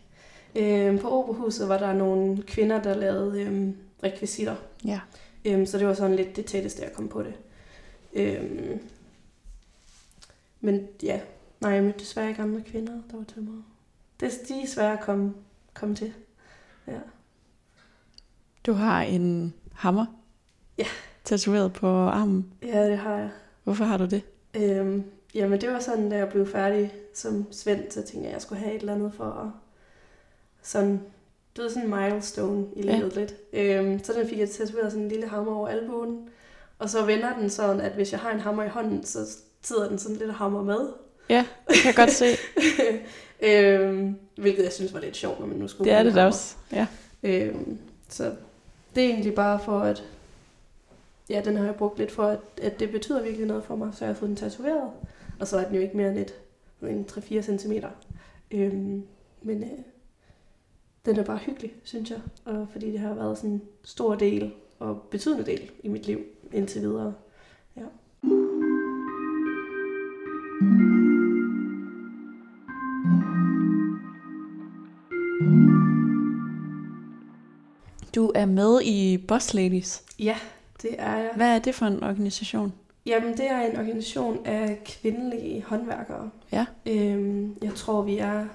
Øhm, 0.55 0.99
på 0.99 1.09
Operahuset 1.09 1.69
var 1.69 1.77
der 1.77 1.93
nogle 1.93 2.43
kvinder, 2.43 2.81
der 2.81 2.93
lavede 2.95 3.41
øhm, 3.41 3.75
rekvisitter. 4.03 4.55
Ja. 4.85 4.99
Øhm, 5.45 5.65
så 5.65 5.77
det 5.77 5.87
var 5.87 5.93
sådan 5.93 6.15
lidt 6.15 6.35
det 6.35 6.45
tætteste, 6.45 6.83
jeg 6.83 6.93
kom 6.93 7.07
på 7.07 7.23
det. 7.23 7.33
Øhm, 8.13 8.79
men 10.61 10.87
ja, 11.03 11.19
nej, 11.61 11.71
jeg 11.71 11.83
mødte 11.83 11.99
desværre 11.99 12.29
ikke 12.29 12.41
andre 12.41 12.61
kvinder, 12.61 12.93
der 13.11 13.17
var 13.17 13.23
tømrere. 13.23 13.63
Det, 14.19 14.31
de 14.47 14.61
er 14.63 14.67
svære 14.67 14.93
at 14.93 15.03
komme, 15.03 15.33
komme 15.73 15.95
til. 15.95 16.13
Ja. 16.87 16.99
Du 18.65 18.73
har 18.73 19.01
en 19.01 19.53
hammer? 19.73 20.05
Ja. 20.77 20.85
Tatoveret 21.23 21.73
på 21.73 21.87
armen. 21.87 22.53
ja, 22.61 22.89
det 22.89 22.97
har 22.97 23.17
jeg. 23.17 23.29
Hvorfor 23.63 23.83
har 23.85 23.97
du 23.97 24.05
det? 24.05 24.21
Øhm, 24.53 25.03
jamen, 25.33 25.61
det 25.61 25.69
var 25.69 25.79
sådan, 25.79 26.09
da 26.09 26.17
jeg 26.17 26.29
blev 26.29 26.47
færdig 26.47 26.93
som 27.13 27.51
svend, 27.51 27.91
så 27.91 28.01
tænkte 28.01 28.19
jeg, 28.19 28.27
at 28.27 28.33
jeg 28.33 28.41
skulle 28.41 28.59
have 28.61 28.73
et 28.75 28.79
eller 28.79 28.95
andet 28.95 29.13
for 29.13 29.25
at 29.25 29.47
sådan, 30.61 31.01
du 31.57 31.61
ved, 31.61 31.69
sådan 31.69 31.83
en 31.93 31.95
milestone 31.95 32.65
i 32.75 32.81
Ja. 32.85 32.95
livet 32.97 33.15
lidt. 33.15 33.35
Øhm, 33.53 34.03
så 34.03 34.13
den 34.13 34.27
fik 34.29 34.39
jeg 34.39 34.49
tatoveret 34.49 34.91
sådan 34.91 35.03
en 35.03 35.09
lille 35.09 35.27
hammer 35.27 35.55
over 35.55 35.67
albuen. 35.67 36.29
Og 36.79 36.89
så 36.89 37.05
vender 37.05 37.37
den 37.39 37.49
sådan, 37.49 37.81
at 37.81 37.91
hvis 37.91 38.11
jeg 38.11 38.19
har 38.19 38.31
en 38.31 38.39
hammer 38.39 38.63
i 38.63 38.67
hånden, 38.67 39.03
så 39.03 39.19
sidder 39.61 39.89
den 39.89 39.99
sådan 39.99 40.17
lille 40.17 40.33
hammer 40.33 40.63
med. 40.63 40.89
Ja, 41.31 41.45
det 41.67 41.75
kan 41.75 41.85
jeg 41.85 41.95
godt 41.95 42.11
se. 42.11 42.25
øhm, 43.49 44.15
hvilket 44.37 44.63
jeg 44.63 44.73
synes 44.73 44.93
var 44.93 44.99
lidt 44.99 45.17
sjovt, 45.17 45.39
når 45.39 45.47
man 45.47 45.57
nu 45.57 45.67
skulle 45.67 45.91
Det 45.91 45.99
er 45.99 46.03
det 46.03 46.15
da 46.15 46.25
også. 46.25 46.55
Ja. 46.71 46.87
Øhm, 47.23 47.77
så 48.09 48.35
det 48.95 49.03
er 49.03 49.09
egentlig 49.09 49.35
bare 49.35 49.59
for, 49.59 49.79
at 49.79 50.03
ja, 51.29 51.41
den 51.45 51.57
har 51.57 51.65
jeg 51.65 51.75
brugt 51.75 51.97
lidt 51.97 52.11
for, 52.11 52.23
at, 52.23 52.39
at 52.61 52.79
det 52.79 52.91
betyder 52.91 53.23
virkelig 53.23 53.47
noget 53.47 53.63
for 53.63 53.75
mig, 53.75 53.89
så 53.93 54.05
jeg 54.05 54.09
har 54.13 54.19
fået 54.19 54.29
den 54.29 54.35
tatoveret. 54.35 54.89
Og 55.39 55.47
så 55.47 55.57
er 55.57 55.63
den 55.63 55.75
jo 55.75 55.81
ikke 55.81 55.97
mere 55.97 56.09
end 56.09 56.17
et, 56.17 56.33
en 56.81 57.05
3-4 57.11 57.57
cm. 57.57 57.73
Øhm, 58.51 59.03
men 59.41 59.63
øh, 59.63 59.69
den 61.05 61.19
er 61.19 61.23
bare 61.23 61.37
hyggelig, 61.37 61.73
synes 61.83 62.09
jeg. 62.09 62.19
Og 62.45 62.67
fordi 62.71 62.91
det 62.91 62.99
har 62.99 63.13
været 63.13 63.37
sådan 63.37 63.49
en 63.49 63.61
stor 63.83 64.15
del 64.15 64.51
og 64.79 65.01
betydende 65.11 65.45
del 65.45 65.71
i 65.83 65.87
mit 65.87 66.05
liv 66.05 66.19
indtil 66.53 66.81
videre. 66.81 67.13
Du 78.15 78.31
er 78.35 78.45
med 78.45 78.81
i 78.81 79.17
Boss 79.27 79.53
Ladies. 79.53 80.03
Ja, 80.19 80.35
det 80.81 80.95
er 80.97 81.17
jeg. 81.17 81.31
Hvad 81.35 81.55
er 81.55 81.59
det 81.59 81.75
for 81.75 81.85
en 81.85 82.03
organisation? 82.03 82.73
Jamen, 83.05 83.37
det 83.37 83.51
er 83.51 83.61
en 83.61 83.77
organisation 83.77 84.45
af 84.45 84.81
kvindelige 84.85 85.63
håndværkere. 85.63 86.29
Ja. 86.51 86.65
Øhm, 86.85 87.57
jeg 87.61 87.73
tror, 87.75 88.01
vi 88.01 88.17
er 88.17 88.45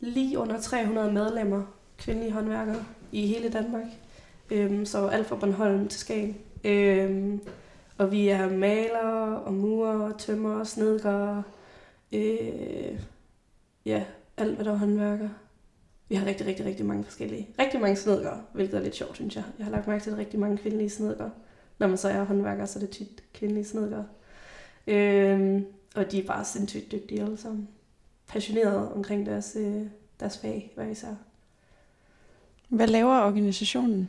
lige 0.00 0.38
under 0.38 0.60
300 0.60 1.12
medlemmer, 1.12 1.62
kvindelige 1.98 2.32
håndværkere, 2.32 2.84
i 3.12 3.26
hele 3.26 3.48
Danmark. 3.48 3.86
Øhm, 4.50 4.86
så 4.86 5.06
alt 5.06 5.26
fra 5.26 5.36
Bornholm 5.36 5.88
til 5.88 6.00
Skagen. 6.00 6.36
Øhm, 6.64 7.40
og 7.98 8.12
vi 8.12 8.28
er 8.28 8.50
malere 8.50 9.38
og 9.38 9.54
murer, 9.54 10.12
tømmer, 10.18 10.64
snedgere, 10.64 11.42
øh, 12.12 13.00
ja, 13.86 14.02
alt 14.36 14.54
hvad 14.54 14.64
der 14.64 14.72
er 14.72 14.76
håndværker. 14.76 15.28
Vi 16.08 16.14
har 16.14 16.26
rigtig, 16.26 16.46
rigtig, 16.46 16.66
rigtig 16.66 16.86
mange 16.86 17.04
forskellige. 17.04 17.48
Rigtig 17.58 17.80
mange 17.80 17.96
snedgere, 17.96 18.42
hvilket 18.52 18.76
er 18.76 18.82
lidt 18.82 18.96
sjovt, 18.96 19.14
synes 19.14 19.36
jeg. 19.36 19.44
Jeg 19.58 19.66
har 19.66 19.70
lagt 19.72 19.86
mærke 19.86 20.04
til, 20.04 20.16
rigtig 20.16 20.40
mange 20.40 20.58
kvindelige 20.58 20.90
snedgere. 20.90 21.30
Når 21.78 21.86
man 21.86 21.96
så 21.96 22.08
er 22.08 22.24
håndværker, 22.24 22.64
så 22.64 22.78
er 22.78 22.80
det 22.80 22.90
tit 22.90 23.22
kvindelige 23.34 23.64
snedgere. 23.64 24.06
Øhm, 24.86 25.66
og 25.94 26.12
de 26.12 26.18
er 26.22 26.26
bare 26.26 26.44
sindssygt 26.44 26.92
dygtige 26.92 27.22
alle 27.22 27.36
sammen. 27.36 27.68
Passionerede 28.28 28.92
omkring 28.94 29.26
deres, 29.26 29.56
øh, 29.60 29.82
deres 30.20 30.38
fag, 30.38 30.72
hver 30.74 30.86
især. 30.86 31.14
Hvad 32.68 32.86
laver 32.86 33.20
organisationen? 33.20 34.08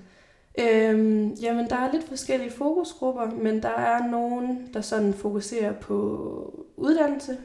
Øhm, 0.60 1.34
jamen, 1.34 1.70
der 1.70 1.76
er 1.76 1.91
lidt 1.91 2.08
forskellige 2.08 2.52
fokusgrupper, 2.52 3.32
men 3.32 3.62
der 3.62 3.70
er 3.70 4.08
nogen, 4.08 4.70
der 4.74 4.82
sådan 4.82 5.14
fokuserer 5.14 5.74
på 5.74 6.66
uddannelse 6.78 7.38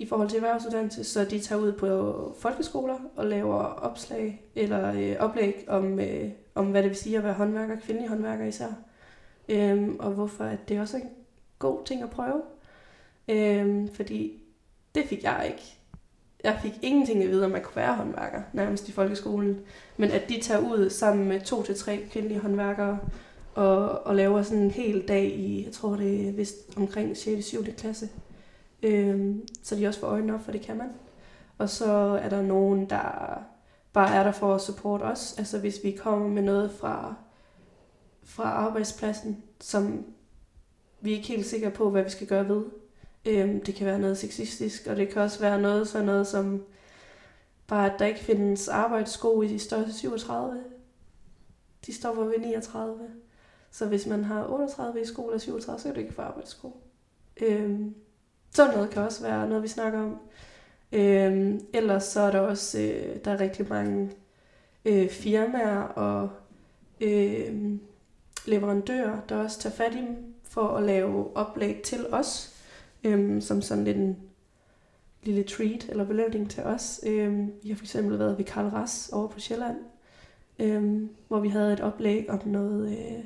i 0.00 0.06
forhold 0.06 0.28
til 0.28 0.36
erhvervsuddannelse, 0.36 1.04
så 1.04 1.24
de 1.24 1.40
tager 1.40 1.60
ud 1.60 1.72
på 1.72 2.34
folkeskoler 2.38 2.98
og 3.16 3.26
laver 3.26 3.62
opslag 3.62 4.44
eller 4.54 4.92
øh, 4.92 5.16
oplæg 5.18 5.64
om, 5.68 5.98
øh, 5.98 6.30
om, 6.54 6.66
hvad 6.66 6.82
det 6.82 6.88
vil 6.88 6.98
sige 6.98 7.16
at 7.18 7.24
være 7.24 7.32
håndværker, 7.32 7.76
kvindelige 7.80 8.08
håndværker 8.08 8.44
især, 8.44 8.68
øhm, 9.48 9.96
og 9.98 10.10
hvorfor 10.10 10.44
at 10.44 10.68
det 10.68 10.80
også 10.80 10.96
er 10.96 11.00
en 11.00 11.08
god 11.58 11.84
ting 11.84 12.02
at 12.02 12.10
prøve. 12.10 12.42
Øhm, 13.28 13.88
fordi 13.94 14.42
det 14.94 15.04
fik 15.04 15.22
jeg 15.22 15.44
ikke. 15.46 15.76
Jeg 16.44 16.58
fik 16.62 16.72
ingenting 16.82 17.22
at 17.22 17.30
vide, 17.30 17.44
om 17.44 17.50
man 17.50 17.62
kunne 17.62 17.76
være 17.76 17.94
håndværker, 17.94 18.42
nærmest 18.52 18.88
i 18.88 18.92
folkeskolen. 18.92 19.60
Men 19.96 20.10
at 20.10 20.28
de 20.28 20.40
tager 20.40 20.60
ud 20.60 20.90
sammen 20.90 21.28
med 21.28 21.40
to 21.40 21.62
til 21.62 21.74
tre 21.74 22.06
kvindelige 22.10 22.40
håndværkere 22.40 22.98
og, 23.54 24.06
og 24.06 24.14
laver 24.14 24.42
sådan 24.42 24.62
en 24.62 24.70
hel 24.70 25.08
dag 25.08 25.24
i, 25.24 25.64
jeg 25.64 25.72
tror 25.72 25.96
det 25.96 26.28
er 26.28 26.32
vist 26.32 26.56
omkring 26.76 27.16
6. 27.16 27.38
og 27.38 27.44
7. 27.44 27.64
klasse 27.64 28.08
øh, 28.82 29.34
så 29.62 29.76
de 29.76 29.86
også 29.86 30.00
får 30.00 30.06
øjnene 30.06 30.34
op, 30.34 30.44
for 30.44 30.52
det 30.52 30.60
kan 30.60 30.76
man. 30.76 30.88
Og 31.58 31.68
så 31.68 31.92
er 32.22 32.28
der 32.28 32.42
nogen, 32.42 32.90
der 32.90 33.38
bare 33.92 34.14
er 34.14 34.22
der 34.22 34.32
for 34.32 34.54
at 34.54 34.60
support 34.60 35.02
os. 35.02 35.38
Altså 35.38 35.58
hvis 35.58 35.80
vi 35.84 35.90
kommer 35.90 36.28
med 36.28 36.42
noget 36.42 36.70
fra, 36.70 37.14
fra 38.22 38.44
arbejdspladsen, 38.44 39.42
som 39.60 40.04
vi 41.00 41.12
er 41.12 41.16
ikke 41.16 41.28
helt 41.28 41.46
sikre 41.46 41.70
på, 41.70 41.90
hvad 41.90 42.02
vi 42.02 42.10
skal 42.10 42.26
gøre 42.26 42.48
ved. 42.48 42.64
Øhm, 43.26 43.60
det 43.64 43.74
kan 43.74 43.86
være 43.86 43.98
noget 43.98 44.18
sexistisk, 44.18 44.86
og 44.86 44.96
det 44.96 45.08
kan 45.08 45.22
også 45.22 45.40
være 45.40 45.60
noget 45.60 45.88
sådan 45.88 46.06
noget 46.06 46.26
som 46.26 46.64
bare, 47.66 47.92
at 47.92 47.98
der 47.98 48.06
ikke 48.06 48.20
findes 48.20 48.68
arbejdssko 48.68 49.42
i 49.42 49.48
de 49.48 49.58
største 49.58 49.92
37. 49.92 50.64
De 51.86 51.94
stopper 51.94 52.24
ved 52.24 52.38
39. 52.38 52.98
Så 53.70 53.86
hvis 53.86 54.06
man 54.06 54.24
har 54.24 54.46
38 54.46 55.00
i 55.00 55.04
sko 55.04 55.26
eller 55.26 55.38
37, 55.38 55.80
så 55.80 55.84
kan 55.84 55.94
du 55.94 56.00
ikke 56.00 56.14
få 56.14 56.22
arbejdssko. 56.22 56.82
Øhm, 57.40 57.94
sådan 58.50 58.74
noget 58.74 58.90
kan 58.90 59.02
også 59.02 59.22
være 59.22 59.48
noget, 59.48 59.62
vi 59.62 59.68
snakker 59.68 60.00
om. 60.00 60.18
Øhm, 60.92 61.66
ellers 61.72 62.04
så 62.04 62.20
er 62.20 62.30
der 62.30 62.40
også 62.40 62.80
øh, 62.80 63.16
der 63.24 63.30
er 63.30 63.40
rigtig 63.40 63.68
mange 63.68 64.10
øh, 64.84 65.08
firmaer 65.08 65.82
og 65.82 66.30
øh, 67.00 67.78
leverandører, 68.46 69.20
der 69.28 69.36
også 69.36 69.58
tager 69.60 69.74
fat 69.74 69.94
i 69.94 69.98
dem 69.98 70.34
for 70.44 70.68
at 70.68 70.82
lave 70.82 71.36
oplæg 71.36 71.82
til 71.82 72.06
os, 72.12 72.56
øhm, 73.04 73.40
som 73.40 73.62
sådan 73.62 73.84
lidt 73.84 73.96
en 73.96 74.16
lille 75.22 75.42
treat 75.42 75.86
eller 75.88 76.04
belønning 76.04 76.50
til 76.50 76.62
os. 76.62 77.00
Øhm, 77.06 77.52
vi 77.62 77.68
har 77.68 77.76
for 77.76 77.84
eksempel 77.84 78.18
været 78.18 78.38
ved 78.38 78.44
Karl 78.44 78.66
Ras 78.66 79.10
over 79.12 79.28
på 79.28 79.40
Sjælland, 79.40 79.76
øhm, 80.58 81.10
hvor 81.28 81.40
vi 81.40 81.48
havde 81.48 81.72
et 81.72 81.80
oplæg 81.80 82.30
om 82.30 82.40
noget 82.48 82.98
øh, 82.98 83.24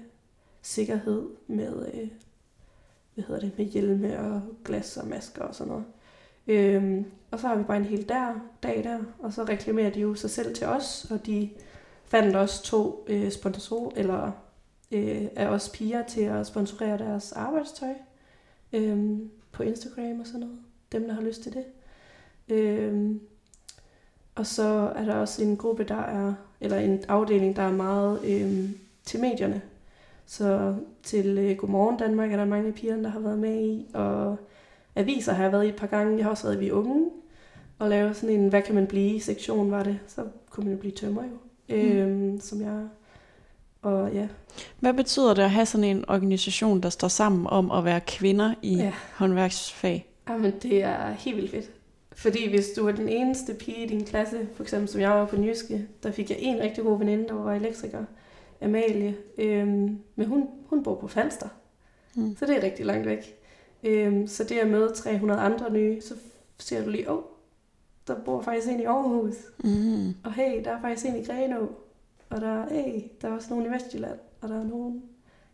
sikkerhed 0.63 1.29
med, 1.47 1.87
øh, 1.95 2.09
hvad 3.15 3.25
hedder 3.25 3.41
det, 3.41 3.59
med 3.59 3.67
hjelme 3.67 4.19
og 4.19 4.43
glas 4.65 4.97
og 4.97 5.07
masker 5.07 5.43
og 5.43 5.55
sådan 5.55 5.73
noget. 5.73 5.85
Øhm, 6.47 7.05
og 7.31 7.41
så 7.41 7.47
har 7.47 7.57
vi 7.57 7.63
bare 7.63 7.77
en 7.77 7.85
hel 7.85 8.09
der, 8.09 8.35
dag 8.63 8.85
der, 8.85 8.99
og 9.19 9.33
så 9.33 9.45
reklamerer 9.45 9.91
de 9.91 10.01
jo 10.01 10.15
sig 10.15 10.31
selv 10.31 10.55
til 10.55 10.67
os, 10.67 11.07
og 11.11 11.27
de 11.27 11.51
fandt 12.05 12.37
også 12.37 12.63
to 12.63 13.05
øh, 13.09 13.31
sponsorer, 13.31 13.91
eller 13.97 14.33
øh, 14.93 15.23
er 15.37 15.49
også 15.49 15.73
piger 15.73 16.05
til 16.07 16.21
at 16.21 16.47
sponsorere 16.47 16.99
deres 16.99 17.33
arbejdstøj 17.33 17.95
øh, 18.73 19.19
på 19.53 19.63
Instagram 19.63 20.21
og 20.21 20.27
sådan 20.27 20.41
noget. 20.41 20.59
Dem, 20.93 21.07
der 21.07 21.15
har 21.15 21.23
lyst 21.23 21.43
til 21.43 21.55
det. 21.55 21.65
Øh, 22.49 23.17
og 24.35 24.47
så 24.47 24.93
er 24.97 25.05
der 25.05 25.15
også 25.15 25.43
en 25.43 25.57
gruppe, 25.57 25.85
der 25.85 26.03
er, 26.03 26.35
eller 26.61 26.79
en 26.79 27.05
afdeling, 27.09 27.57
der 27.57 27.63
er 27.63 27.73
meget 27.73 28.25
øh, 28.25 28.71
til 29.05 29.21
medierne. 29.21 29.63
Så 30.27 30.75
til 31.03 31.39
øh, 31.39 31.57
Godmorgen 31.57 31.97
Danmark 31.99 32.33
er 32.33 32.37
der 32.37 32.45
mange 32.45 32.69
af 32.69 32.75
pigerne, 32.75 33.05
der 33.05 33.11
har 33.11 33.21
været 33.21 33.39
med 33.39 33.65
i, 33.65 33.87
og 33.95 34.37
aviser 34.97 35.33
har 35.33 35.43
jeg 35.43 35.53
været 35.53 35.65
i 35.65 35.69
et 35.69 35.77
par 35.77 35.87
gange. 35.87 36.17
Jeg 36.17 36.25
har 36.25 36.31
også 36.31 36.45
været 36.45 36.57
i 36.57 36.59
Vi 36.59 36.71
Unge, 36.71 37.11
og 37.79 37.89
lavet 37.89 38.17
sådan 38.17 38.41
en, 38.41 38.49
hvad 38.49 38.63
kan 38.63 38.75
man 38.75 38.87
blive, 38.87 39.21
sektion 39.21 39.71
var 39.71 39.83
det. 39.83 39.99
Så 40.07 40.25
kunne 40.51 40.65
man 40.65 40.75
jo 40.75 40.81
blive 40.81 40.93
tømmer 40.93 41.23
jo, 41.23 41.37
mm. 41.69 41.75
øh, 41.75 42.41
som 42.41 42.61
jeg 42.61 42.89
og 43.85 44.13
ja. 44.13 44.29
Hvad 44.81 44.95
betyder 44.95 45.35
det 45.35 45.43
at 45.43 45.51
have 45.51 45.67
sådan 45.67 45.85
en 45.85 46.05
organisation, 46.09 46.81
der 46.81 46.89
står 46.89 47.09
sammen 47.09 47.47
om 47.47 47.71
at 47.71 47.85
være 47.85 48.01
kvinder 48.01 48.55
i 48.63 48.77
ja. 48.77 48.93
håndværksfag? 49.15 50.07
Jamen, 50.29 50.53
det 50.63 50.83
er 50.83 51.13
helt 51.13 51.37
vildt 51.37 51.51
fedt. 51.51 51.71
Fordi 52.13 52.51
hvis 52.51 52.67
du 52.77 52.89
er 52.89 52.93
den 52.93 53.09
eneste 53.09 53.55
pige 53.55 53.85
i 53.85 53.89
din 53.89 54.05
klasse, 54.05 54.49
for 54.55 54.63
eksempel 54.63 54.89
som 54.89 55.01
jeg 55.01 55.11
var 55.11 55.27
på 55.27 55.37
Nyske, 55.37 55.87
der 56.03 56.11
fik 56.11 56.31
jeg 56.31 56.39
en 56.41 56.61
rigtig 56.61 56.85
god 56.85 56.99
veninde, 56.99 57.29
der 57.29 57.35
var 57.35 57.55
elektriker, 57.55 58.05
Amalie. 58.61 59.17
Øhm, 59.39 59.99
men 60.17 60.27
hun, 60.27 60.49
hun 60.67 60.83
bor 60.83 60.95
på 60.95 61.09
Falster, 61.09 61.49
mm. 62.15 62.37
så 62.37 62.47
det 62.47 62.57
er 62.57 62.63
rigtig 62.63 62.87
langt 62.87 63.07
væk. 63.07 63.37
Øhm, 63.83 64.27
så 64.27 64.45
det 64.45 64.59
at 64.59 64.69
møde 64.69 64.93
300 64.93 65.41
andre 65.41 65.73
nye, 65.73 66.01
så 66.01 66.15
ser 66.59 66.85
du 66.85 66.91
lige, 66.91 67.11
åh, 67.11 67.17
oh, 67.17 67.23
der 68.07 68.15
bor 68.25 68.43
faktisk 68.43 68.69
en 68.69 68.81
i 68.81 68.85
Aarhus. 68.85 69.35
Mm. 69.65 70.15
Og 70.25 70.33
hey, 70.33 70.65
der 70.65 70.71
er 70.71 70.81
faktisk 70.81 71.07
en 71.07 71.17
i 71.17 71.25
Grenå. 71.25 71.69
Og 72.31 72.41
der 72.41 72.63
er, 72.63 72.75
hey, 72.75 73.03
der 73.23 73.29
er 73.29 73.33
også 73.33 73.51
nogen 73.51 73.67
i 73.67 73.75
Vestjylland. 73.75 74.19
Og 74.41 74.49
der 74.49 74.61
er 74.61 74.65
nogen 74.65 75.03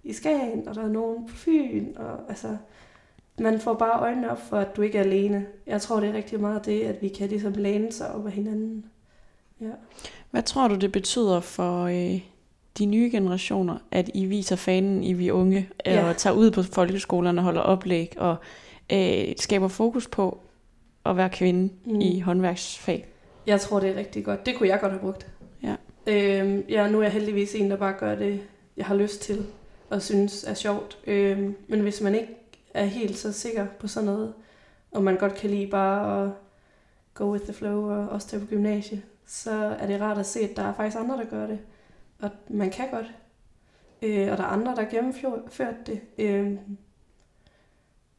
i 0.05 0.13
Skagen, 0.13 0.69
og 0.69 0.75
der 0.75 0.83
er 0.83 0.89
nogen 0.89 1.27
på 1.27 1.35
Fyn. 1.35 1.97
Og 1.97 2.19
altså, 2.29 2.57
man 3.39 3.61
får 3.61 3.75
bare 3.75 4.01
øjnene 4.01 4.31
op 4.31 4.41
for, 4.41 4.57
at 4.57 4.77
du 4.77 4.83
ikke 4.83 4.99
er 4.99 5.03
alene. 5.03 5.47
Jeg 5.67 5.81
tror, 5.81 6.01
det 6.01 6.09
er 6.09 6.13
rigtig 6.13 6.41
meget 6.41 6.67
det, 6.67 6.83
at 6.83 7.03
vi 7.03 7.09
kan 7.09 7.29
ligesom 7.29 7.53
læne 7.53 7.93
sig 7.93 8.15
op 8.15 8.27
af 8.27 8.33
hinanden. 8.33 8.85
Ja. 9.61 9.71
Hvad 10.31 10.43
tror 10.43 10.69
du, 10.69 10.75
det 10.75 10.93
betyder 10.93 11.41
for 11.41 11.85
øh, 11.85 12.21
de 12.79 12.87
nye 12.87 13.11
generationer, 13.13 13.79
at 13.91 14.11
I 14.15 14.25
viser 14.25 14.57
fanen 14.57 15.05
i 15.05 15.13
vi 15.13 15.31
unge, 15.31 15.69
ja. 15.87 16.09
og 16.09 16.17
tager 16.17 16.35
ud 16.35 16.51
på 16.51 16.63
folkeskolerne 16.63 17.41
og 17.41 17.45
holder 17.45 17.61
oplæg, 17.61 18.15
og 18.19 18.37
øh, 18.93 19.25
skaber 19.37 19.69
fokus 19.69 20.09
på 20.09 20.41
at 21.07 21.17
være 21.17 21.31
kvinde 21.31 21.73
mm. 21.85 22.01
i 22.01 22.21
håndværksfag? 22.21 23.07
Jeg 23.47 23.61
tror, 23.61 23.81
det 23.81 23.91
er 23.91 23.95
rigtig 23.95 24.25
godt. 24.25 24.47
Det 24.47 24.57
kunne 24.57 24.69
jeg 24.69 24.81
godt 24.81 24.93
have 24.93 25.01
brugt. 25.01 25.27
Ja. 25.63 25.77
Øhm, 26.07 26.65
ja, 26.69 26.89
nu 26.89 26.99
er 26.99 27.03
jeg 27.03 27.13
heldigvis 27.13 27.55
en, 27.55 27.71
der 27.71 27.77
bare 27.77 27.95
gør 27.99 28.15
det, 28.15 28.41
jeg 28.77 28.87
har 28.87 28.95
lyst 28.95 29.23
til, 29.23 29.47
og 29.91 30.03
synes 30.03 30.45
er 30.45 30.55
sjovt. 30.55 30.99
Øhm, 31.07 31.57
men 31.69 31.81
hvis 31.81 32.01
man 32.01 32.15
ikke 32.15 32.29
er 32.75 32.85
helt 32.85 33.19
så 33.19 33.33
sikker 33.33 33.67
på 33.81 33.89
sådan 33.89 34.07
noget, 34.07 34.33
og 34.91 35.03
man 35.03 35.17
godt 35.17 35.35
kan 35.35 35.51
lide 35.51 35.67
bare 35.67 36.25
at 36.25 36.31
go 37.15 37.33
with 37.33 37.45
the 37.45 37.53
flow 37.53 37.91
og 37.91 38.09
også 38.09 38.29
tage 38.29 38.41
på 38.41 38.47
gymnasie, 38.47 39.03
så 39.27 39.77
er 39.81 39.87
det 39.87 40.01
rart 40.01 40.19
at 40.19 40.27
se, 40.27 40.41
at 40.41 40.57
der 40.57 40.63
er 40.63 40.75
faktisk 40.75 40.97
andre, 40.97 41.17
der 41.17 41.25
gør 41.25 41.47
det. 41.47 41.59
Og 42.23 42.31
man 42.49 42.71
kan 42.71 42.91
godt. 42.91 43.15
Øh, 44.03 44.33
og 44.33 44.39
der 44.39 44.45
er 44.45 44.49
andre, 44.49 44.75
der 44.75 44.83
har 44.83 44.91
gennemført 44.91 45.87
det. 45.87 46.01
Øh, 46.19 46.57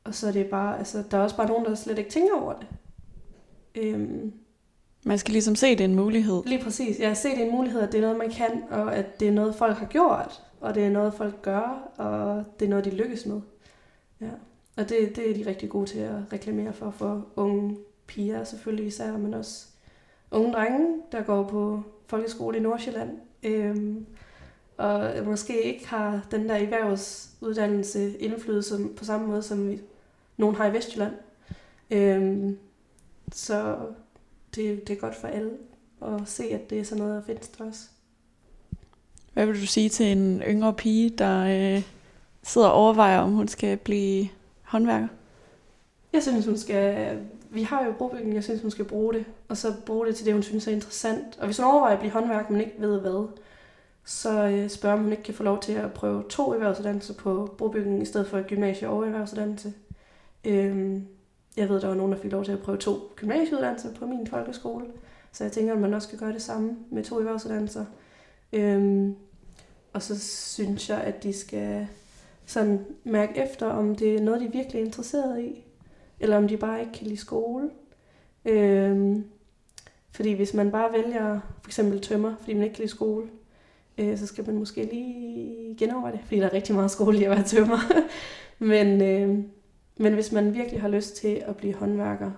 og 0.04 0.16
så 0.16 0.28
er 0.28 0.32
det 0.32 0.46
bare, 0.46 0.78
altså, 0.78 1.04
der 1.12 1.18
er 1.18 1.22
også 1.22 1.38
bare 1.38 1.48
nogen, 1.48 1.66
der 1.66 1.76
slet 1.76 1.98
ikke 1.98 2.10
tænker 2.10 2.42
over 2.42 2.54
det. 2.54 2.68
Øh, 3.76 4.10
man 5.06 5.18
skal 5.18 5.32
ligesom 5.32 5.56
se, 5.56 5.70
det 5.70 5.82
er 5.82 5.86
en 5.86 5.96
mulighed. 5.96 6.44
Lige 6.46 6.64
præcis. 6.64 7.00
Ja, 7.00 7.14
se, 7.14 7.30
det 7.30 7.42
er 7.42 7.46
en 7.46 7.52
mulighed, 7.52 7.82
at 7.82 7.92
det 7.92 7.98
er 7.98 8.02
noget, 8.02 8.18
man 8.18 8.30
kan, 8.30 8.64
og 8.70 8.96
at 8.96 9.20
det 9.20 9.28
er 9.28 9.32
noget, 9.32 9.56
folk 9.56 9.78
har 9.78 9.86
gjort, 9.86 10.44
og 10.62 10.76
det 10.76 10.86
er 10.86 10.90
noget, 10.90 11.14
folk 11.14 11.42
gør, 11.42 11.92
og 11.98 12.44
det 12.60 12.66
er 12.66 12.70
noget, 12.70 12.86
de 12.86 12.90
lykkes 12.90 13.26
med. 13.26 13.42
Ja. 14.22 14.30
Og 14.78 14.90
det, 14.90 15.16
det 15.16 15.30
er 15.30 15.34
de 15.34 15.50
rigtig 15.50 15.70
gode 15.70 15.86
til 15.86 16.00
at 16.00 16.34
reklamere 16.34 16.74
for, 16.74 16.92
for 16.92 17.28
unge 17.36 17.78
piger 18.08 18.44
selvfølgelig 18.44 18.88
især, 18.88 19.18
men 19.18 19.34
også 19.34 19.68
unge 20.32 20.54
drenge, 20.54 20.98
der 21.12 21.22
går 21.22 21.44
på 21.44 21.84
folkeskole 22.08 22.58
i 22.58 22.62
Nordsjælland, 22.62 23.20
øhm, 23.44 24.06
og 24.78 25.12
måske 25.26 25.64
ikke 25.64 25.88
har 25.88 26.28
den 26.32 26.50
der 26.50 26.56
erhvervsuddannelse 26.56 28.18
indflydelse 28.18 28.88
på 28.98 29.06
samme 29.06 29.28
måde, 29.28 29.44
som 29.44 29.70
vi, 29.70 29.82
nogen 30.38 30.56
har 30.56 30.66
i 30.66 30.74
Vestjylland. 30.74 31.14
Øhm, 31.92 32.58
så 33.32 33.78
det, 34.56 34.88
det 34.88 34.96
er 34.98 35.00
godt 35.00 35.16
for 35.16 35.28
alle 35.28 35.52
at 36.02 36.22
se, 36.26 36.44
at 36.44 36.70
det 36.70 36.80
er 36.80 36.84
sådan 36.84 37.04
noget, 37.04 37.16
der 37.16 37.26
findes 37.26 37.48
der 37.48 37.66
også. 37.66 37.82
Hvad 39.34 39.46
vil 39.46 39.62
du 39.62 39.68
sige 39.68 39.90
til 39.90 40.06
en 40.06 40.42
yngre 40.42 40.74
pige, 40.74 41.10
der 41.10 41.44
øh, 41.44 41.84
sidder 42.44 42.68
og 42.68 42.74
overvejer, 42.74 43.20
om 43.20 43.32
hun 43.32 43.48
skal 43.48 43.78
blive 43.78 44.30
håndværker? 44.62 45.08
Jeg 46.14 46.24
synes, 46.24 46.46
hun 46.46 46.58
skal... 46.58 47.18
Vi 47.54 47.64
har 47.64 47.86
jo 47.86 47.94
brobygning, 47.98 48.36
jeg 48.36 48.44
synes, 48.44 48.62
hun 48.62 48.72
skal 48.72 48.86
bruge 48.86 49.14
det. 49.14 49.26
Og 49.48 49.58
så 49.58 49.74
bruge 49.86 50.08
det 50.08 50.16
til 50.16 50.26
det, 50.26 50.34
hun 50.34 50.44
synes 50.44 50.68
er 50.68 50.72
interessant. 50.72 51.38
Og 51.40 51.46
hvis 51.46 51.58
hun 51.58 51.66
overvejer 51.66 51.94
at 51.94 52.00
blive 52.00 52.12
håndværk, 52.12 52.50
men 52.50 52.62
ikke 52.62 52.76
ved 52.78 53.00
hvad, 53.00 53.28
så 54.06 54.48
øh, 54.48 54.70
spørger 54.70 54.98
om 54.98 55.04
hun 55.04 55.12
ikke 55.12 55.24
kan 55.24 55.34
få 55.34 55.44
lov 55.44 55.60
til 55.60 55.74
at 55.74 55.94
prøve 55.94 56.24
to 56.30 56.54
erhvervsuddannelser 56.54 57.14
på 57.14 57.56
brobygning, 57.58 58.02
i 58.02 58.06
stedet 58.06 58.28
for 58.28 58.38
et 58.38 58.48
gymnasie 58.48 58.90
og 58.90 59.06
erhvervsuddannelse. 59.06 59.74
Øhm, 60.46 61.08
jeg 61.58 61.70
ved, 61.70 61.82
der 61.82 61.88
var 61.88 61.96
nogen, 61.96 62.12
der 62.12 62.18
fik 62.18 62.32
lov 62.32 62.46
til 62.46 62.52
at 62.52 62.60
prøve 62.60 62.78
to 62.78 62.94
gymnasieuddannelser 63.16 63.94
på 63.94 64.06
min 64.06 64.28
folkeskole. 64.28 64.86
Så 65.32 65.44
jeg 65.44 65.52
tænker, 65.52 65.74
at 65.74 65.80
man 65.80 65.94
også 65.94 66.08
skal 66.08 66.20
gøre 66.20 66.34
det 66.34 66.42
samme 66.42 66.78
med 66.92 67.04
to 67.04 67.18
erhvervsuddannelser. 67.18 67.86
Øhm, 68.54 69.16
og 69.94 70.02
så 70.02 70.20
synes 70.20 70.90
jeg, 70.90 71.02
at 71.02 71.24
de 71.24 71.34
skal 71.34 71.88
sådan 72.46 72.86
mærke 73.04 73.44
efter, 73.44 73.68
om 73.68 73.96
det 73.96 74.16
er 74.16 74.22
noget, 74.22 74.42
de 74.42 74.52
virkelig 74.52 74.82
er 74.82 74.86
interesseret 74.86 75.42
i. 75.42 75.66
Eller 76.22 76.38
om 76.38 76.48
de 76.48 76.58
bare 76.58 76.80
ikke 76.80 76.92
kan 76.92 77.08
lide 77.08 77.18
skole. 77.18 77.70
Øhm, 78.46 79.26
fordi 80.12 80.34
hvis 80.34 80.54
man 80.54 80.72
bare 80.72 80.94
vælger 80.94 81.40
for 81.62 81.70
eksempel 81.70 82.02
tømmer, 82.02 82.36
fordi 82.40 82.54
man 82.54 82.64
ikke 82.64 82.76
kan 82.76 82.82
lide 82.82 82.92
skole, 82.92 83.28
øh, 83.98 84.18
så 84.18 84.28
skal 84.28 84.46
man 84.46 84.58
måske 84.58 84.84
lige 84.84 85.76
genoverveje 85.76 86.12
det, 86.12 86.22
fordi 86.24 86.40
der 86.40 86.46
er 86.46 86.54
rigtig 86.54 86.76
meget 86.76 86.92
skole 86.92 87.20
i 87.20 87.24
at 87.24 87.30
være 87.30 87.44
tømmer. 87.44 87.78
men, 88.72 89.02
øh, 89.02 89.46
men 89.98 90.14
hvis 90.14 90.32
man 90.32 90.54
virkelig 90.54 90.82
har 90.82 90.90
lyst 90.90 91.16
til 91.16 91.44
at 91.46 91.58
blive 91.58 91.74
håndværker, 91.74 92.32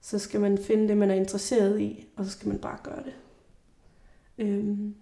så 0.00 0.18
skal 0.18 0.40
man 0.40 0.58
finde 0.58 0.88
det, 0.88 0.96
man 0.96 1.10
er 1.10 1.14
interesseret 1.14 1.80
i, 1.80 2.06
og 2.16 2.24
så 2.24 2.30
skal 2.30 2.48
man 2.48 2.58
bare 2.58 2.78
gøre 2.82 3.02
det. 3.04 3.14
Øhm, 4.38 4.94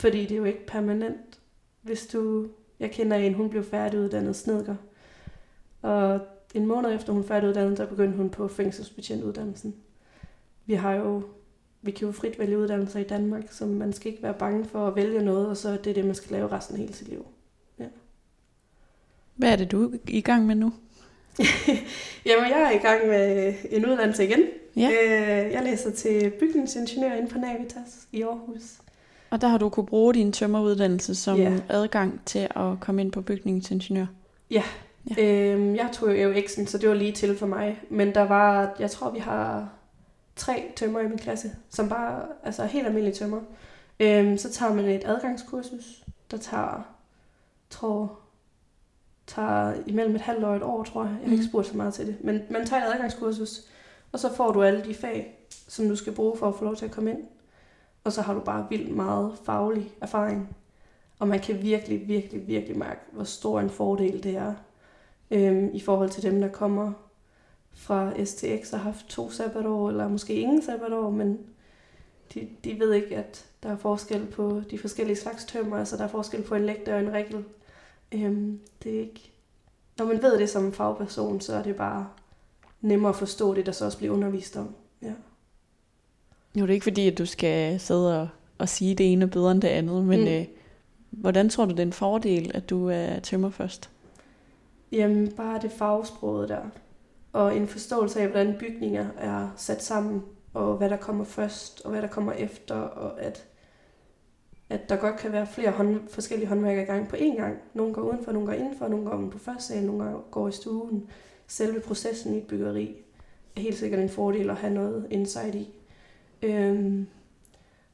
fordi 0.00 0.22
det 0.22 0.32
er 0.32 0.36
jo 0.36 0.44
ikke 0.44 0.66
permanent. 0.66 1.40
Hvis 1.82 2.06
du, 2.06 2.48
jeg 2.80 2.90
kender 2.90 3.16
en, 3.16 3.34
hun 3.34 3.50
blev 3.50 3.64
færdiguddannet 3.64 4.36
snedker, 4.36 4.76
og 5.82 6.20
en 6.54 6.66
måned 6.66 6.94
efter 6.94 7.12
hun 7.12 7.24
færdiguddannet, 7.24 7.78
der 7.78 7.86
begyndte 7.86 8.16
hun 8.16 8.30
på 8.30 8.48
fængselsbetjentuddannelsen. 8.48 9.74
Vi 10.66 10.74
har 10.74 10.92
jo, 10.92 11.22
vi 11.82 11.90
kan 11.90 12.06
jo 12.06 12.12
frit 12.12 12.38
vælge 12.38 12.58
uddannelser 12.58 13.00
i 13.00 13.04
Danmark, 13.04 13.44
så 13.50 13.66
man 13.66 13.92
skal 13.92 14.10
ikke 14.12 14.22
være 14.22 14.34
bange 14.34 14.64
for 14.64 14.86
at 14.86 14.96
vælge 14.96 15.22
noget, 15.24 15.46
og 15.48 15.56
så 15.56 15.68
er 15.68 15.76
det 15.76 15.96
det, 15.96 16.04
man 16.04 16.14
skal 16.14 16.32
lave 16.36 16.48
resten 16.52 16.74
af 16.76 16.80
hele 16.80 16.94
sit 16.94 17.08
liv. 17.08 17.26
Ja. 17.78 17.84
Hvad 19.36 19.52
er 19.52 19.56
det, 19.56 19.70
du 19.72 19.84
er 19.88 19.96
i 20.08 20.20
gang 20.20 20.46
med 20.46 20.54
nu? 20.54 20.72
Jamen, 22.26 22.50
jeg 22.50 22.62
er 22.62 22.70
i 22.70 22.82
gang 22.82 23.06
med 23.08 23.54
en 23.70 23.86
uddannelse 23.86 24.24
igen. 24.24 24.40
Ja. 24.76 24.88
Øh, 24.90 25.52
jeg 25.52 25.62
læser 25.64 25.90
til 25.90 26.30
bygningsingeniør 26.40 27.12
inden 27.14 27.28
på 27.28 27.38
Navitas 27.38 28.08
i 28.12 28.22
Aarhus. 28.22 28.62
Og 29.30 29.40
der 29.40 29.48
har 29.48 29.58
du 29.58 29.68
kunne 29.68 29.86
bruge 29.86 30.14
din 30.14 30.32
tømmeruddannelse 30.32 31.14
som 31.14 31.38
Ja. 31.38 31.58
adgang 31.68 32.20
til 32.26 32.48
at 32.56 32.80
komme 32.80 33.00
ind 33.02 33.12
på 33.12 33.20
bygningsingeniør. 33.20 34.06
Ja. 34.50 34.62
Øhm, 35.18 35.74
jeg 35.76 35.88
tog 35.92 36.22
jo 36.22 36.32
X'en, 36.32 36.66
så 36.66 36.78
det 36.78 36.88
var 36.88 36.94
lige 36.94 37.12
til 37.12 37.38
for 37.38 37.46
mig. 37.46 37.80
Men 37.90 38.14
der 38.14 38.22
var, 38.22 38.76
jeg 38.78 38.90
tror, 38.90 39.10
vi 39.10 39.18
har 39.18 39.68
tre 40.36 40.72
tømmer 40.76 41.00
i 41.00 41.08
min 41.08 41.18
klasse, 41.18 41.50
som 41.70 41.88
bare 41.88 42.22
altså 42.42 42.64
helt 42.64 42.86
almindelige 42.86 43.14
tømmer. 43.14 43.40
Øhm, 44.00 44.38
så 44.38 44.52
tager 44.52 44.74
man 44.74 44.84
et 44.84 45.02
adgangskursus, 45.04 46.04
der 46.30 46.36
tager, 46.36 46.82
tror, 47.70 48.18
tager 49.26 49.74
imellem 49.86 50.14
et 50.14 50.20
halvt 50.20 50.44
år 50.44 50.48
og 50.48 50.56
et 50.56 50.62
år, 50.62 50.82
tror 50.84 51.02
jeg. 51.02 51.10
Jeg 51.10 51.18
har 51.18 51.32
ikke 51.32 51.36
Mhm. 51.42 51.48
spurgt 51.50 51.66
så 51.66 51.76
meget 51.76 51.94
til 51.94 52.06
det. 52.06 52.16
Men 52.24 52.42
man 52.50 52.66
tager 52.66 52.82
et 52.86 52.92
adgangskursus, 52.94 53.60
og 54.12 54.18
så 54.18 54.34
får 54.34 54.52
du 54.52 54.62
alle 54.62 54.84
de 54.84 54.94
fag, 54.94 55.46
som 55.68 55.88
du 55.88 55.96
skal 55.96 56.12
bruge 56.12 56.36
for 56.38 56.48
at 56.48 56.54
få 56.54 56.64
lov 56.64 56.76
til 56.76 56.84
at 56.84 56.90
komme 56.90 57.10
ind. 57.10 57.18
Og 58.04 58.12
så 58.12 58.22
har 58.22 58.34
du 58.34 58.40
bare 58.40 58.66
vildt 58.70 58.96
meget 58.96 59.32
faglig 59.44 59.90
erfaring. 60.00 60.56
Og 61.18 61.28
man 61.28 61.40
kan 61.40 61.62
virkelig, 61.62 62.08
virkelig, 62.08 62.46
virkelig 62.46 62.78
mærke, 62.78 63.00
hvor 63.12 63.24
stor 63.24 63.60
en 63.60 63.70
fordel 63.70 64.22
det 64.22 64.36
er 64.36 64.54
øhm, 65.34 65.70
i 65.74 65.80
forhold 65.80 66.10
til 66.10 66.22
dem, 66.22 66.40
der 66.40 66.48
kommer 66.48 66.92
fra 67.72 68.24
STX 68.24 68.72
og 68.72 68.78
har 68.78 68.84
haft 68.84 69.06
to 69.08 69.30
sabbatår, 69.30 69.88
eller 69.88 70.08
måske 70.08 70.34
ingen 70.34 70.62
sabbatår, 70.62 71.10
men 71.10 71.38
de, 72.34 72.48
de 72.64 72.78
ved 72.78 72.92
ikke, 72.92 73.16
at 73.16 73.44
der 73.62 73.68
er 73.68 73.76
forskel 73.76 74.26
på 74.26 74.62
de 74.70 74.78
forskellige 74.78 75.16
slags 75.16 75.44
tømmer, 75.44 75.76
altså 75.76 75.96
der 75.96 76.04
er 76.04 76.08
forskel 76.08 76.42
på 76.42 76.54
en 76.54 76.66
lægte 76.66 76.94
og 76.94 77.00
en 77.00 77.12
rigel. 77.12 77.44
Øhm, 78.12 78.60
det 78.82 78.96
er 78.96 79.00
ikke... 79.00 79.30
Når 79.98 80.04
man 80.06 80.22
ved 80.22 80.38
det 80.38 80.50
som 80.50 80.72
fagperson, 80.72 81.40
så 81.40 81.54
er 81.54 81.62
det 81.62 81.76
bare 81.76 82.08
nemmere 82.80 83.08
at 83.08 83.16
forstå 83.16 83.54
det, 83.54 83.66
der 83.66 83.72
så 83.72 83.84
også 83.84 83.98
bliver 83.98 84.14
undervist 84.14 84.56
om. 84.56 84.74
Ja. 85.02 85.12
Det 86.54 86.62
er 86.62 86.68
ikke 86.68 86.84
fordi, 86.84 87.08
at 87.08 87.18
du 87.18 87.26
skal 87.26 87.80
sidde 87.80 88.20
og, 88.20 88.28
og 88.58 88.68
sige 88.68 88.94
det 88.94 89.12
ene 89.12 89.28
bedre 89.28 89.52
end 89.52 89.62
det 89.62 89.68
andet, 89.68 90.04
men 90.04 90.20
mm. 90.20 90.26
øh, 90.26 90.44
hvordan 91.10 91.48
tror 91.48 91.64
du, 91.64 91.70
det 91.70 91.78
er 91.78 91.82
en 91.86 91.92
fordel, 91.92 92.50
at 92.54 92.70
du 92.70 92.88
er 92.88 93.20
tømmer 93.20 93.50
først? 93.50 93.90
Jamen, 94.94 95.32
bare 95.32 95.60
det 95.62 95.72
fagsproget 95.72 96.48
der. 96.48 96.62
Og 97.32 97.56
en 97.56 97.68
forståelse 97.68 98.20
af, 98.20 98.28
hvordan 98.28 98.56
bygninger 98.58 99.06
er 99.18 99.48
sat 99.56 99.82
sammen, 99.82 100.22
og 100.52 100.76
hvad 100.76 100.90
der 100.90 100.96
kommer 100.96 101.24
først, 101.24 101.80
og 101.84 101.90
hvad 101.90 102.02
der 102.02 102.08
kommer 102.08 102.32
efter, 102.32 102.74
og 102.74 103.20
at, 103.22 103.46
at 104.68 104.88
der 104.88 104.96
godt 104.96 105.16
kan 105.16 105.32
være 105.32 105.46
flere 105.46 105.70
hånd, 105.70 106.08
forskellige 106.08 106.48
håndværker 106.48 106.82
i 106.82 106.84
gang 106.84 107.08
på 107.08 107.16
én 107.16 107.36
gang. 107.36 107.58
Nogle 107.74 107.94
går 107.94 108.02
udenfor, 108.02 108.32
nogle 108.32 108.46
går 108.46 108.54
indenfor, 108.54 108.88
nogle 108.88 109.10
går 109.10 109.30
på 109.30 109.38
første 109.38 109.64
sal, 109.64 109.82
nogle 109.82 110.12
går 110.30 110.48
i 110.48 110.52
stuen. 110.52 111.10
Selve 111.46 111.80
processen 111.80 112.34
i 112.34 112.38
et 112.38 112.46
byggeri 112.46 112.96
er 113.56 113.60
helt 113.60 113.78
sikkert 113.78 114.00
en 114.00 114.10
fordel 114.10 114.50
at 114.50 114.56
have 114.56 114.74
noget 114.74 115.06
insight 115.10 115.54
i. 115.54 115.68
Øhm, 116.42 117.06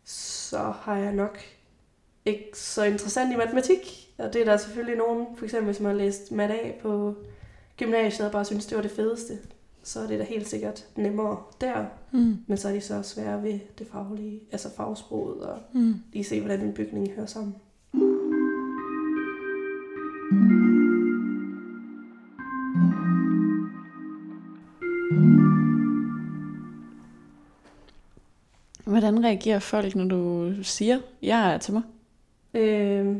så 0.05 0.59
har 0.59 0.97
jeg 0.97 1.13
nok 1.13 1.39
ikke 2.25 2.51
så 2.55 2.85
interessant 2.85 3.33
i 3.33 3.37
matematik. 3.37 4.10
Og 4.21 4.33
det 4.33 4.41
er 4.41 4.45
der 4.45 4.57
selvfølgelig 4.57 4.97
nogen, 4.99 5.27
for 5.37 5.45
eksempel 5.45 5.65
hvis 5.73 5.81
man 5.81 5.91
har 5.91 5.99
læst 5.99 6.33
mat 6.33 6.51
A 6.51 6.73
på 6.83 7.15
gymnasiet 7.77 8.27
og 8.27 8.33
bare 8.33 8.45
synes, 8.45 8.67
det 8.67 8.77
var 8.77 8.83
det 8.83 8.91
fedeste, 8.91 9.39
så 9.83 10.01
er 10.01 10.07
det 10.07 10.19
da 10.19 10.25
helt 10.25 10.49
sikkert 10.49 10.87
nemmere 10.97 11.37
der. 11.61 11.85
Mm. 12.13 12.37
Men 12.47 12.57
så 12.59 12.69
er 12.69 12.73
de 12.73 12.81
så 12.81 13.03
svære 13.03 13.43
ved 13.43 13.59
det 13.79 13.87
faglige, 13.93 14.41
altså 14.53 14.69
fagsproget 14.77 15.41
og 15.43 15.59
Mm. 15.73 15.95
lige 16.13 16.25
se, 16.25 16.41
hvordan 16.41 16.61
en 16.61 16.73
bygning 16.73 17.11
hører 17.11 17.27
sammen. 17.27 17.55
Hvordan 28.85 29.25
reagerer 29.25 29.59
folk, 29.59 29.97
når 29.97 30.05
du 30.05 30.53
siger, 30.63 30.99
jeg 31.23 31.55
er 31.55 31.59
tømmer? 31.59 31.83
Øh, 32.55 33.17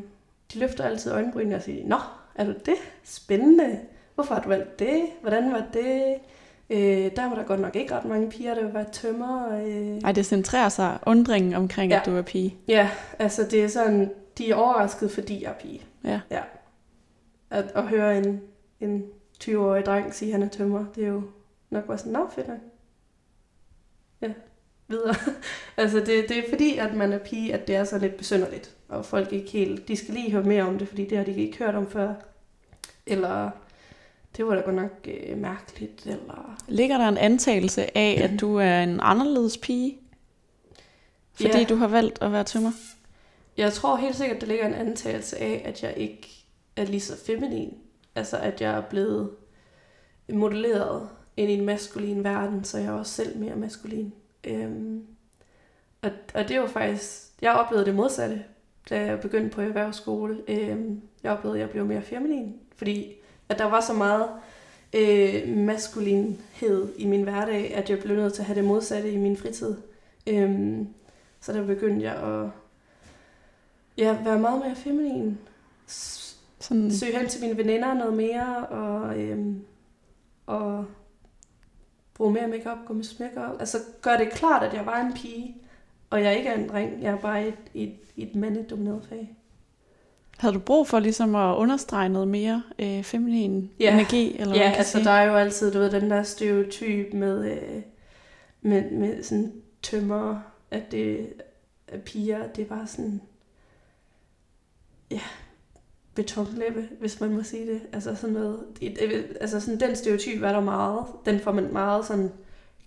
de 0.53 0.59
løfter 0.59 0.85
altid 0.85 1.13
øjenbrynene 1.13 1.57
og 1.57 1.63
siger, 1.63 1.87
Nå, 1.87 1.97
er 2.35 2.45
du 2.45 2.53
det? 2.53 2.75
Spændende. 3.05 3.81
Hvorfor 4.15 4.35
har 4.35 4.43
du 4.43 4.49
valgt 4.49 4.79
det? 4.79 5.07
Hvordan 5.21 5.53
var 5.53 5.67
det? 5.73 6.19
Øh, 6.71 7.11
der 7.17 7.29
var 7.29 7.35
der 7.35 7.43
godt 7.43 7.61
nok 7.61 7.77
ikke 7.77 7.95
ret 7.95 8.05
mange 8.05 8.31
piger, 8.31 8.55
der 8.55 8.73
var 8.73 8.85
tømmer. 8.85 9.59
Øh. 9.59 10.01
Ej, 10.05 10.13
det 10.13 10.27
centrerer 10.27 10.69
sig 10.69 10.99
undringen 11.07 11.55
omkring, 11.55 11.93
ja. 11.93 12.01
At 12.01 12.07
du 12.07 12.17
er 12.17 12.23
pige. 12.23 12.57
Ja, 12.69 12.91
altså 13.19 13.45
det 13.51 13.65
er 13.65 13.69
sådan, 13.69 14.11
de 14.39 14.51
er 14.51 14.55
overrasket, 14.55 15.11
fordi 15.11 15.43
jeg 15.43 15.51
er 15.51 15.55
pige. 15.55 15.83
Ja. 16.05 16.21
ja. 16.31 16.43
At, 17.51 17.65
at 17.75 17.83
høre 17.83 18.19
en, 18.19 18.41
en 18.81 19.05
20-årig 19.45 19.85
dreng 19.85 20.15
sige, 20.15 20.29
at 20.29 20.33
han 20.33 20.43
er 20.43 20.49
tømmer, 20.51 20.85
det 20.95 21.05
er 21.05 21.09
jo 21.09 21.23
nok 21.71 21.85
bare 21.85 21.99
sådan, 21.99 22.13
nå 22.13 22.29
fedt 22.35 22.49
nok. 22.49 22.59
Ja, 24.23 24.33
videre. 24.91 25.15
altså 25.77 25.97
det, 25.99 26.25
det 26.29 26.39
er 26.39 26.43
fordi, 26.49 26.77
at 26.79 26.95
man 26.95 27.13
er 27.13 27.19
pige, 27.19 27.55
at 27.55 27.67
det 27.67 27.77
er 27.77 27.85
så 27.85 27.99
lidt 27.99 28.17
besynderligt. 28.17 28.71
Og 28.89 29.05
folk 29.05 29.33
ikke 29.33 29.51
helt, 29.51 29.89
de 29.89 29.97
skal 29.97 30.15
lige 30.15 30.33
høre 30.33 30.43
mere 30.43 30.63
om 30.63 30.79
det, 30.79 30.89
fordi 30.89 31.05
det 31.09 31.19
har 31.19 31.25
de 31.25 31.35
ikke 31.35 31.59
hørt 31.59 31.75
om 31.75 31.91
før. 31.91 32.15
Eller 33.07 33.51
det 34.37 34.47
var 34.47 34.55
da 34.55 34.61
godt 34.61 34.75
nok 34.77 35.09
øh, 35.09 35.39
mærkeligt, 35.39 36.07
eller... 36.07 36.57
Ligger 36.69 36.99
der 36.99 37.09
en 37.09 37.17
antagelse 37.19 37.97
af, 37.99 38.21
at 38.25 38.41
du 38.41 38.57
er 38.57 38.81
en 38.83 38.99
anderledes 39.03 39.59
pige? 39.59 39.99
Fordi 41.33 41.59
Ja. 41.59 41.65
du 41.65 41.75
har 41.75 41.89
valgt 41.89 42.23
at 42.23 42.33
være 42.33 42.45
tømmer? 42.45 42.73
Jeg 43.57 43.73
tror 43.73 43.97
helt 43.97 44.17
sikkert, 44.17 44.41
der 44.41 44.47
ligger 44.47 44.67
en 44.67 44.75
antagelse 44.75 45.39
af, 45.39 45.63
at 45.65 45.83
jeg 45.83 45.95
ikke 45.97 46.45
er 46.77 46.85
lige 46.85 47.01
så 47.01 47.17
feminin. 47.27 47.75
Altså, 48.15 48.37
at 48.39 48.61
jeg 48.61 48.71
er 48.77 48.81
blevet 48.81 49.31
modelleret 50.33 51.09
ind 51.37 51.51
i 51.51 51.55
en 51.55 51.67
maskulin 51.67 52.25
verden, 52.25 52.65
så 52.65 52.79
jeg 52.79 52.87
er 52.87 52.93
også 52.93 53.13
selv 53.13 53.39
mere 53.39 53.57
maskulin. 53.57 54.13
Øhm, 54.45 55.07
og, 56.03 56.11
og 56.35 56.49
det 56.49 56.61
var 56.61 56.67
faktisk... 56.67 57.27
Jeg 57.43 57.53
oplevede 57.53 57.87
det 57.87 57.95
modsatte, 57.95 58.45
da 58.91 59.05
jeg 59.05 59.21
begyndte 59.21 59.55
på 59.55 59.61
erhvervsskole. 59.61 60.43
Øhm, 60.49 61.01
jeg 61.23 61.33
oplevede, 61.33 61.59
at 61.59 61.63
jeg 61.63 61.71
blev 61.71 61.87
mere 61.87 62.03
feminin, 62.03 62.57
fordi 62.77 63.13
at 63.49 63.59
der 63.59 63.65
var 63.65 63.81
så 63.81 63.93
meget 63.93 64.29
øh, 64.93 65.57
maskulinhed 65.57 66.89
i 66.97 67.07
min 67.07 67.23
hverdag, 67.23 67.75
at 67.75 67.91
jeg 67.91 67.99
blev 67.99 68.17
nødt 68.17 68.35
til 68.35 68.43
at 68.43 68.47
have 68.47 68.57
det 68.57 68.65
modsatte 68.65 69.13
i 69.13 69.17
min 69.17 69.37
fritid. 69.37 69.77
Øhm, 70.27 70.89
så 71.41 71.53
der 71.53 71.67
begyndte 71.67 72.07
jeg 72.07 72.15
at 72.15 72.51
ja, 73.97 74.23
være 74.25 74.39
meget 74.39 74.61
mere 74.61 74.77
feminin. 74.77 75.39
Sådan, 76.61 76.93
Søge 76.93 77.19
hen 77.19 77.29
til 77.29 77.43
mine 77.43 77.57
veninder 77.57 77.95
noget 77.95 78.15
mere, 78.15 78.67
og, 78.67 79.19
øhm, 79.21 79.65
og 80.47 80.85
bruge 82.21 82.33
mere 82.33 82.49
makeup, 82.49 82.79
gå 82.87 82.93
med 82.95 83.05
smykker. 83.05 83.43
Altså 83.61 83.79
gøre 84.03 84.19
det 84.19 84.31
klart, 84.31 84.63
at 84.63 84.75
jeg 84.75 84.87
var 84.87 85.01
en 85.01 85.13
pige, 85.13 85.57
og 86.11 86.23
jeg 86.23 86.37
ikke 86.37 86.49
er 86.49 86.55
en 86.59 86.69
dreng, 86.69 87.03
jeg 87.03 87.13
er 87.13 87.19
bare 87.19 87.49
et, 87.49 87.55
et, 87.75 87.93
et 88.17 88.35
mandedomineret 88.35 89.07
fag. 89.09 89.37
Havde 90.39 90.55
du 90.55 90.59
brug 90.61 90.87
for 90.89 90.99
ligesom 91.01 91.35
at 91.35 91.55
understrege 91.57 92.09
noget 92.09 92.29
mere 92.29 92.63
øh, 92.79 93.03
feminin 93.03 93.71
Ja. 93.81 93.93
energi? 93.95 94.39
Eller 94.39 94.55
Ja, 94.55 94.73
altså 94.77 94.93
sige? 94.93 95.05
der 95.05 95.11
er 95.11 95.23
jo 95.25 95.35
altid, 95.37 95.73
du 95.73 95.79
ved, 95.79 95.91
den 95.91 96.11
der 96.11 96.23
stereotyp 96.23 97.13
med, 97.15 97.53
øh, 97.53 97.83
med, 98.63 98.91
med 98.91 99.23
sådan 99.23 99.53
tømmer, 99.83 100.41
at 100.71 100.93
det 100.93 101.33
er 101.89 101.99
piger, 101.99 102.47
det 102.47 102.63
er 102.63 102.69
bare 102.69 102.87
sådan, 102.87 103.21
ja, 105.11 105.21
betonlæbe, 106.23 106.89
hvis 107.01 107.21
man 107.21 107.31
må 107.31 107.43
sige 107.43 107.67
det. 107.67 107.81
Altså 107.93 108.15
sådan 108.15 108.35
noget, 108.35 108.59
et- 108.81 108.99
et- 109.05 109.37
altså 109.41 109.61
sådan 109.61 109.81
den 109.81 109.97
stereotyp 109.97 110.43
er 110.43 110.53
der 110.53 110.61
meget, 110.61 111.05
den 111.27 111.41
får 111.41 111.53
man 111.53 111.73
meget 111.73 112.07
sådan 112.07 112.33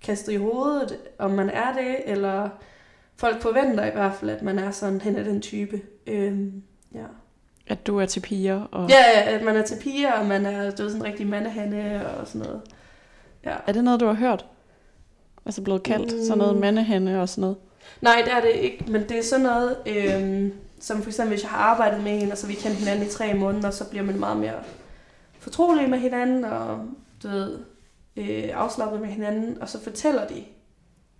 kastet 0.03 0.33
i 0.33 0.35
hovedet, 0.35 0.97
om 1.19 1.31
man 1.31 1.49
er 1.49 1.73
det, 1.73 1.95
eller 2.13 2.49
folk 3.15 3.41
forventer 3.41 3.85
i 3.85 3.91
hvert 3.93 4.15
fald, 4.15 4.31
at 4.31 4.41
man 4.41 4.59
er 4.59 4.71
sådan 4.71 5.01
hen 5.01 5.15
af 5.15 5.23
den 5.23 5.41
type. 5.41 5.81
Øhm, 6.07 6.63
ja. 6.95 7.03
At 7.67 7.87
du 7.87 7.97
er 7.99 8.05
til 8.05 8.19
piger? 8.19 8.61
Og... 8.71 8.89
Ja, 8.89 9.33
at 9.35 9.43
man 9.43 9.55
er 9.55 9.61
til 9.61 9.77
piger, 9.81 10.11
og 10.11 10.25
man 10.25 10.45
er, 10.45 10.71
du 10.71 10.81
ved, 10.83 10.89
sådan 10.89 11.01
en 11.01 11.05
rigtig 11.05 11.27
mandehande 11.27 12.01
og 12.19 12.27
sådan 12.27 12.41
noget. 12.47 12.61
Ja. 13.45 13.55
Er 13.67 13.71
det 13.71 13.83
noget, 13.83 13.99
du 13.99 14.05
har 14.05 14.13
hørt? 14.13 14.45
Altså 15.45 15.61
blevet 15.61 15.83
kaldt 15.83 16.13
mm. 16.17 16.23
sådan 16.23 16.37
noget 16.37 16.55
Mm. 16.55 16.61
mandehænde 16.61 17.21
og 17.21 17.29
sådan 17.29 17.41
noget? 17.41 17.57
Nej, 18.01 18.21
det 18.25 18.33
er 18.33 18.41
det 18.41 18.49
ikke, 18.49 18.85
men 18.87 19.01
det 19.09 19.17
er 19.17 19.23
sådan 19.23 19.45
noget, 19.45 19.75
øhm, 19.87 20.53
som 20.83 21.01
for 21.01 21.09
eksempel, 21.09 21.29
hvis 21.33 21.43
jeg 21.43 21.49
har 21.51 21.57
arbejdet 21.57 22.03
med 22.03 22.21
en, 22.23 22.31
og 22.31 22.37
så 22.37 22.47
vi 22.47 22.53
kendt 22.53 22.77
hinanden 22.77 23.05
i 23.07 23.09
tre 23.09 23.33
måneder, 23.33 23.71
så 23.71 23.89
bliver 23.89 24.03
man 24.03 24.19
meget 24.19 24.37
mere 24.37 24.53
fortrolig 25.39 25.89
med 25.89 25.99
hinanden, 25.99 26.45
og 26.45 26.85
du 27.23 27.27
ved, 27.27 27.59
øh, 28.15 28.49
afslappet 28.53 29.01
med 29.01 29.09
hinanden, 29.09 29.61
og 29.61 29.69
så 29.69 29.83
fortæller 29.83 30.27
de 30.27 30.43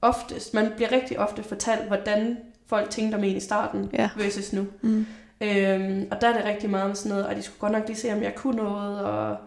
oftest, 0.01 0.53
man 0.53 0.71
bliver 0.75 0.91
rigtig 0.91 1.19
ofte 1.19 1.43
fortalt, 1.43 1.87
hvordan 1.87 2.37
folk 2.67 2.89
tænkte 2.89 3.15
om 3.15 3.23
en 3.23 3.35
i 3.37 3.39
starten, 3.39 3.89
Ja. 3.93 4.09
versus 4.17 4.53
nu. 4.53 4.65
Mm. 4.81 5.05
Øhm, 5.41 6.07
og 6.11 6.21
der 6.21 6.27
er 6.27 6.33
det 6.37 6.45
rigtig 6.45 6.69
meget 6.69 6.85
om 6.89 6.95
sådan 6.95 7.09
noget, 7.09 7.25
og 7.27 7.35
de 7.35 7.41
skulle 7.41 7.59
godt 7.59 7.71
nok 7.71 7.87
lige 7.87 7.97
se, 7.97 8.13
om 8.13 8.23
jeg 8.23 8.35
kunne 8.35 8.55
noget, 8.63 8.99
og, 8.99 9.37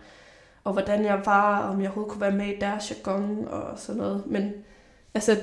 og 0.65 0.73
hvordan 0.73 1.05
jeg 1.05 1.23
var, 1.25 1.59
og 1.63 1.71
om 1.71 1.81
jeg 1.81 1.89
overhovedet 1.89 2.13
kunne 2.13 2.21
være 2.21 2.33
med 2.33 2.47
i 2.47 2.59
deres 2.61 2.91
jargon, 2.91 3.49
og 3.51 3.79
sådan 3.79 4.01
noget. 4.01 4.23
Men 4.27 4.53
altså, 5.15 5.37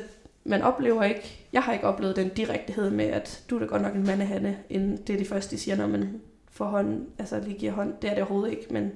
man 0.46 0.62
oplever 0.62 1.04
ikke, 1.04 1.48
jeg 1.54 1.64
har 1.64 1.74
ikke 1.74 1.88
oplevet 1.88 2.16
den 2.16 2.30
direktehed 2.30 2.90
med, 2.90 3.06
at 3.06 3.44
du 3.50 3.56
er 3.56 3.60
da 3.60 3.66
godt 3.66 3.82
nok 3.82 3.96
en 3.96 4.06
mandehanne, 4.06 4.58
end 4.70 4.98
det 4.98 5.14
er 5.14 5.18
det 5.18 5.28
første, 5.28 5.56
de 5.56 5.62
siger, 5.62 5.78
når 5.78 5.88
man 5.88 6.22
får 6.52 6.66
hånd, 6.66 7.08
altså 7.20 7.40
lige 7.40 7.58
giver 7.58 7.72
hånd. 7.72 7.94
Det 8.02 8.10
er 8.10 8.14
det 8.14 8.24
overhovedet 8.24 8.52
ikke, 8.52 8.74
men 8.74 8.92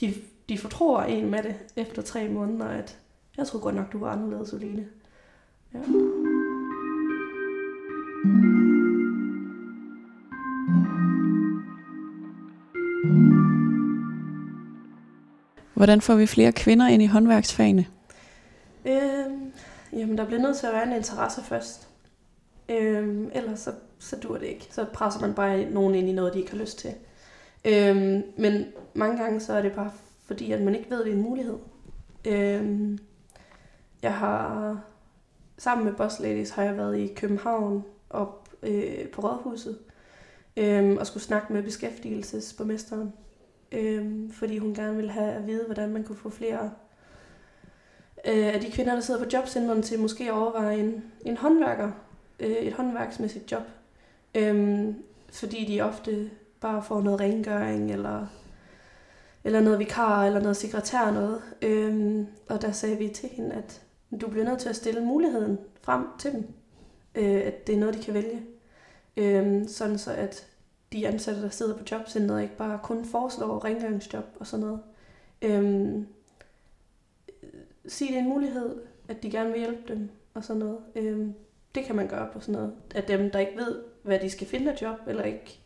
de, 0.00 0.14
de 0.48 0.58
fortror 0.58 1.02
en 1.02 1.30
med 1.30 1.42
det 1.42 1.54
efter 1.76 2.02
tre 2.02 2.28
måneder, 2.28 2.66
at 2.66 2.98
jeg 3.36 3.46
tror 3.46 3.58
godt 3.58 3.74
nok, 3.74 3.92
du 3.92 3.98
var 3.98 4.10
anderledes, 4.12 4.52
Oline. 4.52 4.86
Ja. 5.74 5.78
Hvordan 15.74 16.00
får 16.00 16.14
vi 16.14 16.26
flere 16.26 16.52
kvinder 16.52 16.88
ind 16.88 17.02
i 17.02 17.06
håndværksfagene? 17.06 17.86
Øhm, 18.86 19.52
jamen, 19.94 20.18
der 20.18 20.26
bliver 20.26 20.42
nødt 20.42 20.56
til 20.56 20.66
at 20.66 20.72
være 20.72 20.86
en 20.86 20.92
interesse 20.92 21.42
først. 21.42 21.88
Øhm, 22.68 23.30
ellers 23.34 23.60
så, 23.60 23.72
så 23.98 24.16
dur 24.16 24.38
det 24.38 24.46
ikke. 24.46 24.68
Så 24.70 24.86
presser 24.92 25.20
man 25.20 25.34
bare 25.34 25.64
nogen 25.64 25.94
ind 25.94 26.08
i 26.08 26.12
noget, 26.12 26.34
de 26.34 26.38
ikke 26.38 26.50
har 26.50 26.58
lyst 26.58 26.78
til. 26.78 26.94
Øhm, 27.64 28.22
men 28.36 28.64
mange 28.94 29.22
gange 29.22 29.40
så 29.40 29.52
er 29.52 29.62
det 29.62 29.72
bare 29.72 29.92
fordi, 30.26 30.52
at 30.52 30.62
man 30.62 30.74
ikke 30.74 30.90
ved, 30.90 31.00
at 31.00 31.04
det 31.04 31.12
er 31.12 31.16
en 31.16 31.22
mulighed. 31.22 31.58
Øhm, 32.24 32.98
jeg 34.02 34.14
har 34.14 34.80
sammen 35.58 35.84
med 35.84 35.94
Boss 35.94 36.20
Ladies 36.20 36.50
har 36.50 36.62
jeg 36.62 36.76
været 36.76 36.98
i 36.98 37.06
København 37.16 37.84
op 38.10 38.48
øh, 38.62 39.08
på 39.08 39.20
Rådhuset 39.22 39.78
øh, 40.56 40.96
og 41.00 41.06
skulle 41.06 41.22
snakke 41.22 41.52
med 41.52 41.62
beskæftigelsesborgmesteren, 41.62 43.12
øh, 43.72 44.30
fordi 44.32 44.58
hun 44.58 44.74
gerne 44.74 44.96
ville 44.96 45.10
have 45.10 45.32
at 45.32 45.46
vide, 45.46 45.64
hvordan 45.64 45.92
man 45.92 46.04
kunne 46.04 46.16
få 46.16 46.30
flere 46.30 46.70
øh, 48.26 48.54
af 48.54 48.60
de 48.60 48.70
kvinder, 48.70 48.94
der 48.94 49.00
sidder 49.00 49.24
på 49.24 49.30
jobcentrene, 49.32 49.82
til 49.82 50.00
måske 50.00 50.24
at 50.24 50.32
overveje 50.32 50.78
en, 50.78 51.04
en 51.24 51.36
håndværker, 51.36 51.90
øh, 52.40 52.50
et 52.50 52.72
håndværksmæssigt 52.72 53.52
job. 53.52 53.62
Øh, 54.34 54.86
fordi 55.32 55.64
de 55.64 55.80
ofte 55.80 56.30
bare 56.60 56.82
får 56.82 57.00
noget 57.00 57.20
rengøring, 57.20 57.92
eller, 57.92 58.26
eller 59.44 59.60
noget 59.60 59.78
vikar, 59.78 60.24
eller 60.24 60.40
noget 60.40 60.56
sekretær 60.56 61.10
noget. 61.10 61.42
Øh, 61.62 62.24
og 62.48 62.62
der 62.62 62.72
sagde 62.72 62.98
vi 62.98 63.08
til 63.08 63.28
hende, 63.28 63.52
at 63.52 63.82
du 64.20 64.28
bliver 64.28 64.44
nødt 64.44 64.58
til 64.58 64.68
at 64.68 64.76
stille 64.76 65.00
muligheden 65.00 65.58
frem 65.82 66.06
til 66.18 66.32
dem, 66.32 66.46
øh, 67.14 67.42
at 67.44 67.66
det 67.66 67.74
er 67.74 67.78
noget, 67.78 67.94
de 67.94 68.02
kan 68.02 68.14
vælge. 68.14 68.42
Øh, 69.16 69.68
sådan 69.68 69.98
så 69.98 70.12
at 70.12 70.46
de 70.92 71.08
ansatte, 71.08 71.42
der 71.42 71.48
sidder 71.48 71.76
på 71.76 71.84
jobcentret, 71.90 72.42
ikke 72.42 72.56
bare 72.56 72.78
kun 72.82 73.04
foreslår 73.04 73.64
rengøringsjob 73.64 74.24
og 74.40 74.46
sådan 74.46 74.66
noget. 74.66 74.80
Øhm, 75.42 76.06
sige, 77.88 78.08
det 78.08 78.16
er 78.16 78.22
en 78.22 78.28
mulighed, 78.28 78.82
at 79.08 79.22
de 79.22 79.30
gerne 79.30 79.50
vil 79.50 79.58
hjælpe 79.58 79.92
dem 79.94 80.10
og 80.34 80.44
sådan 80.44 80.60
noget. 80.60 80.78
Øhm, 80.94 81.34
det 81.74 81.84
kan 81.84 81.96
man 81.96 82.08
gøre 82.08 82.28
på 82.32 82.40
sådan 82.40 82.52
noget. 82.52 82.74
At 82.94 83.08
dem, 83.08 83.30
der 83.30 83.38
ikke 83.38 83.56
ved, 83.56 83.82
hvad 84.02 84.18
de 84.18 84.30
skal 84.30 84.46
finde 84.46 84.72
et 84.72 84.82
job, 84.82 84.96
eller 85.06 85.22
ikke, 85.22 85.60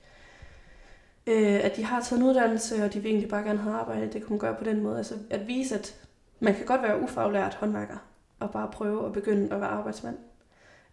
øh, 1.27 1.65
at 1.65 1.77
de 1.77 1.85
har 1.85 2.03
taget 2.03 2.21
en 2.21 2.27
uddannelse, 2.27 2.85
og 2.85 2.95
de 2.95 3.01
vil 3.01 3.09
egentlig 3.11 3.31
bare 3.31 3.43
gerne 3.43 3.59
have 3.59 3.77
arbejde, 3.77 4.13
det 4.13 4.23
kan 4.23 4.31
man 4.31 4.39
gøre 4.39 4.55
på 4.55 4.65
den 4.65 4.81
måde. 4.83 4.99
Altså 4.99 5.15
at 5.31 5.49
vise, 5.49 5.75
at 5.75 6.09
man 6.41 6.55
kan 6.55 6.67
godt 6.67 6.83
være 6.83 7.03
ufaglært 7.03 7.55
håndværker, 7.55 8.07
og 8.41 8.51
bare 8.51 8.71
prøve 8.73 9.07
at 9.07 9.13
begynde 9.13 9.55
at 9.55 9.61
være 9.61 9.71
arbejdsmand. 9.71 10.17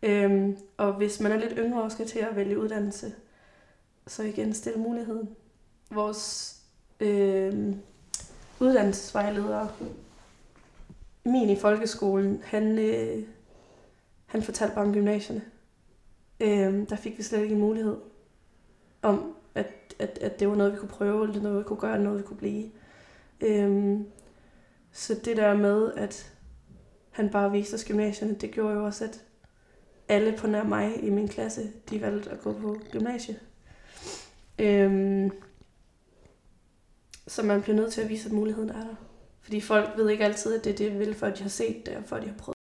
Øhm, 0.04 0.58
og 0.78 0.94
hvis 0.94 1.20
man 1.20 1.32
er 1.32 1.38
lidt 1.38 1.54
yngre 1.58 1.82
og 1.82 1.92
skal 1.92 2.08
til 2.08 2.20
at 2.20 2.36
vælge 2.36 2.60
uddannelse, 2.60 3.14
så 4.08 4.24
igen 4.24 4.54
stille 4.54 4.80
muligheden. 4.80 5.30
Vores 5.92 6.56
øh, 7.00 7.74
uddannelsesvejleder, 8.60 9.68
min 11.26 11.50
i 11.50 11.56
folkeskolen, 11.56 12.42
han, 12.44 12.80
øh, 12.80 13.24
han 14.26 14.44
fortalte 14.44 14.76
bare 14.76 14.86
om 14.86 14.94
gymnasierne. 14.94 15.42
Øh, 16.40 16.90
der 16.90 16.96
fik 16.96 17.18
vi 17.18 17.24
slet 17.24 17.42
ikke 17.42 17.56
en 17.56 17.62
mulighed 17.62 17.98
om, 19.02 19.36
at, 19.56 19.68
at, 20.00 20.18
at 20.22 20.40
det 20.40 20.48
var 20.48 20.56
noget, 20.56 20.74
vi 20.74 20.78
kunne 20.78 20.90
prøve, 20.90 21.28
eller 21.28 21.42
noget, 21.42 21.60
vi 21.60 21.64
kunne 21.64 21.80
gøre, 21.80 22.00
noget, 22.00 22.20
vi 22.20 22.24
kunne 22.24 22.38
blive. 22.38 22.72
Øh, 23.42 24.00
så 24.92 25.16
det 25.26 25.38
der 25.38 25.54
med, 25.58 25.94
at 25.94 26.34
han 27.12 27.30
bare 27.30 27.52
viste 27.52 27.74
os 27.74 27.86
gymnasierne, 27.86 28.36
det 28.36 28.52
gjorde 28.52 28.76
jo 28.76 28.86
også, 28.86 29.04
at 29.04 29.24
alle 30.08 30.38
på 30.38 30.48
nær 30.48 30.64
mig 30.64 31.04
i 31.04 31.10
min 31.10 31.28
klasse, 31.28 31.72
de 31.90 32.02
valgte 32.02 32.30
at 32.30 32.42
gå 32.42 32.54
på 32.54 32.78
gymnasie. 32.92 33.40
Øhm, 34.60 35.32
så 37.28 37.44
man 37.44 37.62
bliver 37.62 37.76
nødt 37.76 37.94
til 37.94 38.02
at 38.02 38.10
vise, 38.10 38.30
at 38.30 38.36
muligheden 38.36 38.70
er 38.70 38.84
der. 38.84 38.96
Fordi 39.46 39.62
folk 39.62 39.90
ved 39.98 40.10
ikke 40.10 40.26
altid, 40.26 40.56
at 40.56 40.64
det 40.64 40.74
er 40.74 40.76
det, 40.76 40.92
de 40.92 40.98
vil, 40.98 41.16
før 41.16 41.30
de 41.30 41.42
har 41.42 41.50
set 41.50 41.86
det, 41.86 41.96
og 41.96 42.04
før 42.06 42.20
de 42.20 42.28
har 42.28 42.34
prøvet. 42.34 42.56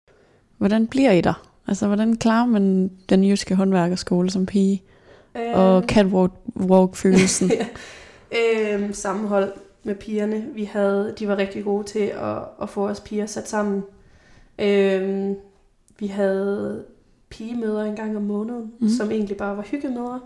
Hvordan 0.58 0.86
bliver 0.86 1.12
I 1.12 1.20
der? 1.20 1.46
Altså, 1.68 1.86
hvordan 1.86 2.16
klarer 2.16 2.46
man 2.46 2.90
den 3.08 3.24
jyske 3.24 3.54
håndværkerskole 3.54 4.30
som 4.30 4.46
pige? 4.46 4.82
Øhm, 5.36 5.54
Og 5.54 5.82
catwalk-følelsen? 5.82 7.50
ja. 8.32 8.74
øhm, 8.74 8.92
sammenhold 8.92 9.52
med 9.84 9.94
pigerne. 9.94 10.46
Vi 10.54 10.64
havde, 10.64 11.14
de 11.18 11.28
var 11.28 11.36
rigtig 11.36 11.64
gode 11.64 11.84
til 11.84 11.98
at, 11.98 12.38
at 12.62 12.68
få 12.68 12.88
os 12.88 13.00
piger 13.00 13.26
sat 13.26 13.48
sammen. 13.48 13.82
Øhm, 14.58 15.36
vi 15.98 16.06
havde 16.06 16.84
pigemøder 17.28 17.84
en 17.84 17.96
gang 17.96 18.16
om 18.16 18.22
måneden, 18.22 18.72
mm. 18.78 18.88
som 18.88 19.10
egentlig 19.10 19.36
bare 19.36 19.56
var 19.56 19.62
hyggemøder, 19.62 20.18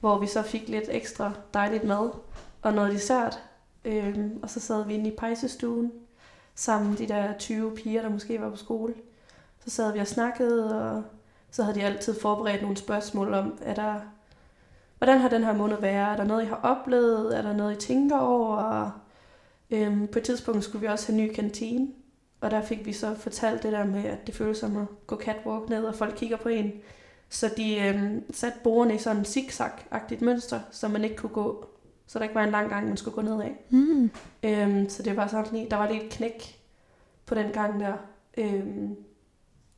hvor 0.00 0.18
vi 0.18 0.26
så 0.26 0.42
fik 0.42 0.68
lidt 0.68 0.84
ekstra 0.90 1.32
dejligt 1.54 1.84
mad 1.84 2.10
og 2.62 2.72
noget 2.72 2.92
dessert. 2.92 3.38
Øhm, 3.84 4.38
og 4.42 4.50
så 4.50 4.60
sad 4.60 4.86
vi 4.86 4.94
inde 4.94 5.10
i 5.10 5.16
pejsestuen 5.16 5.92
sammen, 6.54 6.98
de 6.98 7.08
der 7.08 7.38
20 7.38 7.74
piger, 7.74 8.02
der 8.02 8.08
måske 8.08 8.40
var 8.40 8.50
på 8.50 8.56
skole. 8.56 8.94
Så 9.64 9.70
sad 9.70 9.92
vi 9.92 9.98
og 9.98 10.06
snakkede, 10.06 10.82
og 10.82 11.02
så 11.50 11.62
havde 11.62 11.78
de 11.78 11.84
altid 11.84 12.20
forberedt 12.20 12.62
nogle 12.62 12.76
spørgsmål 12.76 13.34
om, 13.34 13.58
er 13.62 13.74
der, 13.74 14.00
hvordan 14.98 15.18
har 15.18 15.28
den 15.28 15.44
her 15.44 15.52
måned 15.52 15.80
været? 15.80 16.12
Er 16.12 16.16
der 16.16 16.24
noget, 16.24 16.42
I 16.42 16.46
har 16.46 16.60
oplevet? 16.62 17.38
Er 17.38 17.42
der 17.42 17.52
noget, 17.52 17.76
I 17.76 17.86
tænker 17.86 18.18
over? 18.18 18.56
Og, 18.56 18.90
Øhm, 19.70 20.06
på 20.06 20.18
et 20.18 20.24
tidspunkt 20.24 20.64
skulle 20.64 20.80
vi 20.80 20.86
også 20.86 21.12
have 21.12 21.20
en 21.20 21.26
ny 21.26 21.34
kantine, 21.34 21.88
og 22.40 22.50
der 22.50 22.62
fik 22.62 22.86
vi 22.86 22.92
så 22.92 23.14
fortalt 23.14 23.62
det 23.62 23.72
der 23.72 23.84
med, 23.84 24.04
at 24.04 24.26
det 24.26 24.34
føles 24.34 24.58
som 24.58 24.76
at 24.76 24.86
gå 25.06 25.20
catwalk 25.20 25.68
ned, 25.68 25.84
og 25.84 25.94
folk 25.94 26.14
kigger 26.16 26.36
på 26.36 26.48
en. 26.48 26.72
Så 27.28 27.50
de 27.56 27.80
øhm, 27.80 28.32
satte 28.32 28.58
bordene 28.64 28.94
i 28.94 28.98
sådan 28.98 29.18
en 29.18 29.24
zigzag-agtigt 29.24 30.20
mønster, 30.20 30.60
så 30.70 30.88
man 30.88 31.04
ikke 31.04 31.16
kunne 31.16 31.32
gå, 31.32 31.66
så 32.06 32.18
der 32.18 32.22
ikke 32.22 32.34
var 32.34 32.44
en 32.44 32.50
lang 32.50 32.68
gang, 32.68 32.88
man 32.88 32.96
skulle 32.96 33.14
gå 33.14 33.22
ned 33.22 33.42
af. 33.42 33.64
Mm. 33.70 34.10
Øhm, 34.42 34.88
så 34.88 35.02
det 35.02 35.16
var 35.16 35.26
sådan 35.26 35.52
lige, 35.52 35.66
der 35.70 35.76
var 35.76 35.88
lige 35.90 36.04
et 36.04 36.10
knæk 36.12 36.58
på 37.26 37.34
den 37.34 37.46
gang 37.52 37.80
der. 37.80 37.92
Øhm, 38.38 38.96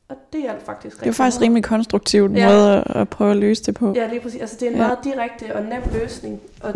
og 0.09 0.15
det 0.33 0.41
hjalp 0.41 0.61
faktisk 0.65 0.99
Det 0.99 1.07
er 1.07 1.11
faktisk 1.11 1.41
rimelig 1.41 1.63
konstruktivt 1.63 2.35
Ja. 2.37 2.49
måde 2.49 2.83
at, 2.95 3.09
prøve 3.09 3.31
at 3.31 3.37
løse 3.37 3.63
det 3.63 3.75
på. 3.75 3.93
Ja, 3.95 4.07
lige 4.07 4.19
præcis. 4.21 4.41
Altså, 4.41 4.57
det 4.59 4.65
er 4.67 4.71
en 4.71 4.77
Ja. 4.77 4.83
meget 4.83 4.99
direkte 5.03 5.55
og 5.55 5.63
nem 5.63 5.81
løsning. 5.93 6.41
Og 6.63 6.73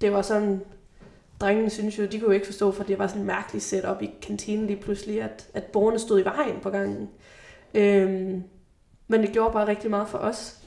det 0.00 0.12
var 0.12 0.22
sådan... 0.22 0.60
Drengene 1.40 1.70
synes 1.70 1.98
jo, 1.98 2.02
de 2.06 2.18
kunne 2.20 2.26
jo 2.28 2.30
ikke 2.34 2.46
forstå, 2.46 2.72
for 2.72 2.84
det 2.84 2.98
var 2.98 3.06
sådan 3.06 3.20
en 3.20 3.26
mærkelig 3.26 3.62
setup 3.62 4.02
i 4.02 4.10
kantinen 4.22 4.66
lige 4.66 4.80
pludselig, 4.80 5.22
at, 5.22 5.46
at 5.54 5.64
borgerne 5.64 5.98
stod 5.98 6.20
i 6.20 6.24
vejen 6.24 6.56
på 6.62 6.70
gangen. 6.70 7.08
Øhm, 7.74 8.42
Men 9.08 9.20
det 9.22 9.32
gjorde 9.32 9.52
bare 9.52 9.66
rigtig 9.66 9.90
meget 9.90 10.08
for 10.08 10.18
os. 10.18 10.58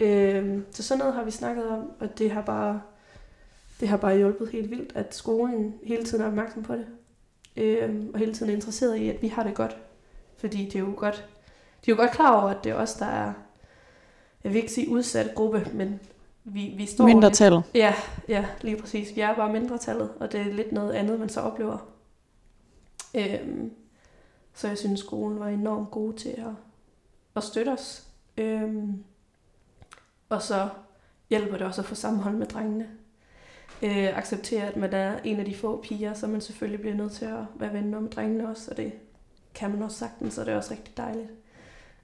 Øh, 0.00 0.58
så 0.70 0.82
sådan 0.82 0.98
noget 0.98 1.14
har 1.14 1.24
vi 1.24 1.30
snakket 1.30 1.68
om, 1.68 1.90
og 2.00 2.18
det 2.18 2.30
har 2.30 2.42
bare, 2.42 2.80
det 3.80 3.88
har 3.88 3.96
bare 3.96 4.16
hjulpet 4.16 4.48
helt 4.48 4.70
vildt, 4.70 4.92
at 4.94 5.14
skolen 5.14 5.74
hele 5.84 6.04
tiden 6.04 6.24
er 6.24 6.28
opmærksom 6.28 6.62
på 6.62 6.74
det. 6.74 6.86
Øh, 7.56 8.06
og 8.12 8.18
hele 8.18 8.34
tiden 8.34 8.50
er 8.50 8.54
interesseret 8.54 8.96
i, 8.96 9.08
at 9.08 9.22
vi 9.22 9.28
har 9.28 9.42
det 9.42 9.54
godt. 9.54 9.76
Fordi 10.36 10.64
det 10.64 10.74
er 10.74 10.78
jo 10.78 10.94
godt, 10.96 11.28
de 11.84 11.90
er 11.90 11.94
jo 11.94 12.00
godt 12.00 12.10
klar 12.10 12.40
over, 12.40 12.50
at 12.50 12.64
det 12.64 12.72
er 12.72 12.76
os, 12.76 12.94
der 12.94 13.06
er, 13.06 13.32
jeg 14.44 14.52
vil 14.52 14.60
ikke 14.60 14.72
sige 14.72 14.88
udsat 14.88 15.34
gruppe, 15.34 15.70
men 15.74 16.00
vi, 16.44 16.74
vi 16.76 16.86
står... 16.86 17.06
Mindretallet. 17.06 17.62
Ja, 17.74 17.94
ja, 18.28 18.46
lige 18.60 18.76
præcis. 18.76 19.16
Vi 19.16 19.20
er 19.20 19.34
bare 19.34 19.52
mindretallet, 19.52 20.10
og 20.20 20.32
det 20.32 20.40
er 20.40 20.52
lidt 20.52 20.72
noget 20.72 20.92
andet, 20.92 21.20
man 21.20 21.28
så 21.28 21.40
oplever. 21.40 21.88
Øhm, 23.14 23.72
så 24.54 24.68
jeg 24.68 24.78
synes, 24.78 25.00
skolen 25.00 25.40
var 25.40 25.48
enormt 25.48 25.90
god 25.90 26.12
til 26.12 26.28
at, 26.28 26.52
at 27.36 27.42
støtte 27.42 27.70
os. 27.70 28.06
Øhm, 28.36 29.04
og 30.28 30.42
så 30.42 30.68
hjælper 31.30 31.56
det 31.56 31.66
også 31.66 31.80
at 31.80 31.86
få 31.86 31.94
sammenhold 31.94 32.36
med 32.36 32.46
drengene. 32.46 32.88
Øh, 33.84 34.18
acceptere, 34.18 34.66
at 34.66 34.76
man 34.76 34.92
er 34.92 35.18
en 35.24 35.38
af 35.38 35.44
de 35.44 35.54
få 35.54 35.82
piger, 35.82 36.14
så 36.14 36.26
man 36.26 36.40
selvfølgelig 36.40 36.80
bliver 36.80 36.96
nødt 36.96 37.12
til 37.12 37.24
at 37.24 37.44
være 37.54 37.72
venner 37.72 38.00
med 38.00 38.10
drengene 38.10 38.48
også, 38.48 38.70
og 38.70 38.76
det 38.76 38.92
kan 39.54 39.70
man 39.70 39.82
også 39.82 39.98
sagtens, 39.98 40.38
og 40.38 40.46
det 40.46 40.52
er 40.52 40.56
også 40.56 40.70
rigtig 40.70 40.96
dejligt. 40.96 41.28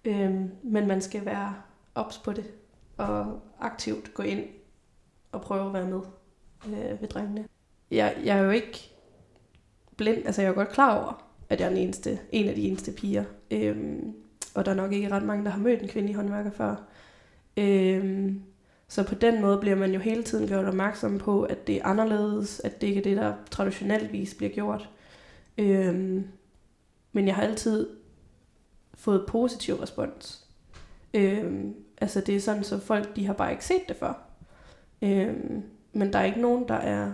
Øh, 0.04 0.34
men 0.62 0.86
man 0.86 1.00
skal 1.00 1.24
være 1.24 1.54
ops 1.94 2.18
på 2.18 2.32
det, 2.32 2.44
og 2.96 3.40
aktivt 3.60 4.14
gå 4.14 4.22
ind 4.22 4.44
og 5.32 5.40
prøve 5.40 5.66
at 5.66 5.72
være 5.72 5.86
med 5.86 6.00
øh, 6.66 7.00
ved 7.00 7.08
drengene. 7.08 7.48
Jeg, 7.90 8.16
jeg 8.24 8.38
er 8.38 8.42
jo 8.42 8.50
ikke 8.50 8.90
blind, 9.96 10.26
altså 10.26 10.42
jeg 10.42 10.46
er 10.46 10.52
jo 10.52 10.58
godt 10.58 10.72
klar 10.72 10.98
over, 10.98 11.26
at 11.48 11.60
jeg 11.60 11.66
er 11.66 11.70
den 11.70 11.78
eneste, 11.78 12.18
en 12.32 12.48
af 12.48 12.54
de 12.54 12.62
eneste 12.62 12.92
piger. 12.92 13.24
Øhm, 13.50 14.14
og 14.54 14.64
der 14.64 14.70
er 14.70 14.76
nok 14.76 14.92
ikke 14.92 15.08
ret 15.08 15.22
mange, 15.22 15.44
der 15.44 15.50
har 15.50 15.60
mødt 15.60 15.82
en 15.82 15.88
kvindelig 15.88 16.16
håndværker 16.16 16.50
før. 16.50 16.76
Øhm, 17.56 18.42
så 18.90 19.02
på 19.02 19.14
den 19.14 19.40
måde 19.40 19.58
bliver 19.58 19.76
man 19.76 19.92
jo 19.92 19.98
hele 19.98 20.22
tiden 20.22 20.48
gjort 20.48 20.64
opmærksom 20.64 21.18
på, 21.18 21.42
at 21.42 21.66
det 21.66 21.76
er 21.76 21.84
anderledes, 21.84 22.60
at 22.60 22.80
det 22.80 22.86
ikke 22.86 22.98
er 22.98 23.02
det, 23.02 23.16
der 23.16 23.34
traditioneltvis 23.50 24.34
bliver 24.34 24.52
gjort. 24.52 24.90
Øhm, 25.58 26.28
men 27.12 27.26
jeg 27.26 27.34
har 27.34 27.42
altid 27.42 27.88
fået 28.94 29.24
positiv 29.28 29.74
respons. 29.74 30.46
Øhm, 31.14 31.74
altså 32.00 32.20
det 32.20 32.36
er 32.36 32.40
sådan, 32.40 32.64
så 32.64 32.78
folk 32.78 33.16
de 33.16 33.26
har 33.26 33.32
bare 33.32 33.50
ikke 33.50 33.64
set 33.64 33.88
det 33.88 33.96
før. 33.96 34.22
Øhm, 35.02 35.62
men 35.92 36.12
der 36.12 36.18
er 36.18 36.24
ikke 36.24 36.40
nogen, 36.40 36.68
der 36.68 36.74
er 36.74 37.12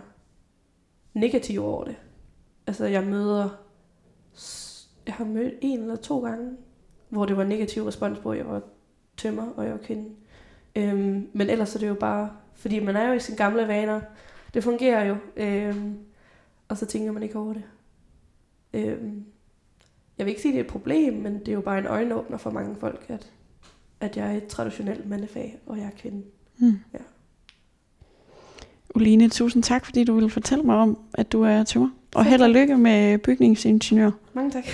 negativ 1.14 1.64
over 1.64 1.85
det. 1.85 1.97
Altså 2.66 2.87
jeg 2.87 3.05
møder, 3.05 3.49
jeg 5.07 5.14
har 5.14 5.24
mødt 5.24 5.55
en 5.61 5.81
eller 5.81 5.97
to 5.97 6.20
gange, 6.20 6.57
hvor 7.09 7.27
det 7.27 7.37
var 7.37 7.45
negativ 7.45 7.87
respons 7.87 8.18
på, 8.18 8.31
at 8.31 8.39
jeg 8.39 8.47
var 8.47 8.62
tømmer, 9.16 9.51
og 9.57 9.64
jeg 9.64 9.72
var 9.72 9.79
kvinde. 9.79 10.11
Øhm, 10.77 11.29
men 11.33 11.51
ellers 11.51 11.74
er 11.74 11.79
det 11.79 11.89
jo 11.89 11.95
bare, 11.95 12.31
fordi 12.55 12.81
man 12.81 12.97
er 12.97 13.09
jo 13.09 13.12
i 13.12 13.20
sine 13.20 13.37
gamle 13.37 13.68
vaner. 13.68 14.01
Det 14.55 14.64
fungerer 14.64 15.05
jo. 15.05 15.16
Øhm, 15.37 15.99
og 16.68 16.77
så 16.79 16.87
tænker 16.87 17.12
man 17.12 17.22
ikke 17.22 17.39
over 17.39 17.53
det. 17.53 17.62
Øhm, 18.74 19.24
jeg 20.18 20.27
vil 20.27 20.31
ikke 20.31 20.43
sige, 20.43 20.53
at 20.53 20.55
det 20.55 20.61
er 20.61 20.64
et 20.64 20.70
problem, 20.70 21.14
men 21.14 21.39
det 21.39 21.49
er 21.49 21.53
jo 21.53 21.61
bare 21.61 21.79
en 21.79 21.87
øjenåbner 21.87 22.39
for 22.39 22.51
mange 22.51 22.77
folk, 22.81 23.05
at, 23.09 23.33
at 24.01 24.16
jeg 24.16 24.33
er 24.33 24.37
et 24.37 24.47
traditionelt 24.47 25.09
mandefag, 25.09 25.59
og 25.66 25.79
jeg 25.79 25.87
er 25.87 25.91
kvinde. 25.99 26.22
Mm. 26.59 26.79
Ja. 26.95 26.99
Uline, 28.95 29.29
tusind 29.29 29.62
tak, 29.62 29.85
fordi 29.85 30.05
du 30.05 30.14
ville 30.14 30.31
fortælle 30.31 30.64
mig 30.64 30.77
om, 30.77 30.99
at 31.14 31.33
du 31.33 31.43
er 31.43 31.64
tømmer. 31.64 31.89
Og 32.14 32.24
held 32.24 32.43
og 32.43 32.51
lykke 32.51 32.77
med 32.77 33.18
bygningsingeniør. 33.18 34.11
Mange 34.35 34.51
tak. 34.51 34.64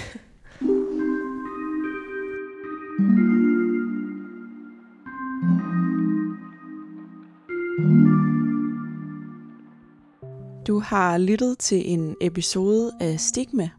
Du 10.66 10.78
har 10.78 11.18
lyttet 11.18 11.58
til 11.58 11.92
en 11.92 12.16
episode 12.20 12.92
af 13.00 13.20
Stigma. 13.20 13.70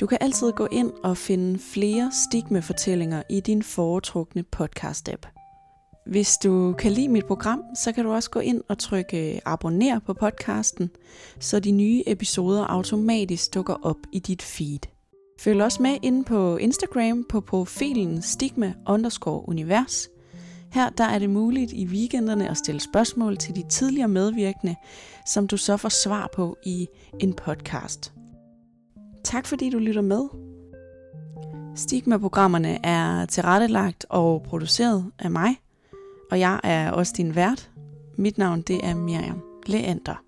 Du 0.00 0.06
kan 0.06 0.18
altid 0.20 0.52
gå 0.52 0.66
ind 0.72 0.90
og 1.02 1.16
finde 1.16 1.58
flere 1.58 2.12
stigma-fortællinger 2.12 3.22
i 3.30 3.40
din 3.40 3.62
foretrukne 3.62 4.44
podcast-app. 4.56 5.26
Hvis 6.06 6.36
du 6.44 6.74
kan 6.78 6.92
lide 6.92 7.08
mit 7.08 7.26
program, 7.26 7.62
så 7.74 7.92
kan 7.92 8.04
du 8.04 8.12
også 8.12 8.30
gå 8.30 8.40
ind 8.40 8.62
og 8.68 8.78
trykke 8.78 9.40
abonner 9.44 9.98
på 9.98 10.14
podcasten, 10.14 10.90
så 11.40 11.60
de 11.60 11.70
nye 11.70 12.02
episoder 12.06 12.64
automatisk 12.64 13.54
dukker 13.54 13.74
op 13.82 13.98
i 14.12 14.18
dit 14.18 14.42
feed. 14.42 14.80
Følg 15.40 15.62
også 15.62 15.82
med 15.82 15.96
inde 16.02 16.24
på 16.24 16.56
Instagram 16.56 17.24
på 17.28 17.40
profilen 17.40 18.22
stigma 18.22 18.74
underscore 18.88 19.48
univers. 19.48 20.08
Her 20.72 20.90
der 20.90 21.04
er 21.04 21.18
det 21.18 21.30
muligt 21.30 21.72
i 21.72 21.86
weekenderne 21.86 22.50
at 22.50 22.56
stille 22.56 22.80
spørgsmål 22.80 23.36
til 23.36 23.54
de 23.54 23.68
tidligere 23.68 24.08
medvirkende, 24.08 24.76
som 25.26 25.46
du 25.46 25.56
så 25.56 25.76
får 25.76 25.88
svar 25.88 26.30
på 26.34 26.56
i 26.64 26.88
en 27.20 27.32
podcast. 27.32 28.12
Tak 29.24 29.46
fordi 29.46 29.70
du 29.70 29.78
lytter 29.78 30.02
med. 30.02 30.22
Stigma-programmerne 31.76 32.86
er 32.86 33.26
tilrettelagt 33.26 34.06
og 34.08 34.42
produceret 34.42 35.10
af 35.18 35.30
mig, 35.30 35.56
og 36.30 36.40
jeg 36.40 36.60
er 36.64 36.90
også 36.90 37.14
din 37.16 37.34
vært. 37.34 37.70
Mit 38.18 38.38
navn 38.38 38.62
det 38.62 38.80
er 38.84 38.94
Miriam 38.94 39.42
Leander. 39.66 40.22